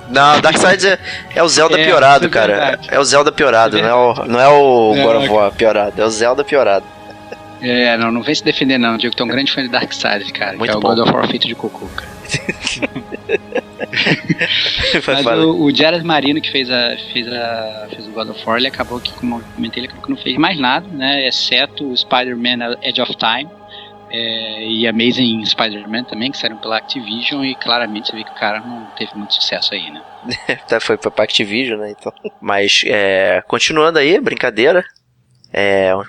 Não, 0.09 0.41
Darksiders 0.41 0.85
é, 0.87 0.99
é 1.35 1.43
o 1.43 1.49
Zelda 1.49 1.79
É, 1.79 1.85
piorado, 1.85 2.25
é 2.25 2.29
cara. 2.31 2.79
É 2.89 2.99
o 2.99 3.05
Zelda 3.05 3.31
piorado, 3.31 3.77
É 3.77 3.83
não 3.83 3.89
é 3.91 3.95
o, 3.95 4.25
não 4.25 4.41
é 4.41 4.49
o 4.49 4.95
God 4.95 5.17
of 5.17 5.29
War 5.29 5.53
piorado, 5.53 6.01
é 6.01 6.05
o 6.07 6.11
Zelda 6.11 6.43
piorado. 6.43 6.87
É, 7.61 7.96
não, 7.96 8.12
não 8.12 8.22
vem 8.22 8.34
se 8.34 8.44
defender 8.44 8.78
não, 8.78 8.96
Diego, 8.96 9.16
tu 9.16 9.22
é 9.22 9.26
um 9.26 9.28
grande 9.28 9.52
fã 9.52 9.62
de 9.62 9.68
Darkseid, 9.68 10.32
cara. 10.32 10.57
Muito 10.57 10.70
que 10.70 10.70
é 10.70 10.76
o 10.76 10.80
bom. 10.80 10.88
God 10.88 10.98
of 10.98 11.12
War 11.12 11.28
feito 11.28 11.46
de 11.46 11.54
cocô, 11.54 11.86
cara. 11.88 12.16
Mas 15.07 15.26
o, 15.26 15.64
o 15.64 15.74
Jared 15.74 16.04
Marino 16.04 16.40
que 16.40 16.50
fez, 16.50 16.70
a, 16.70 16.96
fez, 17.12 17.26
a, 17.28 17.86
fez 17.90 18.07
o 18.07 18.11
God 18.11 18.30
of 18.30 18.44
War, 18.46 18.59
ele 18.59 18.68
acabou 18.68 19.00
que, 19.00 19.12
como 19.14 19.38
eu 19.38 19.44
comentei, 19.54 19.80
ele 19.80 19.86
acabou 19.86 20.04
que 20.04 20.11
não 20.11 20.16
fez 20.16 20.36
mais 20.36 20.59
nada, 20.59 20.86
né? 20.88 21.26
Exceto 21.26 21.90
o 21.90 21.96
Spider-Man 21.96 22.76
Edge 22.82 23.00
of 23.00 23.12
Time, 23.16 23.48
É, 24.11 24.68
e 24.68 24.86
Amazing 24.86 25.44
Spider-Man 25.44 26.04
também, 26.04 26.30
que 26.30 26.38
saíram 26.38 26.59
pela 26.59 26.76
Activision, 26.76 27.44
e 27.44 27.54
claramente 27.54 28.09
você 28.09 28.16
vê 28.16 28.24
que 28.24 28.30
o 28.30 28.34
cara 28.34 28.61
não 28.61 28.86
teve 28.96 29.12
muito 29.16 29.34
sucesso 29.34 29.74
aí, 29.74 29.90
né? 29.90 30.00
Até 30.48 30.78
foi 30.78 30.96
pra 30.96 31.24
Activision, 31.24 31.80
né? 31.80 31.94
Então. 31.98 32.12
Mas, 32.40 32.82
é, 32.86 33.42
continuando 33.48 33.98
aí, 33.98 34.20
brincadeira. 34.20 34.84
É, 35.52 35.94
o 35.94 36.04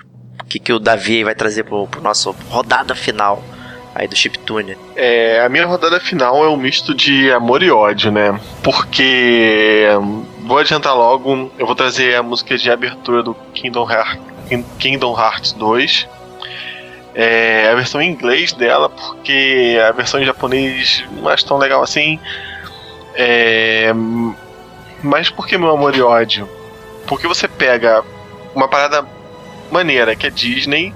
que, 0.48 0.58
que 0.58 0.72
o 0.72 0.78
Davi 0.78 1.22
vai 1.22 1.34
trazer 1.34 1.64
pro, 1.64 1.86
pro 1.86 2.00
nosso 2.00 2.34
rodada 2.48 2.94
final 2.94 3.42
aí 3.94 4.08
do 4.08 4.16
Chiptune? 4.16 4.76
É, 4.96 5.42
a 5.44 5.48
minha 5.48 5.66
rodada 5.66 6.00
final 6.00 6.44
é 6.44 6.48
um 6.48 6.56
misto 6.56 6.94
de 6.94 7.30
amor 7.32 7.62
e 7.62 7.70
ódio, 7.70 8.10
né? 8.10 8.38
Porque 8.62 9.88
vou 10.40 10.58
adiantar 10.58 10.96
logo, 10.96 11.52
eu 11.58 11.66
vou 11.66 11.74
trazer 11.74 12.14
a 12.16 12.22
música 12.22 12.56
de 12.56 12.70
abertura 12.70 13.22
do 13.22 13.34
Kingdom, 13.52 13.90
Heart, 13.90 14.18
Kingdom 14.78 15.18
Hearts 15.18 15.52
2. 15.52 16.08
É, 17.14 17.68
a 17.70 17.74
versão 17.74 18.00
em 18.00 18.10
inglês 18.10 18.52
dela, 18.52 18.88
porque 18.88 19.76
a 19.88 19.92
versão 19.92 20.20
em 20.20 20.24
japonês 20.24 21.04
não 21.10 21.28
acho 21.28 21.44
tão 21.44 21.58
legal 21.58 21.82
assim. 21.82 22.18
É, 23.14 23.92
mas 25.02 25.28
por 25.28 25.46
que 25.46 25.58
meu 25.58 25.70
amor 25.70 25.96
e 25.96 26.00
ódio? 26.00 26.48
Porque 27.06 27.26
você 27.26 27.48
pega 27.48 28.04
uma 28.54 28.68
parada 28.68 29.04
maneira 29.70 30.16
que 30.16 30.26
é 30.26 30.30
Disney 30.30 30.94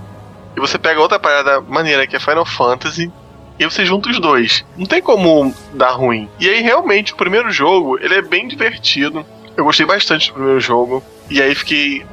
e 0.57 0.61
você 0.61 0.79
pega 0.79 1.01
outra 1.01 1.19
parada 1.19 1.61
maneira 1.61 2.07
que 2.07 2.17
é 2.17 2.21
Final 2.21 2.45
Fantasy 2.45 3.11
e 3.59 3.65
você 3.65 3.85
junta 3.85 4.11
os 4.11 4.19
dois. 4.19 4.65
Não 4.77 4.87
tem 4.87 5.01
como 5.01 5.55
dar 5.73 5.91
ruim. 5.91 6.29
E 6.39 6.49
aí 6.49 6.61
realmente 6.61 7.13
o 7.13 7.17
primeiro 7.17 7.51
jogo, 7.51 7.99
ele 7.99 8.15
é 8.15 8.23
bem 8.23 8.49
divertido. 8.49 9.25
Eu 9.57 9.65
gostei 9.65 9.87
bastante 9.87 10.29
do 10.29 10.35
primeiro 10.35 10.61
jogo 10.61 11.03
e 11.31 11.41
aí 11.41 11.55
fiquei 11.55 12.05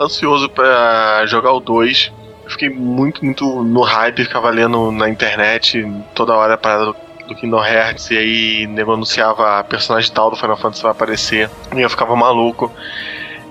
ansioso 0.00 0.48
pra 0.48 1.24
jogar 1.26 1.52
o 1.52 1.60
2. 1.60 2.12
Eu 2.44 2.50
Fiquei 2.50 2.68
muito, 2.68 3.24
muito 3.24 3.62
no 3.62 3.82
hype, 3.82 4.24
ficava 4.24 4.50
lendo 4.50 4.90
na 4.92 5.08
internet 5.08 5.86
toda 6.14 6.34
hora 6.34 6.54
a 6.54 6.58
parada 6.58 6.86
do, 6.86 6.96
do 7.28 7.34
Kingdom 7.34 7.64
Hearts 7.64 8.10
e 8.10 8.18
aí 8.18 8.66
nego 8.66 8.92
anunciava 8.92 9.58
a 9.58 9.64
personagem 9.64 10.12
tal 10.12 10.30
do 10.30 10.36
Final 10.36 10.56
Fantasy 10.56 10.82
vai 10.82 10.92
aparecer 10.92 11.50
e 11.74 11.80
eu 11.80 11.90
ficava 11.90 12.14
maluco. 12.14 12.70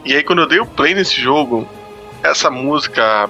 E 0.05 0.13
aí 0.13 0.23
quando 0.23 0.43
eu 0.43 0.47
dei 0.47 0.59
o 0.59 0.65
play 0.65 0.93
nesse 0.93 1.19
jogo, 1.19 1.67
essa 2.23 2.49
música 2.49 3.29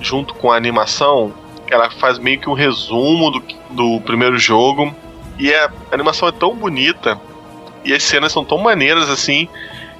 junto 0.00 0.34
com 0.34 0.50
a 0.50 0.56
animação, 0.56 1.32
ela 1.70 1.90
faz 1.90 2.18
meio 2.18 2.40
que 2.40 2.48
um 2.48 2.54
resumo 2.54 3.30
do, 3.30 3.42
do 3.70 4.00
primeiro 4.00 4.38
jogo. 4.38 4.94
E 5.38 5.52
a 5.52 5.70
animação 5.92 6.28
é 6.28 6.32
tão 6.32 6.54
bonita 6.54 7.20
e 7.84 7.92
as 7.92 8.02
cenas 8.02 8.32
são 8.32 8.44
tão 8.44 8.58
maneiras 8.58 9.10
assim 9.10 9.48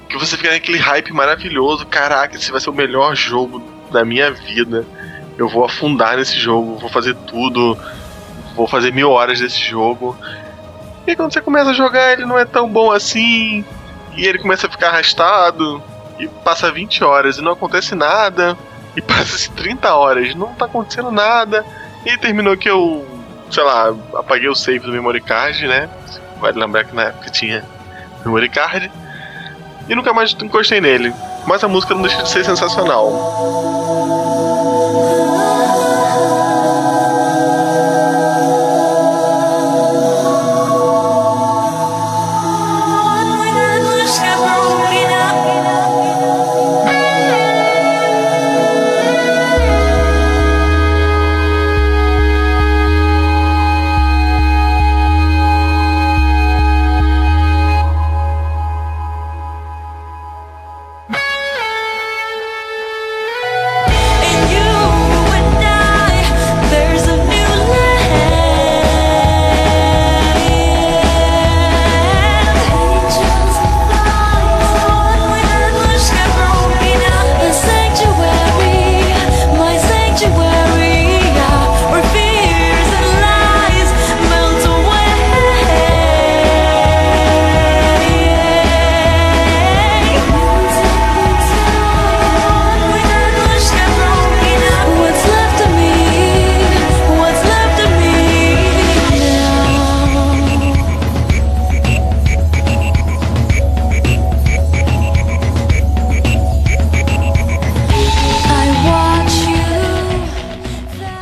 que 0.09 0.17
você 0.17 0.37
fica 0.37 0.51
naquele 0.51 0.77
hype 0.77 1.11
maravilhoso. 1.13 1.85
Caraca, 1.85 2.35
esse 2.35 2.51
vai 2.51 2.59
ser 2.59 2.69
o 2.69 2.73
melhor 2.73 3.15
jogo 3.15 3.61
da 3.91 4.03
minha 4.03 4.31
vida. 4.31 4.85
Eu 5.37 5.49
vou 5.49 5.65
afundar 5.65 6.17
nesse 6.17 6.39
jogo, 6.39 6.77
vou 6.77 6.89
fazer 6.89 7.15
tudo, 7.27 7.77
vou 8.55 8.67
fazer 8.67 8.93
mil 8.93 9.11
horas 9.11 9.39
desse 9.39 9.59
jogo. 9.59 10.17
E 11.05 11.15
quando 11.15 11.33
você 11.33 11.41
começa 11.41 11.71
a 11.71 11.73
jogar, 11.73 12.13
ele 12.13 12.25
não 12.25 12.39
é 12.39 12.45
tão 12.45 12.67
bom 12.67 12.91
assim. 12.91 13.65
E 14.15 14.25
ele 14.25 14.39
começa 14.39 14.67
a 14.67 14.69
ficar 14.69 14.89
arrastado. 14.89 15.83
E 16.19 16.27
passa 16.27 16.71
20 16.71 17.03
horas 17.03 17.37
e 17.37 17.41
não 17.41 17.51
acontece 17.51 17.95
nada. 17.95 18.57
E 18.95 19.01
passa 19.01 19.51
30 19.51 19.93
horas, 19.93 20.33
não 20.35 20.53
tá 20.53 20.65
acontecendo 20.65 21.11
nada. 21.11 21.65
E 22.05 22.17
terminou 22.17 22.55
que 22.55 22.69
eu, 22.69 23.05
sei 23.51 23.63
lá, 23.63 23.93
apaguei 24.15 24.47
o 24.47 24.55
save 24.55 24.79
do 24.79 24.91
memory 24.91 25.21
card, 25.21 25.67
né? 25.67 25.89
Vale 26.39 26.59
lembrar 26.59 26.83
que 26.85 26.95
na 26.95 27.03
época 27.03 27.29
tinha 27.29 27.63
memory 28.23 28.49
card. 28.49 28.91
E 29.87 29.95
nunca 29.95 30.13
mais 30.13 30.35
encostei 30.41 30.79
nele. 30.79 31.13
Mas 31.45 31.63
a 31.63 31.67
música 31.67 31.93
não 31.93 32.01
deixa 32.01 32.23
de 32.23 32.29
ser 32.29 32.43
sensacional. 32.43 33.11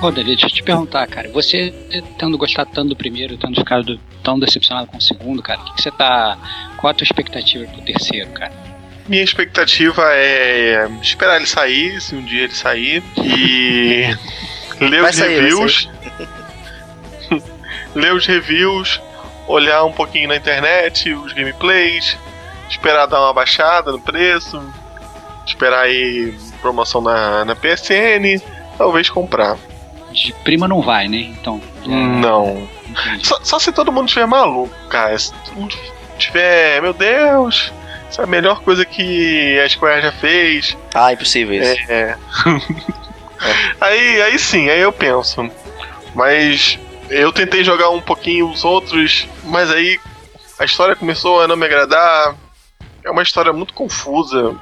Ô, 0.03 0.11
Davi, 0.11 0.35
deixa 0.35 0.47
eu 0.47 0.49
te 0.49 0.61
perguntar, 0.61 1.07
cara. 1.07 1.29
Você, 1.29 1.73
tendo 2.19 2.37
gostado 2.37 2.69
tanto 2.73 2.89
do 2.89 2.95
primeiro, 2.95 3.37
tendo 3.37 3.55
ficado 3.55 3.97
tão 4.21 4.37
decepcionado 4.37 4.87
com 4.87 4.97
o 4.97 5.01
segundo, 5.01 5.41
cara, 5.41 5.61
o 5.61 5.63
que, 5.63 5.75
que 5.75 5.81
você 5.81 5.91
tá. 5.91 6.37
Qual 6.75 6.91
a 6.91 6.93
tua 6.93 7.05
expectativa 7.05 7.65
pro 7.71 7.81
terceiro, 7.81 8.29
cara? 8.31 8.51
Minha 9.07 9.23
expectativa 9.23 10.03
é 10.13 10.89
esperar 11.01 11.37
ele 11.37 11.45
sair, 11.45 12.01
se 12.01 12.15
um 12.15 12.25
dia 12.25 12.43
ele 12.43 12.53
sair, 12.53 13.01
e 13.17 14.13
ler 14.83 15.03
Vai 15.03 15.11
os 15.11 15.15
sair, 15.15 15.39
reviews. 15.39 15.89
ler 17.95 18.13
os 18.13 18.25
reviews, 18.25 18.99
olhar 19.47 19.85
um 19.85 19.93
pouquinho 19.93 20.27
na 20.27 20.35
internet, 20.35 21.13
os 21.13 21.31
gameplays, 21.31 22.17
esperar 22.69 23.05
dar 23.05 23.21
uma 23.21 23.33
baixada 23.33 23.89
no 23.89 24.01
preço, 24.01 24.61
esperar 25.47 25.83
aí 25.83 26.37
promoção 26.61 26.99
na, 26.99 27.45
na 27.45 27.55
PSN, 27.55 28.43
talvez 28.77 29.09
comprar. 29.09 29.57
De 30.13 30.31
prima 30.43 30.67
não 30.67 30.81
vai, 30.81 31.07
né? 31.07 31.17
Então. 31.17 31.61
já- 31.83 31.89
Não. 31.91 32.67
Só, 33.23 33.39
só 33.43 33.59
se 33.59 33.71
todo 33.71 33.91
mundo 33.91 34.07
estiver 34.07 34.27
maluco, 34.27 34.73
cara. 34.89 35.17
Se 35.17 35.33
todo 35.33 35.55
mundo 35.55 35.75
tiver, 36.19 36.81
meu 36.81 36.93
Deus, 36.93 37.73
isso 38.09 38.21
é 38.21 38.23
a 38.23 38.27
melhor 38.27 38.61
coisa 38.61 38.85
que 38.85 39.59
a 39.59 39.67
Square 39.67 40.01
já 40.03 40.11
fez. 40.11 40.77
Ah, 40.93 41.11
impossível 41.11 41.61
isso. 41.61 41.91
É. 41.91 42.15
aí, 43.81 44.21
aí 44.21 44.39
sim, 44.39 44.69
aí 44.69 44.79
eu 44.79 44.91
penso. 44.91 45.49
Mas 46.15 46.77
eu 47.09 47.31
tentei 47.31 47.63
jogar 47.63 47.89
um 47.89 48.01
pouquinho 48.01 48.49
os 48.49 48.63
outros, 48.63 49.27
mas 49.43 49.69
aí 49.71 49.99
a 50.59 50.65
história 50.65 50.95
começou 50.95 51.41
a 51.41 51.47
não 51.47 51.55
me 51.57 51.65
agradar. 51.65 52.35
É 53.03 53.09
uma 53.11 53.23
história 53.23 53.51
muito 53.51 53.73
confusa. 53.73 54.55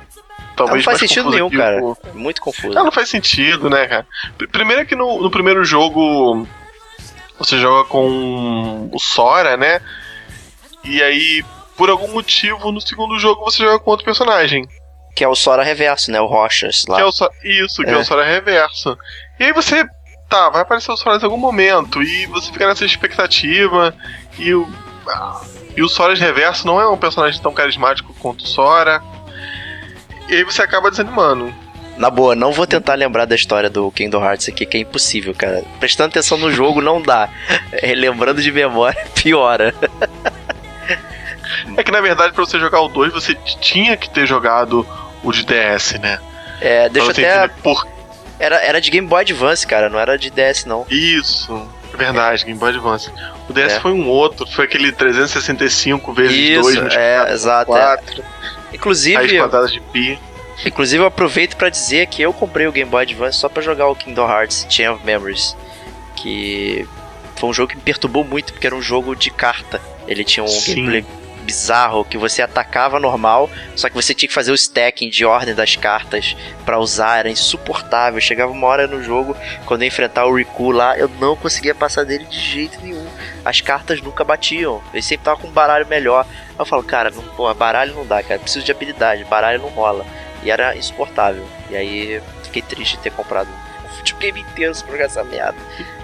Não, 0.51 0.67
Talvez 0.67 0.83
faz 0.85 0.99
mais 0.99 1.09
sentido 1.09 1.29
nenhum, 1.31 1.49
cara. 1.49 1.83
o- 1.83 1.97
Muito 2.13 2.41
confuso. 2.41 2.73
não, 2.73 2.85
não 2.85 2.91
faz 2.91 3.09
sentido, 3.09 3.69
né, 3.69 3.87
cara? 3.87 4.05
Pr- 4.37 4.47
Primeiro 4.49 4.85
que 4.85 4.95
no, 4.95 5.21
no 5.21 5.31
primeiro 5.31 5.63
jogo 5.65 6.45
você 7.39 7.57
joga 7.59 7.87
com 7.89 8.89
o 8.91 8.99
Sora, 8.99 9.57
né? 9.57 9.81
E 10.83 11.01
aí, 11.01 11.43
por 11.75 11.89
algum 11.89 12.07
motivo, 12.09 12.71
no 12.71 12.79
segundo 12.81 13.17
jogo 13.17 13.43
você 13.43 13.63
joga 13.63 13.79
com 13.79 13.89
outro 13.91 14.05
personagem. 14.05 14.67
Que 15.15 15.23
é 15.23 15.27
o 15.27 15.35
Sora 15.35 15.63
Reverso, 15.63 16.11
né? 16.11 16.21
O 16.21 16.25
Rochas 16.27 16.85
lá. 16.87 16.95
Que 16.97 17.01
é 17.01 17.05
o 17.05 17.11
Sora, 17.11 17.31
isso, 17.43 17.81
que 17.83 17.89
é. 17.89 17.93
É. 17.93 17.97
o 17.97 18.05
Sora 18.05 18.23
reverso. 18.23 18.97
E 19.39 19.43
aí 19.45 19.53
você. 19.53 19.85
Tá, 20.29 20.49
vai 20.49 20.61
aparecer 20.61 20.89
o 20.91 20.95
Sora 20.97 21.17
em 21.17 21.23
algum 21.23 21.35
momento. 21.37 22.01
E 22.01 22.25
você 22.27 22.51
fica 22.51 22.65
nessa 22.67 22.85
expectativa. 22.85 23.93
E 24.39 24.53
o. 24.53 24.69
ah, 25.09 25.41
E 25.75 25.81
o 25.83 25.89
Sora 25.89 26.15
reverso 26.15 26.65
não 26.65 26.79
é 26.79 26.87
um 26.87 26.95
personagem 26.97 27.41
tão 27.41 27.53
carismático 27.53 28.13
quanto 28.19 28.45
o 28.45 28.47
Sora. 28.47 29.01
E 30.31 30.35
aí 30.35 30.43
você 30.45 30.61
acaba 30.61 30.89
desanimando. 30.89 31.53
Na 31.97 32.09
boa, 32.09 32.33
não 32.33 32.53
vou 32.53 32.65
tentar 32.65 32.95
lembrar 32.95 33.25
da 33.25 33.35
história 33.35 33.69
do 33.69 33.91
Kingdom 33.91 34.23
Hearts 34.23 34.47
aqui, 34.47 34.65
que 34.65 34.77
é 34.77 34.79
impossível, 34.79 35.35
cara. 35.35 35.61
Prestando 35.77 36.09
atenção 36.09 36.37
no 36.37 36.49
jogo 36.49 36.81
não 36.81 37.01
dá. 37.01 37.27
É, 37.73 37.93
lembrando 37.95 38.41
de 38.41 38.51
memória, 38.51 39.05
piora. 39.15 39.73
É 41.75 41.83
que 41.83 41.91
na 41.91 42.01
verdade, 42.01 42.33
pra 42.33 42.45
você 42.45 42.59
jogar 42.59 42.81
o 42.81 42.87
2, 42.87 43.11
você 43.11 43.33
tinha 43.59 43.95
que 43.97 44.09
ter 44.09 44.25
jogado 44.25 44.85
o 45.23 45.31
de 45.31 45.45
DS, 45.45 45.99
né? 45.99 46.19
É, 46.59 46.87
deixa 46.89 47.13
pra 47.13 47.15
você 47.15 47.25
até. 47.25 47.53
por, 47.61 47.87
Era, 48.39 48.57
era 48.57 48.79
de 48.81 48.89
Game 48.91 49.07
Boy 49.07 49.21
Advance, 49.21 49.65
cara, 49.65 49.89
não 49.89 49.99
era 49.99 50.17
de 50.17 50.29
DS, 50.29 50.65
não. 50.65 50.85
Isso, 50.89 51.67
verdade, 51.95 52.45
Game 52.45 52.59
Boy 52.59 52.69
Advance. 52.69 53.11
O 53.49 53.53
DS 53.53 53.73
É. 53.73 53.79
foi 53.79 53.91
um 53.91 54.07
outro, 54.07 54.45
foi 54.47 54.65
aquele 54.65 54.91
365 54.91 56.13
vezes 56.13 56.37
Isso, 56.37 56.61
2 56.61 56.95
é, 56.95 57.31
exato, 57.31 57.75
é. 57.75 57.97
4, 58.71 58.75
Inclusive, 58.77 59.15
raiz 59.15 59.31
quadrada 59.33 59.67
de 59.67 59.79
pi. 59.79 60.19
Inclusive, 60.65 61.01
eu 61.03 61.07
aproveito 61.07 61.55
pra 61.55 61.69
dizer 61.69 62.07
que 62.07 62.21
eu 62.21 62.31
comprei 62.31 62.67
o 62.67 62.71
Game 62.71 62.89
Boy 62.89 63.03
Advance 63.03 63.37
só 63.37 63.49
pra 63.49 63.61
jogar 63.61 63.87
o 63.87 63.95
Kingdom 63.95 64.29
Hearts 64.29 64.67
Chain 64.69 64.89
of 64.89 65.05
Memories, 65.05 65.55
que 66.15 66.87
foi 67.35 67.49
um 67.49 67.53
jogo 67.53 67.69
que 67.69 67.75
me 67.75 67.81
perturbou 67.81 68.23
muito, 68.23 68.53
porque 68.53 68.67
era 68.67 68.75
um 68.75 68.81
jogo 68.81 69.15
de 69.15 69.31
carta. 69.31 69.81
Ele 70.07 70.23
tinha 70.23 70.43
um 70.43 70.47
Sim. 70.47 70.75
gameplay 70.75 71.05
bizarro 71.51 72.05
que 72.05 72.17
você 72.17 72.41
atacava 72.41 72.97
normal, 72.97 73.49
só 73.75 73.89
que 73.89 73.95
você 73.95 74.13
tinha 74.13 74.29
que 74.29 74.33
fazer 74.33 74.53
o 74.53 74.55
stacking 74.55 75.09
de 75.09 75.25
ordem 75.25 75.53
das 75.53 75.75
cartas 75.75 76.33
pra 76.63 76.79
usar, 76.79 77.19
era 77.19 77.29
insuportável. 77.29 78.21
Chegava 78.21 78.53
uma 78.53 78.67
hora 78.67 78.87
no 78.87 79.03
jogo, 79.03 79.35
quando 79.65 79.81
eu 79.81 79.89
enfrentar 79.89 80.25
o 80.25 80.33
Riku 80.33 80.71
lá, 80.71 80.97
eu 80.97 81.09
não 81.19 81.35
conseguia 81.35 81.75
passar 81.75 82.05
dele 82.05 82.23
de 82.23 82.39
jeito 82.39 82.79
nenhum. 82.81 83.05
As 83.43 83.59
cartas 83.59 84.01
nunca 84.01 84.23
batiam, 84.23 84.81
ele 84.93 85.03
sempre 85.03 85.25
tava 85.25 85.41
com 85.41 85.47
um 85.47 85.51
baralho 85.51 85.85
melhor. 85.87 86.25
Eu 86.57 86.65
falo, 86.65 86.83
cara, 86.83 87.11
não, 87.11 87.21
pô, 87.35 87.53
baralho 87.53 87.95
não 87.95 88.05
dá, 88.05 88.23
cara, 88.23 88.39
preciso 88.39 88.63
de 88.63 88.71
habilidade, 88.71 89.25
baralho 89.25 89.61
não 89.61 89.67
rola. 89.67 90.05
E 90.43 90.49
era 90.49 90.75
insuportável. 90.77 91.45
E 91.69 91.75
aí 91.75 92.23
fiquei 92.43 92.61
triste 92.61 92.95
de 92.95 93.03
ter 93.03 93.11
comprado 93.11 93.49
o 93.83 93.95
videogame 93.97 94.39
inteiro 94.39 94.73
pra 94.73 94.91
jogar 94.91 95.05
essa 95.05 95.23
merda. 95.25 95.57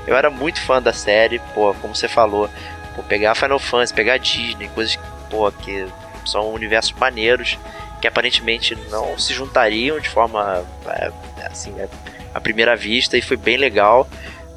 Eu 0.05 0.15
era 0.17 0.29
muito 0.29 0.59
fã 0.59 0.81
da 0.81 0.91
série, 0.91 1.39
pô, 1.53 1.73
como 1.75 1.95
você 1.95 2.09
falou, 2.09 2.49
pô, 2.93 3.01
pegar 3.03 3.33
Final 3.33 3.59
Fantasy, 3.59 3.93
pegar 3.93 4.17
Disney, 4.17 4.67
coisas 4.75 4.99
pô, 5.29 5.51
que 5.51 5.87
são 6.25 6.53
universos 6.53 6.93
maneiros 6.93 7.57
que 8.01 8.07
aparentemente 8.07 8.75
não 8.89 9.17
se 9.17 9.33
juntariam 9.33 9.99
de 9.99 10.09
forma 10.09 10.63
é, 10.87 11.11
assim, 11.45 11.73
é, 11.79 11.89
à 12.33 12.39
primeira 12.39 12.75
vista 12.75 13.17
e 13.17 13.21
foi 13.21 13.37
bem 13.37 13.57
legal. 13.57 14.07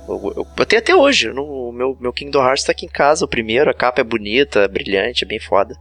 Eu, 0.09 0.33
eu, 0.37 0.47
eu 0.57 0.67
tenho 0.67 0.83
até 0.83 0.95
hoje, 0.95 1.29
no, 1.33 1.45
o 1.69 1.73
meu, 1.73 1.97
meu 2.01 2.13
Kingdom 2.13 2.43
Hearts 2.43 2.65
tá 2.65 2.73
aqui 2.73 2.85
em 2.85 2.91
casa, 2.91 3.25
o 3.25 3.29
primeiro, 3.29 3.71
a 3.71 3.75
capa 3.75 4.01
é 4.01 4.05
bonita, 4.05 4.67
brilhante, 4.69 5.25
é 5.25 5.27
bem 5.27 5.39
foda. 5.39 5.77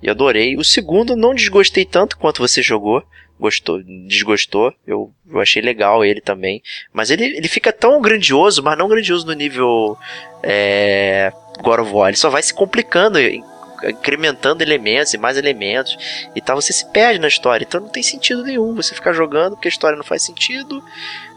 E 0.00 0.08
adorei. 0.08 0.56
O 0.56 0.64
segundo 0.64 1.16
não 1.16 1.34
desgostei 1.34 1.84
tanto 1.84 2.16
quanto 2.16 2.40
você 2.40 2.62
jogou. 2.62 3.02
Gostou, 3.38 3.82
desgostou. 4.06 4.72
Eu, 4.86 5.12
eu 5.28 5.40
achei 5.40 5.60
legal 5.60 6.04
ele 6.04 6.20
também. 6.20 6.62
Mas 6.92 7.10
ele, 7.10 7.24
ele 7.24 7.48
fica 7.48 7.72
tão 7.72 8.00
grandioso, 8.00 8.62
mas 8.62 8.78
não 8.78 8.88
grandioso 8.88 9.26
no 9.26 9.32
nível 9.32 9.98
é, 10.42 11.32
God 11.60 11.80
of 11.80 11.92
War. 11.92 12.08
Ele 12.08 12.16
só 12.16 12.30
vai 12.30 12.42
se 12.42 12.54
complicando, 12.54 13.18
incrementando 13.90 14.62
elementos 14.62 15.12
e 15.14 15.18
mais 15.18 15.36
elementos 15.36 15.96
e 16.34 16.40
tal. 16.40 16.60
Você 16.60 16.72
se 16.72 16.86
perde 16.90 17.18
na 17.18 17.28
história. 17.28 17.64
Então 17.64 17.80
não 17.80 17.88
tem 17.88 18.02
sentido 18.02 18.42
nenhum 18.44 18.74
você 18.74 18.94
ficar 18.94 19.12
jogando 19.12 19.54
porque 19.56 19.68
a 19.68 19.70
história 19.70 19.96
não 19.96 20.04
faz 20.04 20.22
sentido. 20.22 20.82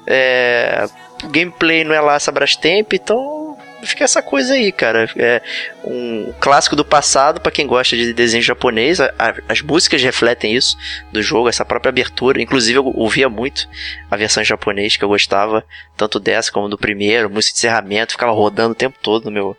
É, 0.07 0.87
o 1.23 1.29
gameplay 1.29 1.83
não 1.83 1.93
é 1.93 1.99
lá 2.01 2.15
essa 2.15 2.31
Brastemp, 2.31 2.93
então 2.93 3.57
fica 3.83 4.03
essa 4.03 4.21
coisa 4.21 4.53
aí, 4.53 4.71
cara. 4.71 5.09
É 5.17 5.41
um 5.83 6.33
clássico 6.39 6.75
do 6.75 6.83
passado 6.85 7.39
para 7.41 7.51
quem 7.51 7.65
gosta 7.67 7.95
de 7.95 8.13
desenho 8.13 8.43
japonês. 8.43 8.99
A- 8.99 9.11
a- 9.17 9.35
as 9.49 9.61
músicas 9.61 10.01
refletem 10.03 10.53
isso 10.53 10.77
do 11.11 11.21
jogo, 11.23 11.49
essa 11.49 11.65
própria 11.65 11.89
abertura. 11.89 12.41
Inclusive 12.41 12.77
eu 12.77 12.85
ouvia 12.95 13.29
muito 13.29 13.67
a 14.09 14.15
versão 14.15 14.41
em 14.43 14.45
japonês 14.45 14.95
que 14.97 15.03
eu 15.03 15.09
gostava, 15.09 15.63
tanto 15.97 16.19
dessa 16.19 16.51
como 16.51 16.69
do 16.69 16.77
primeiro, 16.77 17.29
música 17.29 17.53
de 17.53 17.59
encerramento, 17.59 18.11
ficava 18.13 18.31
rodando 18.31 18.71
o 18.71 18.75
tempo 18.75 18.97
todo 19.01 19.25
no 19.25 19.31
meu 19.31 19.57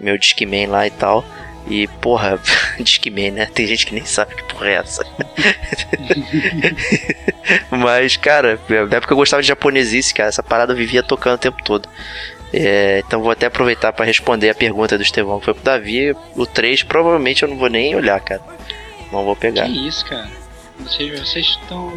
meu 0.00 0.16
Discman 0.16 0.68
lá 0.68 0.86
e 0.86 0.90
tal. 0.92 1.24
E, 1.68 1.86
porra, 2.00 2.40
Discman, 2.80 3.32
né? 3.32 3.46
Tem 3.52 3.66
gente 3.66 3.86
que 3.86 3.94
nem 3.94 4.04
sabe 4.04 4.34
que 4.34 4.42
porra 4.44 4.68
é 4.68 4.74
essa. 4.74 5.04
Mas, 7.70 8.16
cara, 8.16 8.58
na 8.68 8.96
época 8.96 9.12
eu 9.12 9.16
gostava 9.16 9.42
de 9.42 9.48
japonesice, 9.48 10.14
cara. 10.14 10.28
Essa 10.28 10.42
parada 10.42 10.72
eu 10.72 10.76
vivia 10.76 11.02
tocando 11.02 11.34
o 11.34 11.38
tempo 11.38 11.62
todo. 11.62 11.88
É, 12.52 13.02
então 13.06 13.20
vou 13.20 13.30
até 13.30 13.46
aproveitar 13.46 13.92
para 13.92 14.06
responder 14.06 14.48
a 14.48 14.54
pergunta 14.54 14.96
do 14.96 15.02
Estevão 15.02 15.40
foi 15.40 15.52
pro 15.52 15.62
Davi. 15.62 16.16
O 16.34 16.46
3 16.46 16.82
provavelmente 16.82 17.42
eu 17.42 17.48
não 17.48 17.56
vou 17.56 17.68
nem 17.68 17.94
olhar, 17.94 18.20
cara. 18.20 18.40
Não 19.12 19.24
vou 19.24 19.36
pegar. 19.36 19.66
Que 19.66 19.86
isso, 19.86 20.04
cara. 20.06 20.28
Vocês 20.80 21.20
vocês 21.20 21.46
estão 21.46 21.88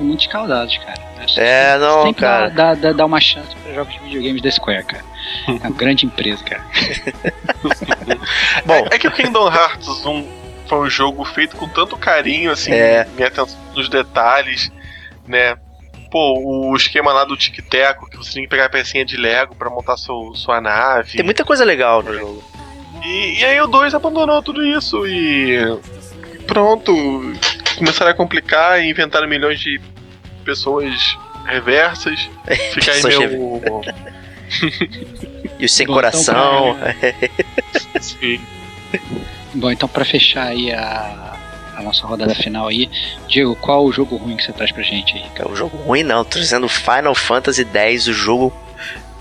muito 0.00 0.20
escaldados, 0.20 0.76
cara. 0.78 1.12
É, 1.36 1.78
não, 1.78 2.02
Sempre 2.04 2.20
cara. 2.22 2.48
Dá, 2.50 2.74
dá, 2.74 2.92
dá 2.92 3.06
uma 3.06 3.20
chance 3.20 3.54
pra 3.56 3.72
jogos 3.72 3.92
de 3.94 4.00
videogames 4.00 4.42
da 4.42 4.50
Square, 4.50 4.84
cara. 4.84 5.04
É 5.48 5.68
uma 5.68 5.70
grande 5.70 6.06
empresa, 6.06 6.42
cara. 6.42 6.64
Bom, 8.66 8.86
É 8.90 8.98
que 8.98 9.06
o 9.06 9.10
Kingdom 9.12 9.48
Hearts 9.52 10.04
1 10.04 10.26
foi 10.66 10.78
um 10.78 10.90
jogo 10.90 11.24
feito 11.24 11.56
com 11.56 11.68
tanto 11.68 11.96
carinho, 11.96 12.50
assim, 12.50 12.72
É. 12.72 13.06
minha 13.14 13.28
atenção 13.28 13.58
nos 13.74 13.88
detalhes, 13.88 14.70
né? 15.26 15.56
Pô, 16.10 16.38
o 16.70 16.76
esquema 16.76 17.12
lá 17.12 17.24
do 17.24 17.36
tic-teco, 17.36 18.08
que 18.10 18.16
você 18.16 18.34
tem 18.34 18.42
que 18.42 18.48
pegar 18.48 18.66
a 18.66 18.70
pecinha 18.70 19.04
de 19.04 19.16
Lego 19.16 19.54
pra 19.54 19.70
montar 19.70 19.96
seu, 19.96 20.32
sua 20.34 20.60
nave. 20.60 21.16
tem 21.16 21.24
muita 21.24 21.44
coisa 21.44 21.64
legal 21.64 22.02
no 22.02 22.12
jogo. 22.14 22.44
E, 23.02 23.40
e 23.40 23.44
aí 23.44 23.60
o 23.60 23.66
2 23.66 23.94
abandonou 23.94 24.42
tudo 24.42 24.64
isso 24.64 25.06
e 25.06 25.58
pronto, 26.46 26.92
começaram 27.82 28.12
a 28.12 28.14
complicar 28.14 28.80
e 28.80 28.88
inventaram 28.88 29.26
milhões 29.28 29.58
de 29.58 29.80
pessoas 30.44 31.18
reversas. 31.44 32.30
Fica 32.72 32.92
aí 32.92 33.02
Pessoas 33.02 33.18
meu. 33.18 33.60
E 35.58 35.64
o 35.64 35.68
sem 35.68 35.86
Bom, 35.86 35.94
coração. 35.94 36.76
então, 36.76 38.00
Sim. 38.02 38.40
Bom, 39.54 39.70
então 39.70 39.88
pra 39.88 40.04
fechar 40.04 40.48
aí 40.48 40.72
a, 40.72 41.36
a 41.76 41.82
nossa 41.82 42.06
rodada 42.06 42.34
final 42.34 42.68
aí, 42.68 42.90
Diego, 43.28 43.54
qual 43.56 43.84
o 43.84 43.92
jogo 43.92 44.16
ruim 44.16 44.36
que 44.36 44.42
você 44.44 44.52
traz 44.52 44.72
pra 44.72 44.82
gente 44.82 45.14
aí? 45.14 45.24
É 45.36 45.48
um 45.48 45.54
jogo 45.54 45.76
ruim 45.76 46.02
não, 46.02 46.24
tô 46.24 46.38
dizendo 46.38 46.68
Final 46.68 47.14
Fantasy 47.14 47.66
X, 47.72 48.08
o 48.08 48.12
jogo 48.12 48.52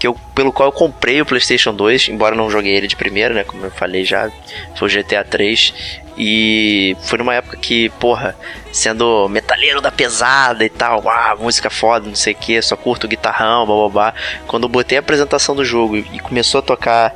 que 0.02 0.08
eu, 0.08 0.16
pelo 0.34 0.52
qual 0.52 0.70
eu 0.70 0.74
comprei 0.74 1.22
o 1.22 1.26
PlayStation 1.28 1.76
2, 1.76 2.10
embora 2.10 2.36
não 2.36 2.50
joguei 2.50 2.76
ele 2.76 2.88
de 2.88 2.96
primeira, 2.96 3.36
né, 3.36 3.44
como 3.44 3.64
eu 3.64 3.70
falei 3.70 4.04
já, 4.04 4.32
foi 4.76 4.88
o 4.88 4.92
GTA 4.92 5.24
3 5.24 6.02
e 6.18 6.98
foi 7.04 7.20
numa 7.20 7.36
época 7.36 7.56
que, 7.58 7.88
porra, 8.00 8.36
sendo 8.72 9.30
metaleiro 9.30 9.80
da 9.80 9.92
pesada 9.92 10.66
e 10.66 10.70
tal, 10.70 11.04
música 11.40 11.70
foda, 11.70 12.08
não 12.08 12.16
sei 12.16 12.34
o 12.34 12.36
que, 12.36 12.60
só 12.64 12.76
curto 12.76 13.08
guitarrão, 13.08 13.68
bababá. 13.68 14.16
Quando 14.48 14.64
eu 14.64 14.70
botei 14.70 14.98
a 14.98 15.02
apresentação 15.02 15.56
do 15.56 15.64
jogo 15.64 15.96
e 15.96 16.20
começou 16.22 16.58
a 16.58 16.64
tocar 16.64 17.14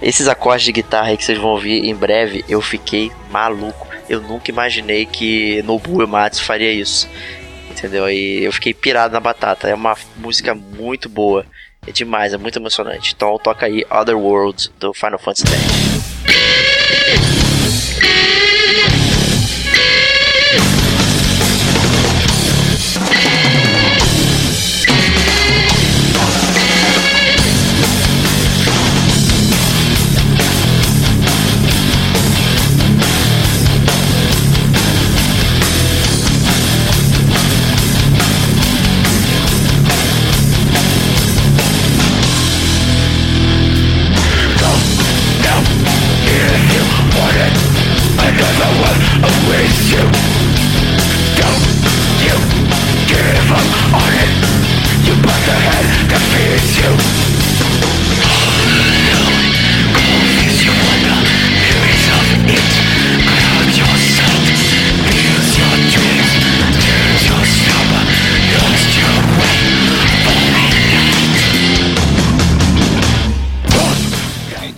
esses 0.00 0.28
acordes 0.28 0.64
de 0.64 0.70
guitarra 0.70 1.08
aí 1.08 1.16
que 1.16 1.24
vocês 1.24 1.38
vão 1.38 1.50
ouvir 1.50 1.86
em 1.86 1.94
breve, 1.94 2.44
eu 2.48 2.62
fiquei 2.62 3.10
maluco. 3.32 3.88
Eu 4.08 4.20
nunca 4.20 4.48
imaginei 4.48 5.06
que 5.06 5.60
Nobuo 5.62 5.98
Uematsu 5.98 6.44
faria 6.44 6.70
isso. 6.70 7.10
Entendeu? 7.68 8.08
E 8.08 8.44
eu 8.44 8.52
fiquei 8.52 8.72
pirado 8.72 9.12
na 9.12 9.18
batata. 9.18 9.68
É 9.68 9.74
uma 9.74 9.96
música 10.16 10.54
muito 10.54 11.08
boa. 11.08 11.44
É 11.88 11.92
demais, 11.92 12.34
é 12.34 12.36
muito 12.36 12.58
emocionante. 12.58 13.14
Então 13.16 13.38
toca 13.38 13.64
aí 13.64 13.82
Other 13.90 14.14
Worlds 14.14 14.70
do 14.78 14.92
Final 14.92 15.18
Fantasy 15.18 15.46
X. 15.46 15.98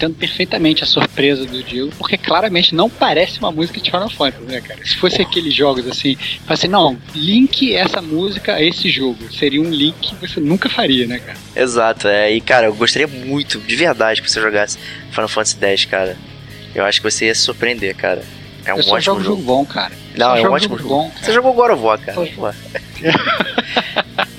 entendo 0.00 0.14
perfeitamente 0.14 0.82
a 0.82 0.86
surpresa 0.86 1.44
do 1.44 1.62
Diego, 1.62 1.92
porque 1.98 2.16
claramente 2.16 2.74
não 2.74 2.88
parece 2.88 3.38
uma 3.38 3.52
música 3.52 3.78
de 3.80 3.90
Final 3.90 4.08
Fantasy, 4.08 4.44
né, 4.44 4.60
cara? 4.62 4.80
Se 4.84 4.96
fosse 4.96 5.20
aqueles 5.20 5.52
jogos 5.52 5.86
assim, 5.86 6.16
assim, 6.48 6.68
não, 6.68 6.96
link 7.14 7.74
essa 7.74 8.00
música 8.00 8.54
a 8.54 8.62
esse 8.62 8.88
jogo. 8.88 9.30
Seria 9.30 9.60
um 9.60 9.68
link 9.68 9.94
que 10.00 10.14
você 10.14 10.40
nunca 10.40 10.70
faria, 10.70 11.06
né, 11.06 11.18
cara? 11.18 11.38
Exato, 11.54 12.08
é. 12.08 12.32
E 12.32 12.40
cara, 12.40 12.66
eu 12.66 12.74
gostaria 12.74 13.06
muito, 13.06 13.60
de 13.60 13.76
verdade, 13.76 14.22
que 14.22 14.30
você 14.30 14.40
jogasse 14.40 14.78
Final 15.10 15.28
Fantasy 15.28 15.58
X, 15.60 15.84
cara. 15.84 16.16
Eu 16.74 16.84
acho 16.84 17.02
que 17.02 17.10
você 17.10 17.26
ia 17.26 17.34
se 17.34 17.42
surpreender, 17.42 17.94
cara. 17.94 18.22
É 18.64 18.72
um 18.72 18.78
eu 18.78 18.84
ótimo 18.84 19.00
jogo 19.00 19.20
jogo. 19.20 19.22
jogo 19.22 19.42
bom, 19.42 19.66
cara. 19.66 19.92
Não, 20.16 20.34
é 20.34 20.48
um 20.48 20.52
ótimo 20.52 20.78
jogo 20.78 20.88
bom, 20.88 21.10
cara. 21.10 21.24
Você 21.24 21.32
jogou 21.32 21.52
God 21.52 21.72
of 21.72 21.82
War, 21.82 21.98
cara. 21.98 22.20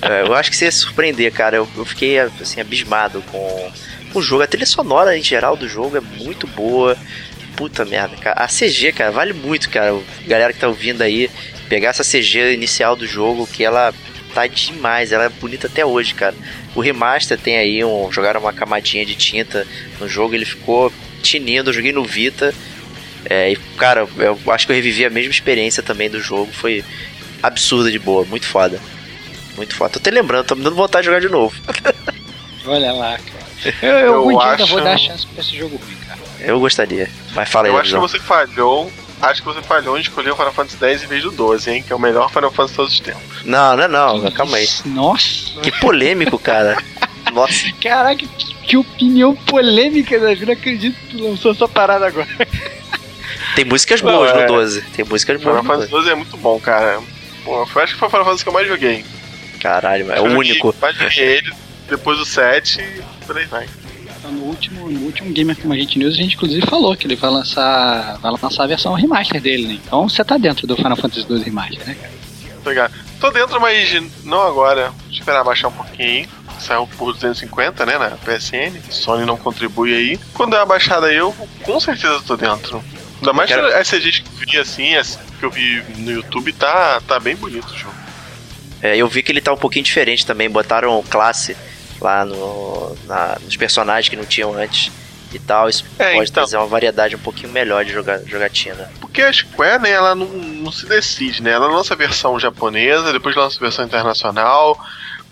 É, 0.02 0.24
eu 0.24 0.34
acho 0.34 0.50
que 0.50 0.58
você 0.58 0.66
ia 0.66 0.72
se 0.72 0.80
surpreender, 0.80 1.32
cara. 1.32 1.58
Eu, 1.58 1.68
eu 1.78 1.86
fiquei 1.86 2.20
assim, 2.20 2.60
abismado 2.60 3.22
com 3.32 3.72
o 4.14 4.22
jogo. 4.22 4.44
A 4.44 4.48
trilha 4.48 4.66
sonora 4.66 5.18
em 5.18 5.24
geral 5.24 5.56
do 5.56 5.68
jogo 5.68 5.98
é 5.98 6.02
muito 6.02 6.48
boa. 6.48 6.98
Puta 7.56 7.86
merda, 7.86 8.16
cara. 8.16 8.44
A 8.44 8.48
CG, 8.48 8.92
cara, 8.92 9.12
vale 9.12 9.34
muito, 9.34 9.70
cara. 9.70 9.98
Galera 10.26 10.54
que 10.54 10.60
tá 10.60 10.68
ouvindo 10.68 11.02
aí, 11.02 11.30
pegar 11.70 11.90
essa 11.90 12.04
CG 12.04 12.54
inicial 12.54 12.96
do 12.96 13.06
jogo, 13.06 13.46
que 13.46 13.64
ela 13.64 13.94
tá 14.34 14.48
demais, 14.48 15.12
ela 15.12 15.26
é 15.26 15.30
bonita 15.30 15.68
até 15.68 15.86
hoje, 15.86 16.14
cara. 16.14 16.36
O 16.74 16.82
remaster 16.82 17.38
tem 17.38 17.58
aí 17.58 17.84
um. 17.84 18.12
Jogaram 18.12 18.40
uma 18.40 18.54
camadinha 18.54 19.06
de 19.06 19.16
tinta 19.16 19.68
no 20.00 20.08
jogo, 20.08 20.34
ele 20.34 20.46
ficou 20.46 20.92
tinindo. 21.22 21.70
Eu 21.70 21.74
joguei 21.74 21.92
no 21.92 22.04
Vita. 22.04 22.54
É, 23.26 23.52
e, 23.52 23.56
cara, 23.78 24.08
eu 24.18 24.40
acho 24.48 24.66
que 24.66 24.72
eu 24.72 24.76
revivi 24.76 25.06
a 25.06 25.10
mesma 25.10 25.32
experiência 25.32 25.84
também 25.84 26.10
do 26.10 26.20
jogo. 26.20 26.52
Foi 26.52 26.84
absurda 27.44 27.92
de 27.92 28.00
boa, 28.00 28.26
muito 28.26 28.46
foda. 28.46 28.80
Muito 29.56 29.76
foda. 29.76 29.92
Tô 29.92 30.00
até 30.00 30.10
lembrando, 30.10 30.46
tô 30.46 30.56
me 30.56 30.64
dando 30.64 30.76
vontade 30.76 31.04
de 31.04 31.08
jogar 31.08 31.20
de 31.20 31.30
novo. 31.30 31.56
Olha 32.66 32.92
lá, 32.94 33.18
cara. 33.18 33.74
Eu, 33.82 33.90
eu, 33.92 34.30
Eu 34.32 34.40
ainda 34.40 34.64
acho- 34.64 34.68
vou 34.68 34.82
dar 34.82 34.98
chance 34.98 35.26
pra 35.28 35.42
esse 35.42 35.58
jogo 35.58 35.78
ruim, 35.78 35.96
cara. 36.08 36.20
Eu 36.40 36.60
gostaria. 36.60 37.10
Mas 37.34 37.50
fala 37.50 37.68
aí, 37.68 37.74
Eu 37.74 37.78
acho 37.80 37.94
que 37.94 38.00
você 38.00 38.20
falhou. 38.20 38.92
Acho 39.22 39.42
que 39.44 39.48
você 39.48 39.62
falhou 39.62 39.98
em 39.98 40.02
escolher 40.02 40.32
o 40.32 40.36
Final 40.36 40.52
Fantasy 40.52 40.78
X 40.84 41.04
em 41.04 41.08
vez 41.08 41.22
do 41.24 41.30
12, 41.32 41.70
hein? 41.70 41.84
Que 41.84 41.94
é 41.94 41.96
o 41.96 42.00
melhor 42.00 42.32
Final 42.32 42.50
Fantasy 42.52 42.72
de 42.72 42.76
todos 42.78 42.94
os 42.94 43.00
tempos. 43.00 43.44
Não, 43.46 43.78
não, 43.78 43.88
não, 44.18 44.32
calma 44.32 44.58
aí. 44.58 44.68
Nossa, 44.86 45.60
Que 45.62 45.72
polêmico, 45.80 46.40
cara. 46.40 46.76
Nossa, 47.32 47.72
caraca, 47.82 48.16
que, 48.26 48.54
que 48.56 48.78
opinião 48.78 49.36
polêmica, 49.36 50.20
Davi. 50.20 50.44
Não 50.46 50.54
acredito 50.54 50.96
que 51.00 51.18
tu 51.18 51.24
lançou 51.24 51.52
essa 51.52 51.68
parada 51.68 52.08
agora. 52.08 52.28
tem 53.56 53.64
músicas 53.66 54.02
Não, 54.02 54.12
boas 54.12 54.32
é. 54.32 54.42
no 54.42 54.48
12. 54.48 54.82
Tem 54.96 55.06
músicas 55.06 55.40
boas 55.42 55.60
Final 55.60 55.64
Fantasy 55.72 55.92
12. 55.92 56.06
12 56.06 56.10
é 56.10 56.16
muito 56.16 56.38
bom, 56.38 56.60
cara. 56.60 57.00
Pô, 57.46 57.56
eu 57.76 57.82
acho 57.84 57.94
que 57.94 58.00
foi 58.00 58.08
o 58.08 58.12
Final 58.12 58.26
Fantasy 58.26 58.44
que 58.44 58.50
eu 58.50 58.54
mais 58.54 58.68
joguei. 58.68 59.06
Caralho, 59.62 60.12
é 60.12 60.18
Eu 60.18 60.24
o 60.24 60.38
único. 60.38 60.76
Mais 60.82 60.96
joguei 60.98 61.24
ele, 61.38 61.54
depois 61.92 62.20
o 62.20 62.26
7 62.26 62.80
e 62.82 63.26
por 63.26 63.38
aí 63.38 63.46
vai. 63.46 63.68
Então, 64.20 64.32
No 64.32 64.44
último, 64.46 64.90
no 64.90 65.00
último 65.02 65.32
Gamer 65.34 65.56
Como 65.58 65.74
a 65.74 65.78
Gente 65.78 65.98
News, 66.00 66.14
a 66.14 66.18
gente 66.18 66.36
inclusive 66.36 66.66
falou 66.66 66.96
que 66.96 67.06
ele 67.08 67.16
vai 67.16 67.30
lançar, 67.30 68.18
vai 68.20 68.32
lançar 68.42 68.64
a 68.64 68.68
versão 68.68 68.94
remaster 68.94 69.42
dele, 69.42 69.68
né? 69.68 69.80
Então 69.86 70.08
você 70.08 70.24
tá 70.24 70.38
dentro 70.38 70.66
do 70.68 70.76
Final 70.76 70.96
Fantasy 70.96 71.22
XII 71.28 71.44
Remaster, 71.44 71.86
né, 71.88 71.96
cara? 71.96 72.92
Tô 73.20 73.30
dentro, 73.32 73.60
mas 73.60 74.02
não 74.24 74.42
agora. 74.42 74.90
Vou 74.92 75.12
esperar 75.12 75.44
baixar 75.44 75.68
um 75.70 75.72
pouquinho. 75.72 76.28
Saiu 76.60 76.88
por 76.96 77.14
250, 77.14 77.86
né, 77.88 77.98
na 77.98 78.12
PSN. 78.12 78.80
Sony 78.92 79.26
não 79.26 79.36
contribui 79.38 79.96
aí. 79.96 80.20
Quando 80.34 80.56
é 80.56 80.60
a 80.60 80.66
baixada 80.66 81.08
aí, 81.08 81.16
eu 81.18 81.34
com 81.64 81.80
certeza 81.80 82.22
tô 82.26 82.38
dentro. 82.38 82.84
Ainda 83.20 83.34
mais 83.34 83.50
quero- 83.50 83.68
que 83.68 83.74
as 83.74 83.88
CGs 83.88 84.22
que 84.22 84.30
eu 84.30 84.48
vi 84.48 84.58
assim, 84.60 84.96
as 84.96 85.18
que 85.40 85.44
eu 85.46 85.50
vi 85.52 85.84
no 85.98 86.12
YouTube, 86.12 86.54
tá, 86.54 87.02
tá 87.08 87.20
bem 87.20 87.36
bonito 87.36 87.68
o 87.72 87.78
jogo. 87.78 87.96
É, 88.84 88.96
eu 88.96 89.08
vi 89.08 89.24
que 89.24 89.32
ele 89.32 89.42
tá 89.42 89.52
um 89.54 89.58
pouquinho 89.58 89.84
diferente 89.86 90.24
também. 90.26 90.50
Botaram 90.50 91.04
classe 91.10 91.56
lá 92.02 92.26
no, 92.26 92.96
na- 93.06 93.38
nos 93.42 93.56
personagens 93.56 94.10
que 94.10 94.16
não 94.16 94.26
tinham 94.26 94.54
antes 94.54 94.92
e 95.34 95.40
tal. 95.40 95.70
Isso 95.70 95.86
É, 96.00 96.16
pode 96.16 96.30
então. 96.30 96.44
trazer 96.44 96.58
uma 96.58 96.66
variedade 96.68 97.16
um 97.16 97.20
pouquinho 97.20 97.50
melhor 97.54 97.86
de 97.86 97.94
joga- 97.94 98.24
jogatina. 98.26 98.92
Porque 99.00 99.22
a 99.22 99.32
Square, 99.32 99.82
né, 99.84 99.92
ela 99.92 100.14
não, 100.16 100.26
não 100.28 100.72
se 100.72 100.86
decide, 100.86 101.42
né? 101.42 101.52
Ela 101.52 101.68
lança 101.68 101.94
a 101.94 101.98
versão 101.98 102.40
japonesa, 102.40 103.14
depois 103.14 103.36
lança 103.36 103.58
a 103.58 103.62
versão 103.62 103.86
internacional, 103.86 104.78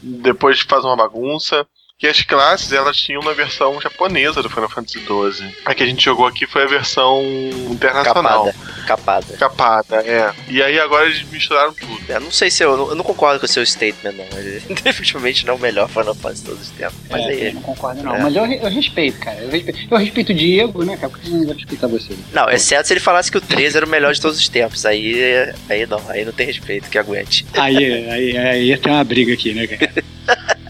depois 0.02 0.62
faz 0.62 0.84
uma 0.86 0.96
bagunça. 0.96 1.66
Que 1.98 2.08
as 2.08 2.22
classes, 2.22 2.72
elas 2.72 2.96
tinham 2.96 3.22
uma 3.22 3.34
versão 3.34 3.82
japonesa 3.82 4.42
do 4.42 4.50
Final 4.50 4.70
Fantasy 4.70 5.00
XII. 5.00 5.54
A 5.66 5.76
que 5.76 5.84
a 5.84 5.86
gente 5.86 6.02
jogou 6.06 6.26
aqui 6.26 6.48
foi 6.48 6.64
a 6.64 6.66
versão 6.66 7.22
internacional. 7.70 8.46
Capada. 8.46 8.56
Capada. 8.90 9.38
Capada, 9.38 9.98
é. 9.98 10.34
E 10.48 10.64
aí 10.64 10.80
agora 10.80 11.06
eles 11.06 11.22
misturaram 11.30 11.72
tudo. 11.72 12.02
Eu 12.08 12.20
não 12.20 12.32
sei 12.32 12.50
se 12.50 12.64
eu, 12.64 12.90
eu 12.90 12.96
não 12.96 13.04
concordo 13.04 13.40
com 13.40 13.46
o 13.46 13.50
seu 13.50 13.64
statement, 13.64 14.14
não. 14.14 14.40
Ele 14.40 14.62
definitivamente 14.82 15.46
não 15.46 15.54
é 15.54 15.58
o 15.58 15.60
melhor 15.60 15.88
Final 15.88 16.16
Fantasy 16.16 16.42
de 16.42 16.50
todos 16.50 16.62
os 16.64 16.70
tempos. 16.72 16.98
Mas 17.08 17.22
é, 17.22 17.28
aí. 17.28 17.48
eu 17.50 17.54
não 17.54 17.62
concordo 17.62 18.02
não. 18.02 18.16
É. 18.16 18.20
Mas 18.20 18.36
eu, 18.36 18.46
eu 18.46 18.70
respeito, 18.72 19.20
cara. 19.20 19.38
Eu 19.42 19.50
respeito, 19.52 19.88
eu 19.92 19.98
respeito 19.98 20.32
o 20.32 20.36
Diego, 20.36 20.84
né, 20.84 20.98
cara? 20.98 21.10
Por 21.10 21.20
que 21.20 21.28
eu 21.28 21.34
não 21.34 21.46
vou 21.46 21.54
respeitar 21.54 21.86
você? 21.86 22.16
Não, 22.34 22.50
exceto 22.50 22.88
se 22.88 22.94
ele 22.94 23.00
falasse 23.00 23.32
que 23.32 23.38
o 23.38 23.42
13 23.42 23.78
era 23.78 23.86
o 23.86 23.90
melhor 23.90 24.12
de 24.12 24.20
todos 24.20 24.40
os 24.40 24.50
tempos. 24.50 24.84
Aí, 24.88 25.54
aí 25.70 25.86
não, 25.86 26.02
aí 26.10 26.26
não 26.26 26.32
tem 26.32 26.48
respeito 26.48 26.90
que 26.90 26.98
aguente. 26.98 27.46
Aí, 27.54 27.78
aí, 28.10 28.38
aí 28.38 28.64
ia 28.70 28.78
ter 28.80 28.90
uma 28.90 29.04
briga 29.04 29.32
aqui, 29.34 29.54
né, 29.54 29.68
cara? 29.68 30.04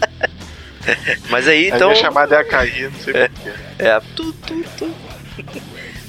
Mas 1.30 1.48
aí, 1.48 1.68
Então... 1.68 1.88
A 1.88 1.92
minha 1.92 2.02
chamada 2.02 2.36
ia 2.36 2.44
cair, 2.44 2.90
não 2.90 3.00
sei 3.00 3.14
porquê. 3.14 3.50
É, 3.78 3.98
tu, 4.14 4.30
tu, 4.34 4.62
tu. 4.76 4.94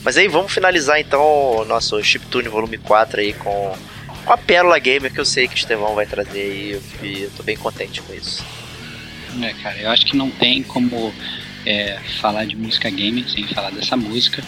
Mas 0.04 0.18
aí, 0.18 0.28
vamos 0.28 0.52
finalizar 0.52 1.00
então 1.00 1.22
o 1.22 1.66
nosso 1.66 2.02
Chiptune 2.04 2.48
Volume 2.48 2.78
4 2.80 3.22
aí 3.22 3.34
com, 3.34 3.78
com 4.26 4.34
a 4.34 4.38
Pérola 4.38 4.80
Gamer 4.80 5.14
que 5.14 5.20
eu 5.20 5.26
sei 5.26 5.48
que 5.48 5.54
o 5.54 5.58
Estevão 5.58 5.94
vai 5.94 6.08
trazer 6.08 6.40
aí 6.40 6.82
e 7.04 7.22
eu 7.24 7.32
tô 7.38 7.44
bem 7.44 7.56
contente 7.56 8.02
com 8.02 8.14
isso. 8.14 8.44
É, 9.42 9.54
cara, 9.62 9.78
eu 9.78 9.90
acho 9.92 10.06
que 10.06 10.18
não 10.18 10.32
tem 10.32 10.64
como 10.64 11.14
é, 11.66 12.00
falar 12.20 12.46
de 12.46 12.56
música 12.56 12.90
gamer 12.90 13.30
sem 13.30 13.48
falar 13.48 13.70
dessa 13.70 13.96
música. 13.96 14.44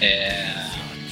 É, 0.00 0.50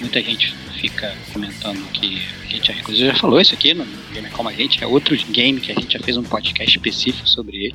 muita 0.01 0.21
gente 0.23 0.55
fica 0.81 1.15
comentando 1.33 1.87
que 1.93 2.21
a 2.43 2.47
gente 2.47 2.67
já, 2.67 2.75
inclusive 2.75 3.09
já 3.09 3.15
falou 3.15 3.41
isso 3.41 3.55
aqui 3.55 3.73
no 3.73 3.87
Gamer 4.13 4.33
Como 4.33 4.49
a 4.49 4.53
Gente, 4.53 4.83
é 4.83 4.87
outro 4.87 5.17
game 5.31 5.61
que 5.61 5.71
a 5.71 5.75
gente 5.75 5.93
já 5.93 6.01
fez 6.01 6.17
um 6.17 6.25
podcast 6.25 6.77
específico 6.77 7.29
sobre 7.29 7.67
ele, 7.67 7.75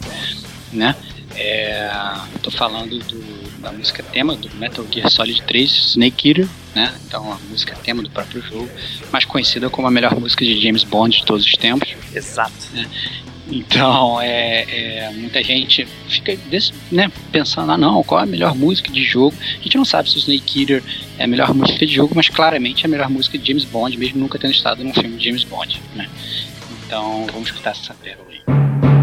né? 0.74 0.95
É, 1.36 1.89
tô 2.41 2.51
falando 2.51 2.99
do, 2.99 3.47
da 3.60 3.72
música 3.72 4.03
tema 4.03 4.36
do 4.36 4.53
Metal 4.55 4.86
Gear 4.91 5.10
Solid 5.10 5.41
3 5.43 5.72
Snake 5.72 6.30
Eater, 6.30 6.47
né? 6.76 6.93
Então 7.05 7.32
a 7.32 7.38
música 7.49 7.76
tema 7.84 8.01
do 8.01 8.10
próprio 8.10 8.41
jogo, 8.41 8.70
mais 9.12 9.26
conhecida 9.26 9.70
como 9.70 9.88
a 9.88 9.91
melhor 9.91 10.20
música 10.20 10.45
de 10.45 10.62
James 10.62 10.84
Bond 10.84 11.18
de 11.18 11.26
todos 11.26 11.45
os 11.45 11.53
tempos. 11.53 11.95
Exato. 12.14 12.53
Então, 13.49 14.20
é, 14.20 14.66
é, 14.68 15.10
muita 15.12 15.41
gente 15.41 15.88
fica 16.10 16.36
desse, 16.49 16.74
né, 16.91 17.10
pensando, 17.32 17.72
ah 17.72 17.78
não, 17.78 18.03
qual 18.03 18.20
é 18.20 18.24
a 18.24 18.26
melhor 18.26 18.53
música 18.53 18.91
de 18.91 19.03
jogo? 19.03 19.34
A 19.39 19.64
gente 19.64 19.78
não 19.78 19.86
sabe 19.86 20.10
se 20.10 20.18
o 20.18 20.20
Snake 20.20 20.62
Eater 20.62 20.84
é 21.18 21.24
a 21.24 21.28
melhor 21.28 21.53
música 21.53 21.86
de 21.86 21.93
jogo, 21.93 22.14
mas 22.14 22.28
claramente 22.28 22.84
é 22.84 22.88
a 22.88 22.89
melhor 22.89 23.10
música 23.10 23.38
de 23.38 23.47
James 23.47 23.64
Bond, 23.64 23.97
mesmo 23.97 24.20
nunca 24.20 24.38
tendo 24.38 24.51
estado 24.51 24.84
num 24.84 24.93
filme 24.93 25.18
de 25.18 25.26
James 25.26 25.45
Bond, 25.45 25.82
né? 25.95 26.10
Então, 26.86 27.26
vamos 27.32 27.49
escutar 27.49 27.72
essa 27.72 27.93
pérola 27.93 28.28
aí. 28.30 28.97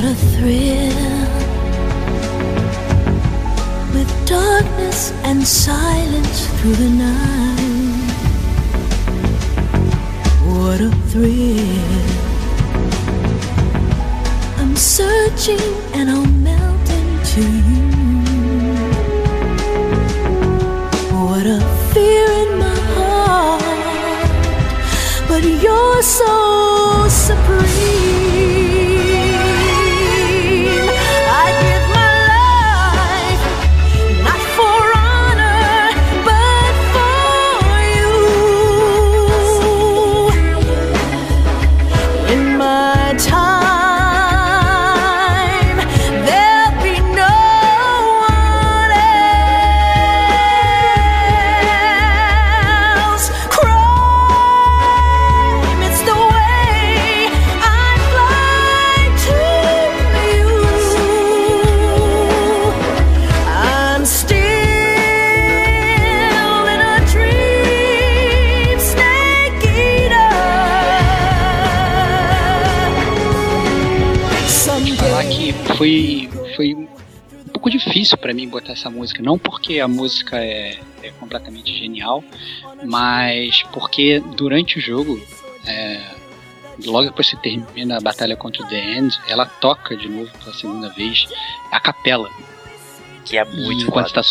What 0.00 0.12
a 0.12 0.14
thrill 0.14 1.28
with 3.92 4.10
darkness 4.26 5.12
and 5.24 5.46
silence 5.46 6.46
through 6.56 6.76
the 6.76 6.88
night. 6.88 8.14
What 10.48 10.80
a 10.80 10.90
thrill. 11.10 12.06
I'm 14.56 14.74
searching 14.74 15.60
and 15.92 16.08
I'll 16.08 16.24
melt 16.48 16.88
into 16.88 17.42
you. 17.68 17.84
What 21.12 21.44
a 21.44 21.60
fear 21.92 22.26
in 22.44 22.58
my 22.58 22.78
heart, 22.96 23.62
but 25.28 25.44
you're 25.44 26.02
so 26.02 26.49
difícil 78.00 78.16
pra 78.16 78.32
mim 78.32 78.48
botar 78.48 78.72
essa 78.72 78.90
música. 78.90 79.22
Não 79.22 79.38
porque 79.38 79.78
a 79.78 79.86
música 79.86 80.36
é, 80.38 80.78
é 81.02 81.10
completamente 81.12 81.76
genial, 81.76 82.24
mas 82.84 83.62
porque 83.72 84.20
durante 84.36 84.78
o 84.78 84.80
jogo, 84.80 85.20
é, 85.66 86.00
logo 86.84 87.08
depois 87.08 87.28
que 87.28 87.36
você 87.36 87.42
termina 87.42 87.98
a 87.98 88.00
batalha 88.00 88.36
contra 88.36 88.62
o 88.62 88.68
The 88.68 88.98
End, 88.98 89.18
ela 89.28 89.44
toca 89.44 89.96
de 89.96 90.08
novo 90.08 90.30
pela 90.38 90.54
segunda 90.54 90.88
vez 90.90 91.28
a 91.70 91.78
capela. 91.78 92.30
Que 93.24 93.36
é 93.36 93.44
muito 93.44 93.82
e 93.82 93.86
foda. 93.86 94.08
tá 94.08 94.22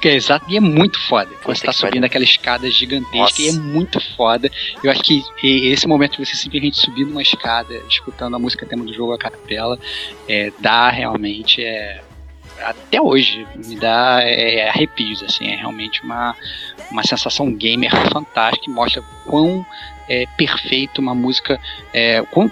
que 0.00 0.08
é 0.08 0.14
exato, 0.14 0.46
e 0.48 0.56
é 0.56 0.60
muito 0.60 0.98
foda. 1.08 1.28
Quando 1.42 1.56
você 1.56 1.66
tá 1.66 1.72
subindo 1.72 2.04
aquela 2.04 2.24
escada 2.24 2.70
gigantesca 2.70 3.18
Nossa. 3.18 3.42
e 3.42 3.48
é 3.48 3.52
muito 3.52 4.00
foda. 4.16 4.50
Eu 4.84 4.90
acho 4.90 5.02
que 5.02 5.24
esse 5.42 5.86
momento 5.86 6.12
de 6.12 6.24
você 6.24 6.36
simplesmente 6.36 6.80
subir 6.80 7.04
numa 7.04 7.20
escada, 7.20 7.74
escutando 7.88 8.36
a 8.36 8.38
música 8.38 8.64
tema 8.64 8.84
do 8.84 8.94
jogo 8.94 9.12
a 9.12 9.18
capela, 9.18 9.76
é, 10.28 10.52
dá 10.60 10.88
realmente. 10.90 11.62
É, 11.62 12.02
até 12.64 13.00
hoje 13.00 13.46
me 13.66 13.76
dá 13.76 14.20
é, 14.22 14.68
arrepios, 14.68 15.22
assim, 15.22 15.46
é 15.48 15.56
realmente 15.56 16.02
uma, 16.02 16.34
uma 16.90 17.02
sensação 17.02 17.52
gamer 17.52 17.90
fantástica 18.10 18.64
que 18.64 18.70
mostra 18.70 19.02
quão 19.26 19.64
é, 20.08 20.26
perfeito 20.36 21.00
uma 21.00 21.14
música, 21.14 21.58
é, 21.92 22.22
quão- 22.30 22.50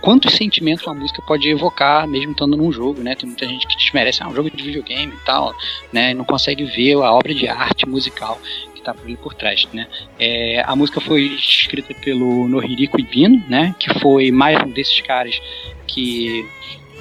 quantos 0.00 0.34
sentimentos 0.34 0.86
uma 0.86 0.94
música 0.94 1.22
pode 1.22 1.48
evocar, 1.48 2.06
mesmo 2.06 2.32
estando 2.32 2.56
num 2.56 2.70
jogo, 2.70 3.02
né? 3.02 3.14
Tem 3.14 3.26
muita 3.26 3.46
gente 3.46 3.66
que 3.66 3.76
desmerece, 3.76 4.22
ah, 4.22 4.28
um 4.28 4.34
jogo 4.34 4.50
de 4.50 4.62
videogame 4.62 5.12
e 5.14 5.24
tal, 5.24 5.54
né? 5.92 6.10
E 6.10 6.14
não 6.14 6.24
consegue 6.24 6.64
ver 6.64 6.94
a 6.94 7.10
obra 7.12 7.34
de 7.34 7.48
arte 7.48 7.88
musical 7.88 8.38
que 8.74 8.80
está 8.80 8.92
por 8.92 9.04
ali 9.06 9.16
por 9.16 9.32
trás, 9.34 9.66
né? 9.72 9.86
É, 10.18 10.62
a 10.66 10.76
música 10.76 11.00
foi 11.00 11.22
escrita 11.22 11.94
pelo 11.94 12.46
Nohiriko 12.48 13.00
Ibino, 13.00 13.42
né? 13.48 13.74
Que 13.78 13.98
foi 13.98 14.30
mais 14.30 14.62
um 14.62 14.70
desses 14.70 15.00
caras 15.00 15.40
que 15.86 16.46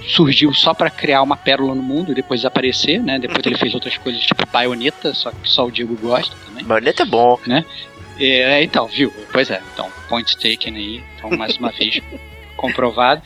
surgiu 0.07 0.53
só 0.53 0.73
para 0.73 0.89
criar 0.89 1.21
uma 1.21 1.37
pérola 1.37 1.73
no 1.75 1.81
mundo 1.83 2.11
e 2.11 2.15
depois 2.15 2.41
desaparecer, 2.41 3.01
né? 3.01 3.17
Depois 3.19 3.45
ele 3.45 3.57
fez 3.57 3.73
outras 3.73 3.97
coisas 3.97 4.21
tipo 4.23 4.45
Bayonetta, 4.51 5.13
só 5.13 5.31
que 5.31 5.49
só 5.49 5.65
o 5.65 5.71
Diego 5.71 5.95
gosta 5.95 6.35
também. 6.45 6.63
Bayonetta 6.63 7.03
é 7.03 7.05
bom. 7.05 7.39
É, 8.19 8.61
então, 8.63 8.85
viu? 8.87 9.11
Pois 9.31 9.49
é, 9.49 9.61
então, 9.73 9.89
point 10.07 10.35
taken 10.37 10.75
aí, 10.75 11.03
então 11.17 11.29
mais 11.31 11.57
uma 11.57 11.71
vez 11.71 11.99
comprovado. 12.55 13.21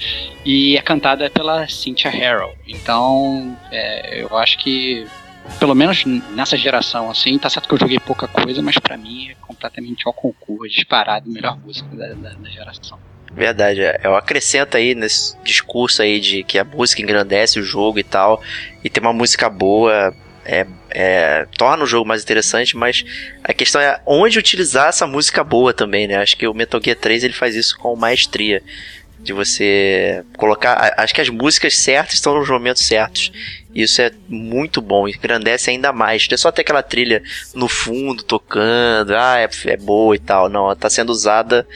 E 0.45 0.77
é 0.77 0.81
cantada 0.81 1.29
pela 1.29 1.67
Cynthia 1.67 2.09
Harrow. 2.09 2.53
Então, 2.65 3.57
é, 3.71 4.21
eu 4.23 4.37
acho 4.37 4.57
que, 4.59 5.05
pelo 5.59 5.75
menos 5.75 6.05
nessa 6.05 6.55
geração, 6.57 7.09
assim, 7.09 7.37
tá 7.37 7.49
certo 7.49 7.67
que 7.67 7.73
eu 7.75 7.79
joguei 7.79 7.99
pouca 7.99 8.27
coisa, 8.27 8.61
mas 8.61 8.77
pra 8.77 8.95
mim 8.97 9.29
é 9.29 9.35
completamente 9.35 10.03
ao 10.07 10.13
concurso, 10.13 10.73
disparado, 10.73 11.29
melhor 11.29 11.57
música 11.59 11.93
da, 11.95 12.07
da- 12.13 12.35
da 12.35 12.49
geração. 12.49 12.97
Verdade, 13.31 13.81
é. 13.81 13.99
eu 14.03 14.15
acrescento 14.15 14.77
aí 14.77 14.95
nesse 14.95 15.35
discurso 15.43 16.01
aí 16.01 16.19
de 16.19 16.43
que 16.43 16.57
a 16.57 16.63
música 16.63 17.01
engrandece 17.01 17.59
o 17.59 17.63
jogo 17.63 17.99
e 17.99 18.03
tal, 18.03 18.41
e 18.83 18.89
ter 18.89 18.99
uma 18.99 19.13
música 19.13 19.49
boa 19.49 20.13
é, 20.47 20.65
é, 20.89 21.45
torna 21.57 21.83
o 21.83 21.87
jogo 21.87 22.07
mais 22.07 22.23
interessante, 22.23 22.75
mas 22.77 23.03
a 23.43 23.53
questão 23.53 23.81
é 23.81 23.99
onde 24.05 24.39
utilizar 24.39 24.87
essa 24.87 25.05
música 25.05 25.43
boa 25.43 25.73
também, 25.73 26.07
né? 26.07 26.15
Acho 26.15 26.37
que 26.37 26.47
o 26.47 26.53
Metal 26.53 26.81
Gear 26.81 26.97
3 26.97 27.25
ele 27.25 27.33
faz 27.33 27.53
isso 27.53 27.77
com 27.77 27.95
maestria. 27.97 28.63
De 29.27 29.33
você 29.33 30.23
colocar. 30.37 30.93
Acho 30.95 31.13
que 31.13 31.19
as 31.19 31.27
músicas 31.27 31.75
certas 31.75 32.13
estão 32.13 32.33
nos 32.33 32.47
momentos 32.47 32.87
certos. 32.87 33.29
Isso 33.75 34.01
é 34.01 34.09
muito 34.29 34.81
bom, 34.81 35.05
engrandece 35.05 35.69
ainda 35.69 35.91
mais. 35.91 36.25
Não 36.29 36.35
é 36.35 36.37
só 36.37 36.49
ter 36.49 36.61
aquela 36.61 36.81
trilha 36.81 37.21
no 37.53 37.67
fundo 37.67 38.23
tocando, 38.23 39.13
ah, 39.13 39.37
é, 39.37 39.49
é 39.65 39.75
boa 39.75 40.15
e 40.15 40.19
tal. 40.19 40.47
Não, 40.47 40.63
ela 40.63 40.77
tá 40.77 40.89
sendo 40.89 41.09
usada 41.09 41.67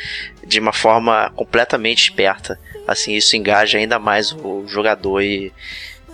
de 0.47 0.61
uma 0.61 0.71
forma 0.71 1.29
completamente 1.35 2.03
esperta. 2.03 2.57
Assim, 2.87 3.15
isso 3.15 3.35
engaja 3.35 3.77
ainda 3.77 3.99
mais 3.99 4.31
o 4.31 4.65
jogador 4.65 5.21
e. 5.21 5.51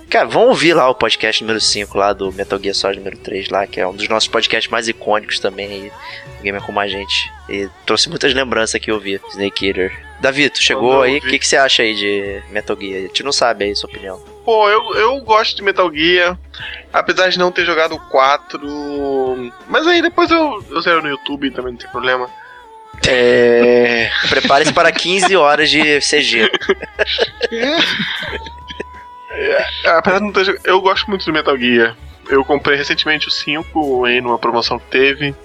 Cara, 0.10 0.26
vão 0.26 0.48
ouvir 0.48 0.74
lá 0.74 0.90
o 0.90 0.96
podcast 0.96 1.44
número 1.44 1.62
5 1.62 1.98
lá 1.98 2.14
do 2.14 2.32
Metal 2.34 2.58
Gear 2.58 2.74
Solid 2.74 2.98
número 2.98 3.18
3 3.18 3.50
lá, 3.50 3.68
que 3.68 3.80
é 3.80 3.88
um 3.88 3.94
dos 3.94 4.10
nossos 4.10 4.28
podcasts 4.28 4.72
mais 4.72 4.88
icônicos 4.88 5.40
também 5.40 5.92
do 6.38 6.44
Gamer 6.44 6.64
Como 6.64 6.80
a 6.80 6.88
Gente. 6.88 7.32
E 7.48 7.70
trouxe 7.86 8.10
muitas 8.10 8.34
lembranças 8.34 8.76
aqui 8.76 8.92
ouvir 8.92 9.22
Snake 9.30 9.68
Eater. 9.68 10.07
Davi, 10.20 10.50
tu 10.50 10.62
chegou 10.62 10.98
Quando 10.98 11.04
aí, 11.04 11.18
o 11.18 11.22
que, 11.22 11.40
que 11.40 11.48
você 11.48 11.58
acha 11.58 11.84
aí 11.84 11.94
de 11.94 12.42
Metal 12.50 12.76
Gear? 12.80 12.98
A 12.98 13.02
gente 13.08 13.24
não 13.24 13.32
sabe 13.32 13.66
aí 13.66 13.76
sua 13.76 13.90
opinião. 13.90 14.20
Pô, 14.44 14.70
eu, 14.70 14.96
eu 14.96 15.20
gosto 15.22 15.56
de 15.56 15.62
Metal 15.62 15.92
Gear, 15.94 16.38
apesar 16.92 17.30
de 17.30 17.38
não 17.38 17.52
ter 17.52 17.66
jogado 17.66 17.96
o 17.96 18.00
4. 18.00 19.54
Mas 19.68 19.86
aí 19.86 20.02
depois 20.02 20.32
eu, 20.32 20.64
eu 20.70 20.82
zero 20.82 21.02
no 21.02 21.10
YouTube 21.10 21.52
também, 21.52 21.74
não 21.74 21.80
tem 21.80 21.90
problema. 21.90 22.30
É. 23.08 24.10
Prepare-se 24.30 24.74
para 24.74 24.92
15 24.92 25.36
horas 25.36 25.70
de 25.70 26.00
CG. 26.00 26.50
É, 29.40 29.68
Apesar 29.90 30.18
de 30.18 30.26
não 30.26 30.32
ter 30.32 30.46
jogado. 30.46 30.66
Eu 30.66 30.82
gosto 30.82 31.08
muito 31.08 31.24
do 31.24 31.32
Metal 31.32 31.56
Gear. 31.56 31.96
Eu 32.28 32.44
comprei 32.44 32.76
recentemente 32.76 33.28
o 33.28 33.32
5 33.32 34.06
aí 34.06 34.20
numa 34.20 34.40
promoção 34.40 34.80
que 34.80 34.88
teve. 34.88 35.36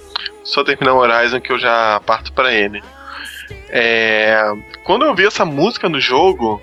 Só 0.43 0.65
terminar 0.65 0.95
o 0.95 0.99
Horizon 0.99 1.41
que 1.41 1.53
eu 1.53 1.59
já 1.59 2.01
parto 2.07 2.33
pra 2.33 2.55
ele. 2.55 2.83
É, 3.73 4.39
Quando 4.85 5.05
eu 5.07 5.15
vi 5.15 5.27
essa 5.27 5.45
música 5.47 5.89
no 5.89 5.99
jogo, 5.99 6.63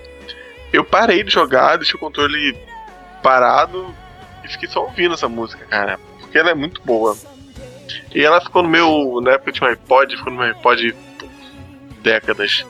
eu 0.72 0.84
parei 0.84 1.24
de 1.24 1.32
jogar, 1.32 1.76
deixei 1.78 1.96
o 1.96 2.00
controle 2.00 2.56
parado 3.24 3.94
e 4.44 4.48
fiquei 4.48 4.70
só 4.70 4.84
ouvindo 4.84 5.16
essa 5.16 5.28
música, 5.28 5.66
cara. 5.66 6.00
Porque 6.20 6.38
ela 6.38 6.52
é 6.52 6.56
muito 6.56 6.82
boa. 6.84 7.18
E 8.14 8.24
ela 8.24 8.40
ficou 8.40 8.62
no 8.62 8.70
meu. 8.70 9.20
Na 9.24 9.32
época 9.32 9.50
eu 9.50 9.54
tinha 9.54 9.68
um 9.70 9.72
iPod, 9.74 10.16
ficou 10.16 10.32
no 10.32 10.40
meu 10.40 10.48
iPod 10.50 10.96
décadas. 12.02 12.64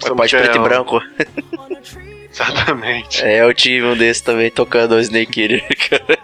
Essa 0.00 0.14
Pode 0.14 0.22
música 0.34 0.38
preto 0.42 0.56
é- 0.56 0.60
e 0.60 0.62
branco. 0.62 1.00
Exatamente. 2.30 3.24
É, 3.24 3.40
eu 3.42 3.54
tive 3.54 3.86
um 3.86 3.96
desse 3.96 4.22
também 4.22 4.50
tocando 4.50 4.94
o 4.96 5.00
Snake 5.00 5.40
Eater, 5.40 5.64
cara. 5.88 6.18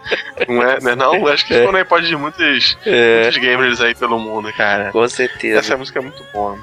Não 0.46 0.62
é, 0.62 0.80
não, 0.80 0.90
é 0.90 0.96
não? 0.96 1.26
Acho 1.28 1.46
que 1.46 1.54
ficou 1.54 1.72
no 1.72 1.78
iPod 1.78 2.06
de 2.06 2.16
muitos, 2.16 2.76
É, 2.84 3.22
muitos 3.22 3.38
gamers 3.38 3.80
aí 3.80 3.94
pelo 3.94 4.18
mundo, 4.18 4.52
cara. 4.52 4.90
com 4.92 5.08
certeza. 5.08 5.60
Essa 5.60 5.76
música 5.76 6.00
é 6.00 6.02
muito 6.02 6.22
boa. 6.32 6.58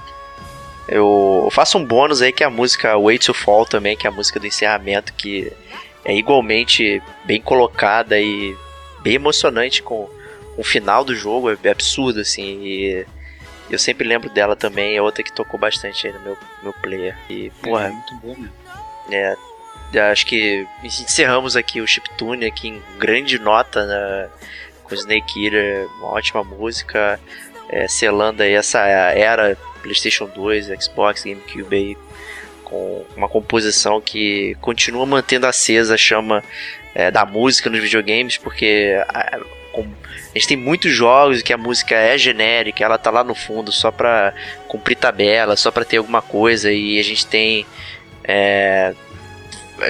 Eu 0.92 1.50
faço 1.52 1.78
um 1.78 1.86
bônus 1.86 2.22
aí 2.22 2.32
que 2.32 2.44
é 2.44 2.48
a 2.48 2.50
música 2.50 2.98
Way 2.98 3.20
to 3.20 3.34
Fall 3.34 3.66
também, 3.66 3.96
que 3.96 4.08
é 4.08 4.10
a 4.10 4.14
música 4.14 4.40
do 4.40 4.48
encerramento, 4.48 5.14
que 5.14 5.52
é 6.04 6.16
igualmente 6.16 7.02
bem 7.26 7.42
colocada 7.42 8.20
e 8.20 8.56
bem 9.02 9.16
emocionante 9.16 9.84
com 9.84 10.10
o 10.58 10.64
final 10.64 11.04
do 11.04 11.16
jogo, 11.16 11.52
é 11.64 11.70
absurdo 11.70 12.20
assim. 12.20 12.62
E 12.64 13.06
eu 13.70 13.78
sempre 13.78 14.08
lembro 14.08 14.30
dela 14.30 14.56
também, 14.56 14.98
é 14.98 15.02
outra 15.02 15.24
que 15.24 15.32
tocou 15.32 15.60
bastante 15.60 16.08
aí 16.08 16.14
no 16.14 16.20
meu, 16.22 16.38
meu 16.64 16.74
player. 16.74 17.16
E, 17.30 17.48
É 17.48 17.68
porra, 17.68 17.90
muito 17.90 18.16
bom 18.16 18.36
mesmo. 18.36 18.54
é, 19.12 19.38
acho 20.12 20.26
que 20.26 20.68
encerramos 20.84 21.56
aqui 21.56 21.82
o 21.82 21.88
Chiptune 21.88 22.46
aqui 22.46 22.70
em 22.70 22.82
grande 22.98 23.38
nota 23.40 23.86
né, 23.86 24.30
com 24.84 24.96
Snake 24.96 25.46
Eater, 25.46 25.88
uma 26.00 26.14
ótima 26.14 26.44
música, 26.44 27.20
é, 27.70 27.88
selando 27.88 28.42
aí 28.42 28.54
essa 28.54 28.80
era 28.80 29.56
PlayStation 29.80 30.28
2, 30.28 30.68
Xbox, 30.82 31.24
GameCube 31.24 31.76
aí, 31.76 31.98
com 32.64 33.06
uma 33.16 33.28
composição 33.28 34.00
que 34.00 34.56
continua 34.62 35.06
mantendo 35.06 35.48
acesa 35.48 35.96
a 35.96 35.98
chama 35.98 36.44
é, 36.94 37.10
da 37.10 37.26
música 37.26 37.70
nos 37.70 37.80
videogames, 37.80 38.38
porque 38.38 38.96
a, 39.08 39.38
a 39.38 40.34
gente 40.34 40.48
tem 40.48 40.58
muitos 40.58 40.92
jogos 40.92 41.42
que 41.42 41.54
a 41.54 41.58
música 41.58 41.96
é 41.96 42.18
genérica, 42.18 42.84
ela 42.84 42.98
tá 42.98 43.10
lá 43.10 43.24
no 43.24 43.34
fundo 43.34 43.72
só 43.72 43.92
pra 43.92 44.34
cumprir 44.68 44.96
tabela, 44.96 45.56
só 45.56 45.72
pra 45.72 45.86
ter 45.86 45.98
alguma 45.98 46.22
coisa, 46.22 46.72
e 46.72 47.00
a 47.00 47.04
gente 47.04 47.26
tem 47.26 47.66
é, 48.24 48.94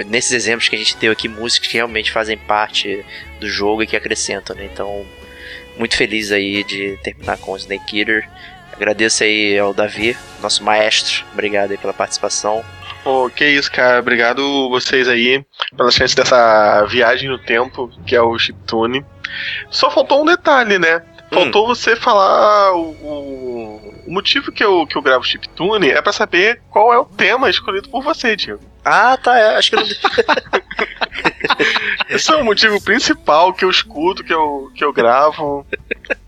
nesses 0.07 0.31
exemplos 0.31 0.69
que 0.69 0.75
a 0.75 0.79
gente 0.79 0.95
deu 0.97 1.11
aqui, 1.11 1.27
músicas 1.27 1.67
que 1.67 1.75
realmente 1.75 2.11
fazem 2.11 2.37
parte 2.37 3.03
do 3.39 3.47
jogo 3.47 3.83
e 3.83 3.87
que 3.87 3.95
acrescentam, 3.95 4.55
né? 4.55 4.69
Então, 4.71 5.05
muito 5.77 5.95
feliz 5.95 6.31
aí 6.31 6.63
de 6.63 6.97
terminar 7.03 7.37
com 7.37 7.53
o 7.53 7.57
Snake 7.57 7.99
Eater. 7.99 8.29
Agradeço 8.79 9.25
aí 9.25 9.59
ao 9.59 9.73
Davi, 9.73 10.17
nosso 10.41 10.63
maestro. 10.63 11.25
Obrigado 11.33 11.71
aí 11.71 11.77
pela 11.77 11.93
participação. 11.93 12.63
Pô, 13.03 13.29
que 13.29 13.45
isso, 13.45 13.69
cara. 13.69 13.99
Obrigado 13.99 14.69
vocês 14.69 15.09
aí 15.09 15.45
pela 15.75 15.91
chance 15.91 16.15
dessa 16.15 16.85
viagem 16.85 17.27
no 17.27 17.37
tempo, 17.37 17.91
que 18.05 18.15
é 18.15 18.21
o 18.21 18.39
Chiptune. 18.39 19.05
Só 19.69 19.91
faltou 19.91 20.21
um 20.21 20.25
detalhe, 20.25 20.79
né? 20.79 21.01
Faltou 21.29 21.67
você 21.67 21.93
falar 21.97 22.73
o, 22.73 22.91
o, 23.01 24.03
o 24.07 24.11
motivo 24.11 24.49
que 24.49 24.63
eu, 24.63 24.87
que 24.87 24.95
eu 24.95 25.01
gravo 25.01 25.25
Chiptune 25.25 25.91
é 25.91 26.01
pra 26.01 26.13
saber 26.13 26.61
qual 26.69 26.93
é 26.93 26.97
o 26.97 27.05
tema 27.05 27.49
escolhido 27.49 27.89
por 27.89 28.01
você, 28.01 28.33
Diego. 28.37 28.63
Ah, 28.85 29.17
tá, 29.17 29.37
é, 29.37 29.57
acho 29.57 29.71
que 29.71 29.75
eu 29.75 29.81
não... 29.81 29.87
Esse 32.09 32.31
é 32.31 32.35
o 32.35 32.43
motivo 32.43 32.81
principal 32.83 33.53
que 33.53 33.63
eu 33.63 33.69
escuto, 33.69 34.23
que 34.23 34.33
eu, 34.33 34.71
que 34.73 34.83
eu 34.83 34.91
gravo. 34.91 35.65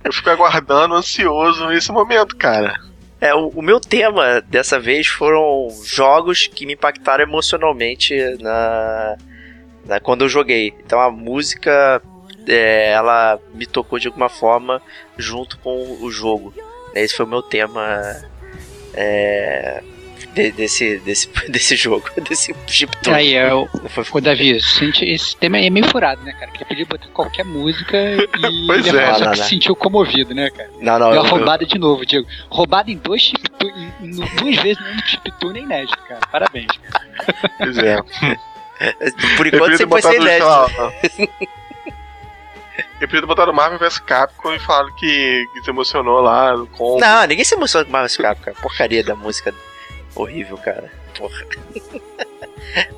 Eu 0.04 0.14
fico 0.14 0.30
aguardando, 0.30 0.94
ansioso 0.94 1.72
esse 1.72 1.92
momento, 1.92 2.36
cara. 2.38 2.76
É, 3.20 3.34
o, 3.34 3.48
o 3.50 3.62
meu 3.62 3.80
tema 3.80 4.42
dessa 4.42 4.80
vez 4.80 5.08
foram 5.08 5.68
jogos 5.84 6.48
que 6.48 6.66
me 6.66 6.74
impactaram 6.74 7.24
emocionalmente 7.24 8.16
na, 8.40 9.18
na- 9.86 10.00
quando 10.00 10.24
eu 10.26 10.30
joguei. 10.30 10.74
Então 10.86 11.00
a 11.00 11.10
música 11.12 12.02
é, 12.48 12.92
ela 12.92 13.40
me 13.54 13.66
tocou 13.66 13.98
de 14.00 14.08
alguma 14.08 14.30
forma 14.30 14.82
junto 15.18 15.58
com 15.60 15.98
o 16.02 16.12
jogo. 16.12 16.54
Esse 16.94 17.16
foi 17.16 17.26
o 17.26 17.30
meu 17.30 17.42
tema 17.42 17.88
é, 18.94 19.84
de- 20.34 20.52
desse, 20.52 20.98
desse, 21.00 21.30
desse 21.50 21.76
jogo, 21.76 22.10
desse 22.28 22.56
chiptune. 22.68 23.16
Aí, 23.16 23.34
é 23.36 23.54
o, 23.54 23.68
Davi, 24.22 24.52
esse 24.52 25.36
tema 25.38 25.58
é 25.60 25.70
meio 25.70 25.88
furado, 25.90 26.22
né, 26.24 26.34
cara? 26.34 26.48
Porque 26.52 26.66
podia 26.66 26.86
botar 26.86 27.08
qualquer 27.10 27.46
música 27.46 27.98
e 27.98 28.68
Pois 28.68 28.86
ele 28.86 28.98
é. 28.98 29.14
só 29.14 29.20
Não, 29.26 29.32
que 29.32 29.38
não, 29.38 29.44
se 29.44 29.50
sentiu 29.50 29.76
comovido, 29.76 30.34
né, 30.34 30.50
cara? 30.50 30.70
Não, 30.80 31.00
não, 31.00 31.12
Deu 31.12 31.16
eu, 31.18 31.22
uma 31.22 31.30
eu, 31.30 31.36
roubada 31.38 31.66
de 31.66 31.78
novo, 31.78 32.06
Diego. 32.06 32.28
Roubada 32.50 32.92
em 32.92 32.98
dois 32.98 33.22
chiptune, 33.22 33.94
duas 34.00 34.56
vezes 34.58 34.80
no 34.80 35.08
chiptune 35.08 35.60
é 35.60 35.64
inédito, 35.64 35.98
cara. 36.08 36.22
Parabéns. 36.32 36.68
Pois 37.58 37.78
é. 37.78 37.98
por 39.38 39.48
Eu 39.48 39.54
enquanto 39.54 39.78
você 39.78 39.88
foi 39.88 40.02
ser 40.02 40.16
inédito. 40.22 40.48
Eu 43.00 43.08
podia 43.08 43.22
ter 43.22 43.28
botado 43.28 43.54
Marvel 43.54 43.80
vs 43.80 44.00
Capcom 44.00 44.54
e 44.54 44.60
falaram 44.60 44.94
que, 44.96 45.46
que 45.54 45.64
se 45.64 45.70
emocionou 45.70 46.22
lá 46.22 46.56
no 46.56 46.68
combo. 46.68 47.00
Não, 47.00 47.26
ninguém 47.26 47.44
se 47.44 47.56
emociona 47.56 47.86
com 47.86 47.92
Marvel 47.92 48.18
Capcom, 48.18 48.44
cara. 48.46 48.58
Porcaria 48.62 49.04
da 49.04 49.16
música 49.16 49.54
horrível, 50.16 50.58
cara. 50.58 50.92
Porra. 51.18 51.46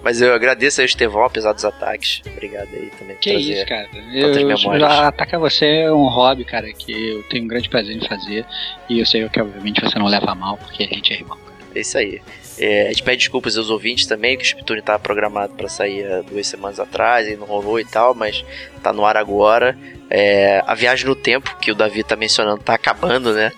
Mas 0.04 0.22
eu 0.22 0.34
agradeço 0.34 0.82
aí 0.82 0.86
o 0.86 0.88
Estevão, 0.88 1.24
apesar 1.24 1.54
dos 1.54 1.66
ataques. 1.66 2.22
Obrigado 2.28 2.68
aí 2.74 2.92
também 3.00 3.16
Que 3.18 3.34
isso, 3.34 3.66
cara. 3.66 3.88
tantas 3.88 4.38
Eu, 4.38 4.48
memórias. 4.48 4.84
atacar 4.84 5.40
você 5.40 5.66
é 5.66 5.92
um 5.92 6.08
hobby, 6.08 6.44
cara, 6.46 6.72
que 6.74 6.92
eu 6.92 7.24
tenho 7.24 7.46
um 7.46 7.48
grande 7.48 7.70
prazer 7.70 7.96
em 7.96 8.06
fazer. 8.08 8.46
E 8.90 9.00
eu 9.00 9.06
sei 9.06 9.28
que, 9.30 9.42
obviamente, 9.42 9.82
você 9.82 9.98
não 9.98 10.06
leva 10.06 10.32
a 10.32 10.36
mal, 10.36 10.58
porque 10.58 10.84
a 10.84 10.88
gente 10.88 11.14
é 11.14 11.18
irmão. 11.18 11.38
É 11.74 11.80
isso 11.80 11.98
aí. 11.98 12.22
É, 12.60 12.84
a 12.86 12.90
gente 12.90 13.02
pede 13.02 13.18
desculpas 13.18 13.58
aos 13.58 13.72
ouvintes 13.72 14.06
também, 14.06 14.38
que 14.38 14.44
o 14.44 14.46
Chiptune 14.46 14.80
estava 14.80 15.00
programado 15.00 15.54
para 15.54 15.68
sair 15.68 16.06
há 16.06 16.22
duas 16.22 16.46
semanas 16.46 16.80
atrás 16.80 17.28
e 17.28 17.36
não 17.36 17.48
rolou 17.48 17.80
e 17.80 17.86
tal, 17.86 18.14
mas 18.14 18.46
tá 18.84 18.94
no 18.94 19.04
ar 19.06 19.18
agora. 19.18 19.76
É, 20.08 20.62
a 20.68 20.76
viagem 20.76 21.08
no 21.08 21.16
tempo, 21.16 21.56
que 21.58 21.72
o 21.72 21.76
Davi 21.76 22.04
tá 22.04 22.16
mencionando, 22.16 22.62
tá 22.62 22.76
acabando, 22.76 23.34
né? 23.34 23.52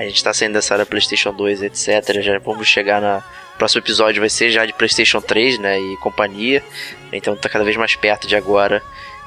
A 0.00 0.04
gente 0.04 0.24
tá 0.24 0.32
saindo 0.32 0.54
dessa 0.54 0.72
área 0.72 0.86
PlayStation 0.86 1.30
2, 1.30 1.62
etc. 1.62 2.22
Já 2.22 2.38
vamos 2.38 2.66
chegar 2.66 3.02
na. 3.02 3.18
O 3.54 3.58
próximo 3.58 3.82
episódio 3.82 4.20
vai 4.20 4.30
ser 4.30 4.50
já 4.50 4.64
de 4.64 4.72
PlayStation 4.72 5.20
3, 5.20 5.58
né? 5.58 5.78
E 5.78 5.96
companhia. 5.98 6.64
Então 7.12 7.36
tá 7.36 7.50
cada 7.50 7.62
vez 7.62 7.76
mais 7.76 7.94
perto 7.94 8.26
de 8.26 8.34
agora. 8.34 8.82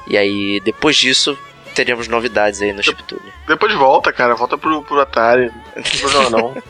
E 0.07 0.17
aí, 0.17 0.59
depois 0.61 0.95
disso, 0.95 1.37
teremos 1.75 2.07
novidades 2.07 2.59
aí 2.59 2.73
no 2.73 2.81
Chiptune. 2.81 3.21
Depois 3.47 3.71
volta, 3.75 4.11
cara. 4.11 4.33
Volta 4.33 4.57
pro, 4.57 4.81
pro 4.81 4.99
Atari. 4.99 5.51
Não 5.75 5.83
tem 5.83 5.99
problema 5.99 6.29
não. 6.31 6.55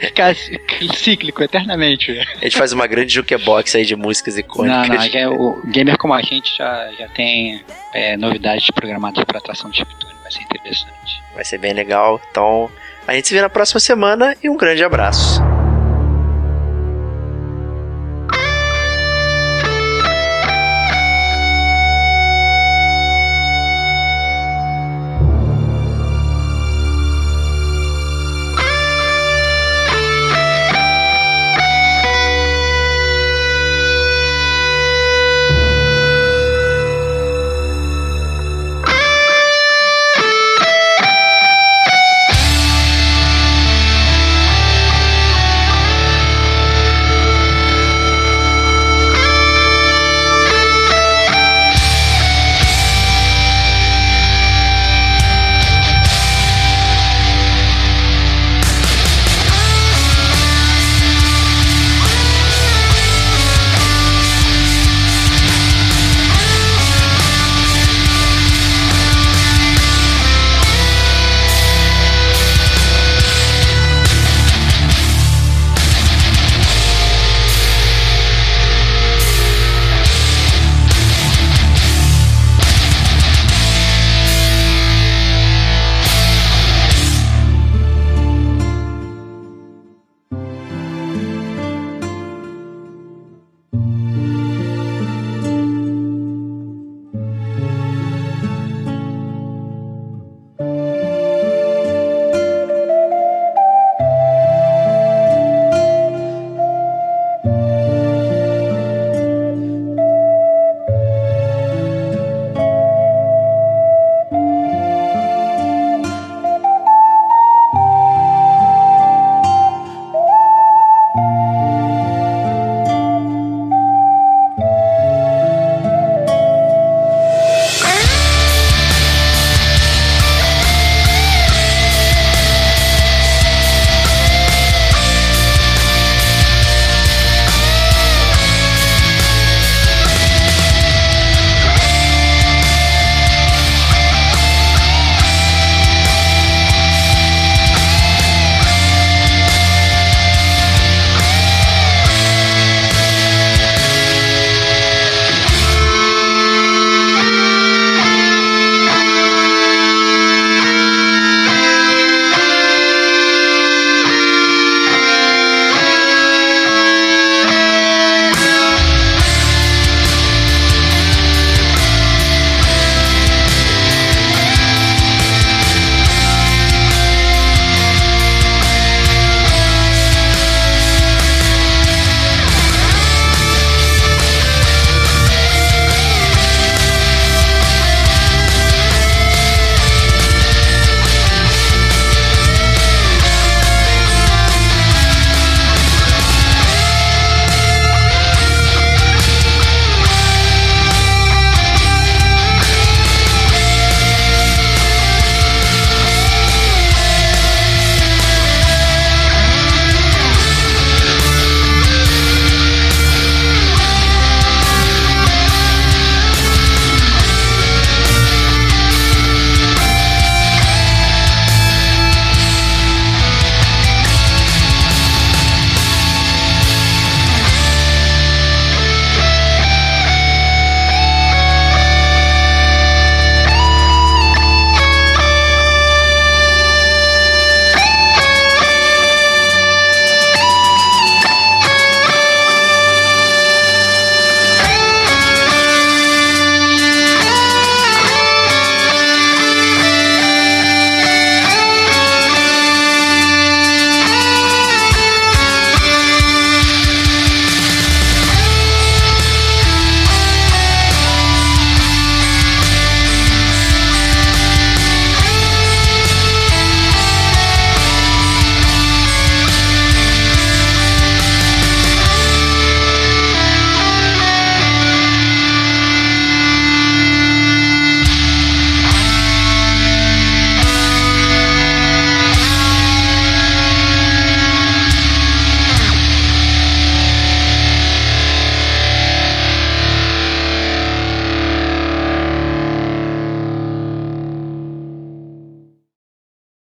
Ficar 0.00 0.34
cíclico, 0.94 1.42
eternamente. 1.42 2.18
A 2.40 2.44
gente 2.44 2.56
faz 2.56 2.72
uma 2.72 2.86
grande 2.86 3.12
jukebox 3.12 3.74
aí 3.74 3.84
de 3.84 3.94
músicas 3.94 4.34
Não, 4.34 4.40
icônicas. 4.40 4.88
não, 4.88 5.10
já, 5.10 5.20
é 5.20 5.28
o 5.28 5.60
gamer 5.66 5.98
como 5.98 6.14
a 6.14 6.22
gente 6.22 6.56
já, 6.56 6.90
já 6.98 7.06
tem 7.08 7.62
é, 7.92 8.16
novidades 8.16 8.70
programadas 8.70 9.22
para 9.24 9.38
atração 9.38 9.68
de 9.68 9.76
Chiptune. 9.76 10.17
Vai 10.28 10.32
ser 10.32 10.42
interessante. 10.42 11.22
Vai 11.34 11.44
ser 11.44 11.58
bem 11.58 11.72
legal. 11.72 12.20
Então, 12.30 12.70
a 13.06 13.14
gente 13.14 13.28
se 13.28 13.34
vê 13.34 13.40
na 13.40 13.48
próxima 13.48 13.80
semana 13.80 14.36
e 14.42 14.50
um 14.50 14.56
grande 14.56 14.84
abraço. 14.84 15.40